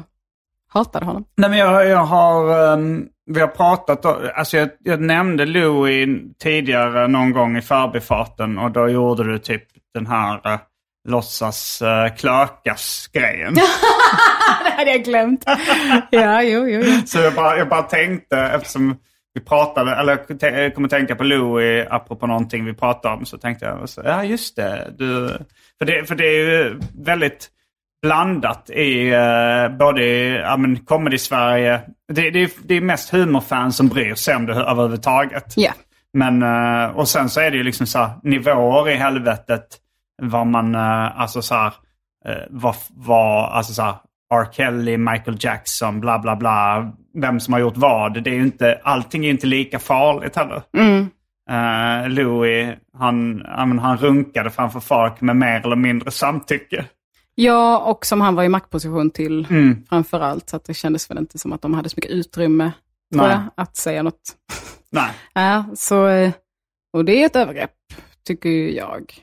hatade 0.69 1.05
honom? 1.07 1.25
Nej 1.37 1.51
men 1.51 1.59
jag, 1.59 1.89
jag 1.89 2.05
har, 2.05 2.73
ehm, 2.75 3.09
vi 3.27 3.41
har 3.41 3.49
pratat, 3.49 4.07
alltså 4.37 4.57
jag, 4.57 4.69
jag 4.79 5.01
nämnde 5.01 5.47
Louis 5.47 6.09
tidigare 6.39 7.09
någon 7.09 7.33
gång 7.33 7.57
i 7.57 7.63
förbifarten 7.63 8.59
och 8.59 8.71
då 8.71 8.89
gjorde 8.89 9.25
du 9.25 9.39
typ 9.39 9.65
den 9.95 10.07
här 10.07 10.53
uh, 10.53 10.59
låtsas 11.09 11.83
uh, 11.83 12.17
klökas-grejen. 12.17 13.55
Det 14.65 14.71
hade 14.71 14.91
jag 14.91 15.05
glömt. 15.05 15.45
ja, 16.11 16.43
jo, 16.43 16.69
jo, 16.69 16.83
jo. 16.85 17.07
Så 17.07 17.19
jag 17.19 17.35
bara, 17.35 17.57
jag 17.59 17.69
bara 17.69 17.83
tänkte, 17.83 18.39
eftersom 18.39 18.97
vi 19.35 19.41
pratade, 19.41 19.95
eller 19.95 20.19
jag 20.41 20.75
kommer 20.75 20.89
tänka 20.89 21.17
på 21.17 21.25
Louis 21.25 21.87
apropå 21.91 22.27
någonting 22.27 22.65
vi 22.65 22.75
pratade 22.75 23.15
om, 23.15 23.27
så 23.27 23.39
tänkte 23.39 23.65
jag, 23.65 23.89
så, 23.89 24.03
ja 24.05 24.25
just 24.25 24.57
det, 24.57 24.95
du, 24.99 25.29
för 25.79 25.85
det, 25.87 26.09
för 26.09 26.15
det 26.15 26.27
är 26.27 26.39
ju 26.39 26.81
väldigt 27.05 27.49
blandat 28.03 28.71
i 28.71 29.15
uh, 29.15 29.77
både 29.79 30.05
i 30.05 30.37
ja, 30.37 30.57
men 30.57 30.77
comedy-Sverige, 30.77 31.81
det, 32.13 32.31
det, 32.31 32.43
är, 32.43 32.51
det 32.63 32.75
är 32.75 32.81
mest 32.81 33.11
humorfans 33.11 33.77
som 33.77 33.89
bryr 33.89 34.15
sig 34.15 34.37
om 34.37 34.47
det 34.47 34.55
överhuvudtaget. 34.55 35.53
Ja. 35.57 35.73
Men, 36.15 36.43
eh, 36.43 36.97
och 36.97 37.09
sen 37.09 37.29
så 37.29 37.41
är 37.41 37.51
det 37.51 37.57
ju 37.57 37.63
liksom 37.63 37.87
så 37.87 37.99
här, 37.99 38.11
nivåer 38.23 38.91
i 38.91 38.95
helvetet. 38.95 39.67
Vad 40.23 40.47
man, 40.47 40.75
eh, 40.75 41.21
alltså 41.21 41.43
så 41.43 41.55
här, 41.55 41.73
eh, 42.27 42.35
vad, 42.51 42.75
vad, 42.91 43.51
alltså 43.51 43.73
så 43.73 43.83
här, 43.83 43.95
R. 44.35 44.47
Kelly, 44.53 44.97
Michael 44.97 45.37
Jackson, 45.41 46.01
bla 46.01 46.19
bla 46.19 46.37
bla. 46.37 46.93
Vem 47.15 47.41
som 47.41 47.53
har 47.55 47.61
gjort 47.61 47.77
vad. 47.77 48.23
Det 48.25 48.31
är 48.31 48.35
inte, 48.41 48.81
allting 48.85 49.27
är 49.27 49.31
inte 49.31 49.47
lika 49.47 49.79
farligt 49.79 50.37
heller. 50.37 50.63
Eh, 51.51 52.09
Louis, 52.09 52.75
han, 52.99 53.43
han 53.79 53.97
runkade 53.99 54.51
framför 54.51 54.81
folk 54.81 55.21
med 55.21 55.37
mer 55.37 55.61
eller 55.67 55.77
mindre 55.77 56.11
samtycke. 56.11 56.85
Ja, 57.35 57.79
och 57.79 58.07
som 58.07 58.21
han 58.21 58.35
var 58.35 58.45
i 58.45 58.49
maktposition 58.49 59.11
till 59.11 59.47
Mm. 59.51 59.85
framför 59.89 60.21
allt. 60.21 60.49
Så 60.51 60.57
att 60.57 60.65
det 60.65 60.75
kändes 60.75 61.11
väl 61.11 61.19
inte 61.19 61.39
som 61.39 61.53
att 61.53 61.63
de 61.63 61.75
hade 61.75 61.89
så 61.89 61.95
mycket 61.97 62.11
utrymme, 62.11 62.73
tror 63.13 63.29
jag, 63.29 63.41
att 63.55 63.77
säga 63.77 64.03
något. 64.03 64.21
Nej. 64.91 65.11
Ja, 65.35 65.65
så, 65.75 66.09
och 66.93 67.05
det 67.05 67.23
är 67.23 67.27
ett 67.27 67.37
övergrepp, 67.37 67.71
tycker 68.27 68.49
jag. 68.51 69.15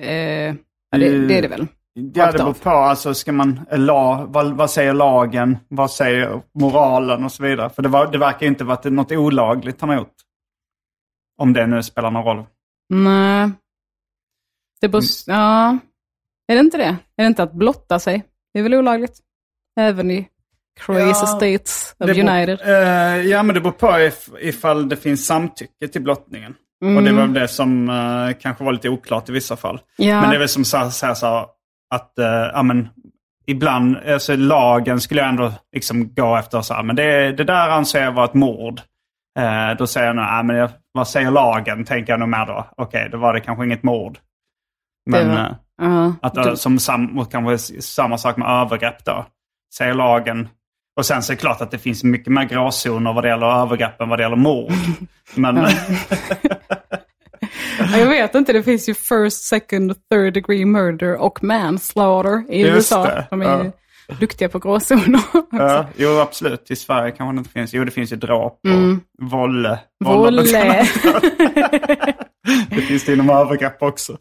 Eh, 0.00 0.54
ja, 0.90 0.98
det, 0.98 1.26
det 1.26 1.38
är 1.38 1.42
det 1.42 1.48
väl. 1.48 1.66
Ja, 1.92 2.32
det 2.32 2.38
beror 2.38 2.52
på. 2.52 2.70
Alltså, 2.70 3.14
ska 3.14 3.32
man, 3.32 3.60
la, 3.70 4.26
vad, 4.28 4.56
vad 4.56 4.70
säger 4.70 4.94
lagen? 4.94 5.58
Vad 5.68 5.90
säger 5.90 6.42
moralen 6.54 7.24
och 7.24 7.32
så 7.32 7.42
vidare? 7.42 7.70
För 7.70 7.82
det, 7.82 7.88
var, 7.88 8.12
det 8.12 8.18
verkar 8.18 8.46
inte 8.46 8.64
vara 8.64 8.90
något 8.90 9.12
olagligt 9.12 9.80
han 9.80 9.90
har 9.90 9.96
gjort. 9.96 10.14
Om 11.38 11.52
det 11.52 11.66
nu 11.66 11.82
spelar 11.82 12.10
någon 12.10 12.24
roll. 12.24 12.44
Nej. 12.88 13.50
Det 14.80 14.88
beror, 14.88 15.02
ja, 15.26 15.78
är 16.48 16.54
det 16.54 16.60
inte 16.60 16.76
det? 16.78 16.96
Är 17.16 17.24
det 17.24 17.26
inte 17.26 17.42
att 17.42 17.52
blotta 17.52 17.98
sig? 17.98 18.24
Det 18.52 18.58
är 18.58 18.62
väl 18.62 18.74
olagligt? 18.74 19.18
Även 19.80 20.10
i 20.10 20.28
crazy 20.80 21.00
Ja, 21.02 21.14
states 21.14 21.94
of 21.98 22.06
Det 22.06 22.14
beror- 22.14 22.28
United. 22.30 22.60
eh, 22.60 23.26
ja, 23.26 23.42
men 23.42 23.54
det 23.54 23.60
beror 23.60 23.72
på 23.72 24.00
if, 24.00 24.28
ifall 24.40 24.88
det 24.88 24.96
finns 24.96 25.26
samtycke 25.26 25.88
till 25.88 26.02
blottningen. 26.02 26.54
Och 26.96 27.02
det 27.02 27.12
var 27.12 27.26
det 27.26 27.48
som 27.48 27.88
eh, 27.88 28.36
kanske 28.40 28.64
var 28.64 28.72
lite 28.72 28.88
oklart 28.88 29.28
i 29.28 29.32
vissa 29.32 29.56
fall. 29.56 29.80
Ja. 29.96 30.20
Men 30.20 30.30
det 30.30 30.36
är 30.36 30.38
väl 30.38 30.48
som 30.48 30.64
så 30.64 30.90
så 30.90 31.06
här, 31.06 31.14
så 31.14 31.46
att 31.94 32.12
uh, 32.18 32.24
ja, 32.26 32.62
men, 32.62 32.88
ibland, 33.46 33.96
alltså 33.96 34.36
lagen 34.36 35.00
skulle 35.00 35.20
jag 35.20 35.28
ändå 35.30 35.52
liksom 35.72 36.14
gå 36.14 36.36
efter 36.36 36.60
så 36.60 36.74
här, 36.74 36.82
men 36.82 36.96
det, 36.96 37.32
det 37.32 37.44
där 37.44 37.68
anser 37.68 38.02
jag 38.02 38.12
vara 38.12 38.24
ett 38.24 38.34
mord. 38.34 38.80
Eh, 39.38 39.76
då 39.78 39.86
säger 39.86 40.06
jag 40.06 40.16
nog, 40.16 40.24
ja, 40.24 40.42
men 40.42 40.56
jag, 40.56 40.70
vad 40.92 41.08
säger 41.08 41.30
lagen? 41.30 41.84
Tänker 41.84 42.12
jag 42.12 42.20
nog 42.20 42.28
mer 42.28 42.46
då. 42.46 42.66
Okej, 42.76 43.08
då 43.12 43.18
var 43.18 43.34
det 43.34 43.40
kanske 43.40 43.64
inget 43.64 43.82
mord. 43.82 44.18
Men 45.10 45.28
var- 45.28 45.38
eh, 45.38 45.46
Ja. 45.82 46.14
att, 46.22 46.36
eh, 46.36 46.54
som 46.54 46.78
sam, 46.78 47.24
kanske 47.30 47.58
samma 47.82 48.18
sak 48.18 48.36
med 48.36 48.48
övergrepp 48.48 49.04
då. 49.04 49.26
säger 49.74 49.94
lagen. 49.94 50.48
Och 50.96 51.06
sen 51.06 51.22
så 51.22 51.32
är 51.32 51.36
det 51.36 51.40
klart 51.40 51.60
att 51.60 51.70
det 51.70 51.78
finns 51.78 52.04
mycket 52.04 52.32
mer 52.32 52.44
gråzoner 52.44 53.12
vad 53.12 53.24
det 53.24 53.28
gäller 53.28 53.62
övergrepp 53.62 54.00
än 54.00 54.08
vad 54.08 54.18
det 54.18 54.22
gäller 54.22 54.36
mord. 54.36 54.72
Men 55.34 55.56
Ja, 55.56 55.70
Jag 57.98 58.06
vet 58.06 58.34
inte, 58.34 58.52
det 58.52 58.62
finns 58.62 58.88
ju 58.88 58.94
first, 58.94 59.42
second, 59.42 59.94
third 60.10 60.34
degree 60.34 60.64
murder 60.64 61.16
och 61.16 61.44
manslaughter 61.44 62.44
i 62.52 62.60
Just 62.60 62.74
USA. 62.74 63.04
det, 63.04 63.26
De 63.30 63.42
är 63.42 63.64
ju 63.64 63.72
duktiga 64.20 64.48
på 64.48 64.58
gråzoner. 64.58 65.20
ja, 65.50 65.86
jo, 65.96 66.18
absolut. 66.18 66.70
I 66.70 66.76
Sverige 66.76 67.12
kanske 67.12 67.34
det 67.34 67.38
inte 67.38 67.50
finns. 67.50 67.74
Jo, 67.74 67.84
det 67.84 67.90
finns 67.90 68.12
ju 68.12 68.16
dråp 68.16 68.60
och 68.64 69.28
vålle. 69.30 69.78
Volle. 70.04 70.42
Det 72.70 72.80
finns 72.80 73.04
det 73.04 73.12
inom 73.12 73.30
övergrepp 73.30 73.82
också. 73.82 74.16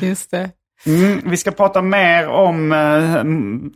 Just 0.00 0.30
det. 0.30 0.50
Mm, 0.86 1.20
vi 1.24 1.36
ska 1.36 1.50
prata 1.50 1.82
mer 1.82 2.28
om 2.28 2.72
eh, 2.72 3.24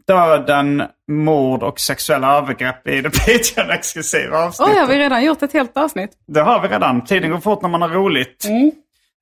döden, 0.07 0.83
mord 1.11 1.63
och 1.63 1.81
sexuella 1.81 2.37
övergrepp 2.39 2.89
i 2.89 3.01
det 3.01 3.11
Patreon-exklusiva 3.27 4.37
avsnittet. 4.37 4.75
Oj, 4.75 4.81
har 4.81 4.87
vi 4.87 4.99
redan 4.99 5.25
gjort 5.25 5.43
ett 5.43 5.53
helt 5.53 5.77
avsnitt? 5.77 6.11
Det 6.27 6.41
har 6.41 6.63
vi 6.63 6.69
redan. 6.69 7.05
Tiden 7.05 7.31
går 7.31 7.39
fort 7.41 7.63
när 7.63 7.69
man 7.69 7.83
har 7.83 7.89
roligt. 7.89 8.47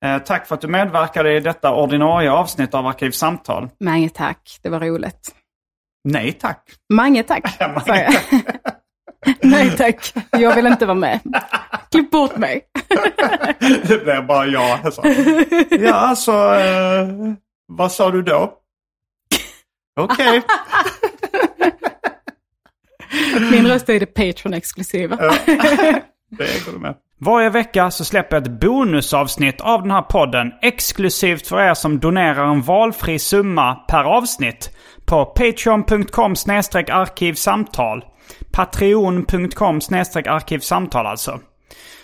Eh, 0.05 0.17
tack 0.17 0.47
för 0.47 0.55
att 0.55 0.61
du 0.61 0.67
medverkade 0.67 1.33
i 1.37 1.39
detta 1.39 1.73
ordinarie 1.75 2.31
avsnitt 2.31 2.73
av 2.73 2.87
Arkivsamtal. 2.87 3.69
Mange 3.79 4.09
tack, 4.09 4.59
det 4.63 4.69
var 4.69 4.79
roligt. 4.79 5.31
Nej 6.03 6.31
tack. 6.33 6.63
Mange 6.93 7.23
tack, 7.23 7.59
Mange 7.59 7.81
sa 7.85 7.95
jag. 7.95 8.13
Nej 9.41 9.71
tack, 9.77 10.13
jag 10.31 10.55
vill 10.55 10.67
inte 10.67 10.85
vara 10.85 10.95
med. 10.97 11.19
Klipp 11.91 12.11
bort 12.11 12.37
mig. 12.37 12.61
Det 13.83 14.03
blev 14.03 14.25
bara 14.27 14.45
jag. 14.45 14.79
Alltså. 14.85 15.01
Ja, 15.69 15.93
alltså, 15.93 16.31
eh, 16.31 17.07
vad 17.77 17.91
sa 17.91 18.11
du 18.11 18.21
då? 18.21 18.53
Okej. 19.99 20.41
Min 23.51 23.67
röst 23.67 23.89
är 23.89 23.99
det 23.99 24.05
Patreon-exklusiva. 24.05 25.17
Det 26.29 26.65
går 26.65 26.71
du 26.71 26.79
med. 26.79 26.95
Varje 27.19 27.49
vecka 27.49 27.91
så 27.91 28.05
släpper 28.05 28.35
jag 28.35 28.43
ett 28.43 28.61
bonusavsnitt 28.61 29.61
av 29.61 29.81
den 29.81 29.91
här 29.91 30.01
podden 30.01 30.51
exklusivt 30.61 31.47
för 31.47 31.61
er 31.61 31.73
som 31.73 31.99
donerar 31.99 32.51
en 32.51 32.61
valfri 32.61 33.19
summa 33.19 33.75
per 33.75 34.03
avsnitt 34.03 34.77
på 35.05 35.25
patreon.com 35.25 36.35
arkivsamtal. 36.91 38.05
Patreon.com 38.51 39.75
arkivsamtal 39.75 41.05
alltså. 41.05 41.39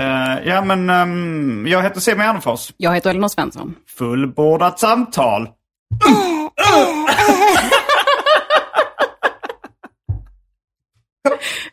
Eh, 0.00 0.48
ja 0.48 0.64
men 0.64 0.90
ehm, 0.90 1.66
jag 1.66 1.82
heter 1.82 2.00
Simon 2.00 2.24
Gärdenfors. 2.26 2.72
Jag 2.76 2.94
heter 2.94 3.10
Elinor 3.10 3.28
Svensson. 3.28 3.74
Fullbordat 3.98 4.78
samtal. 4.78 5.48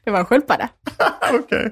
Det 0.05 0.11
var 0.11 0.19
en 0.19 0.25
sköldpadda. 0.25 0.69
Okej. 1.33 1.71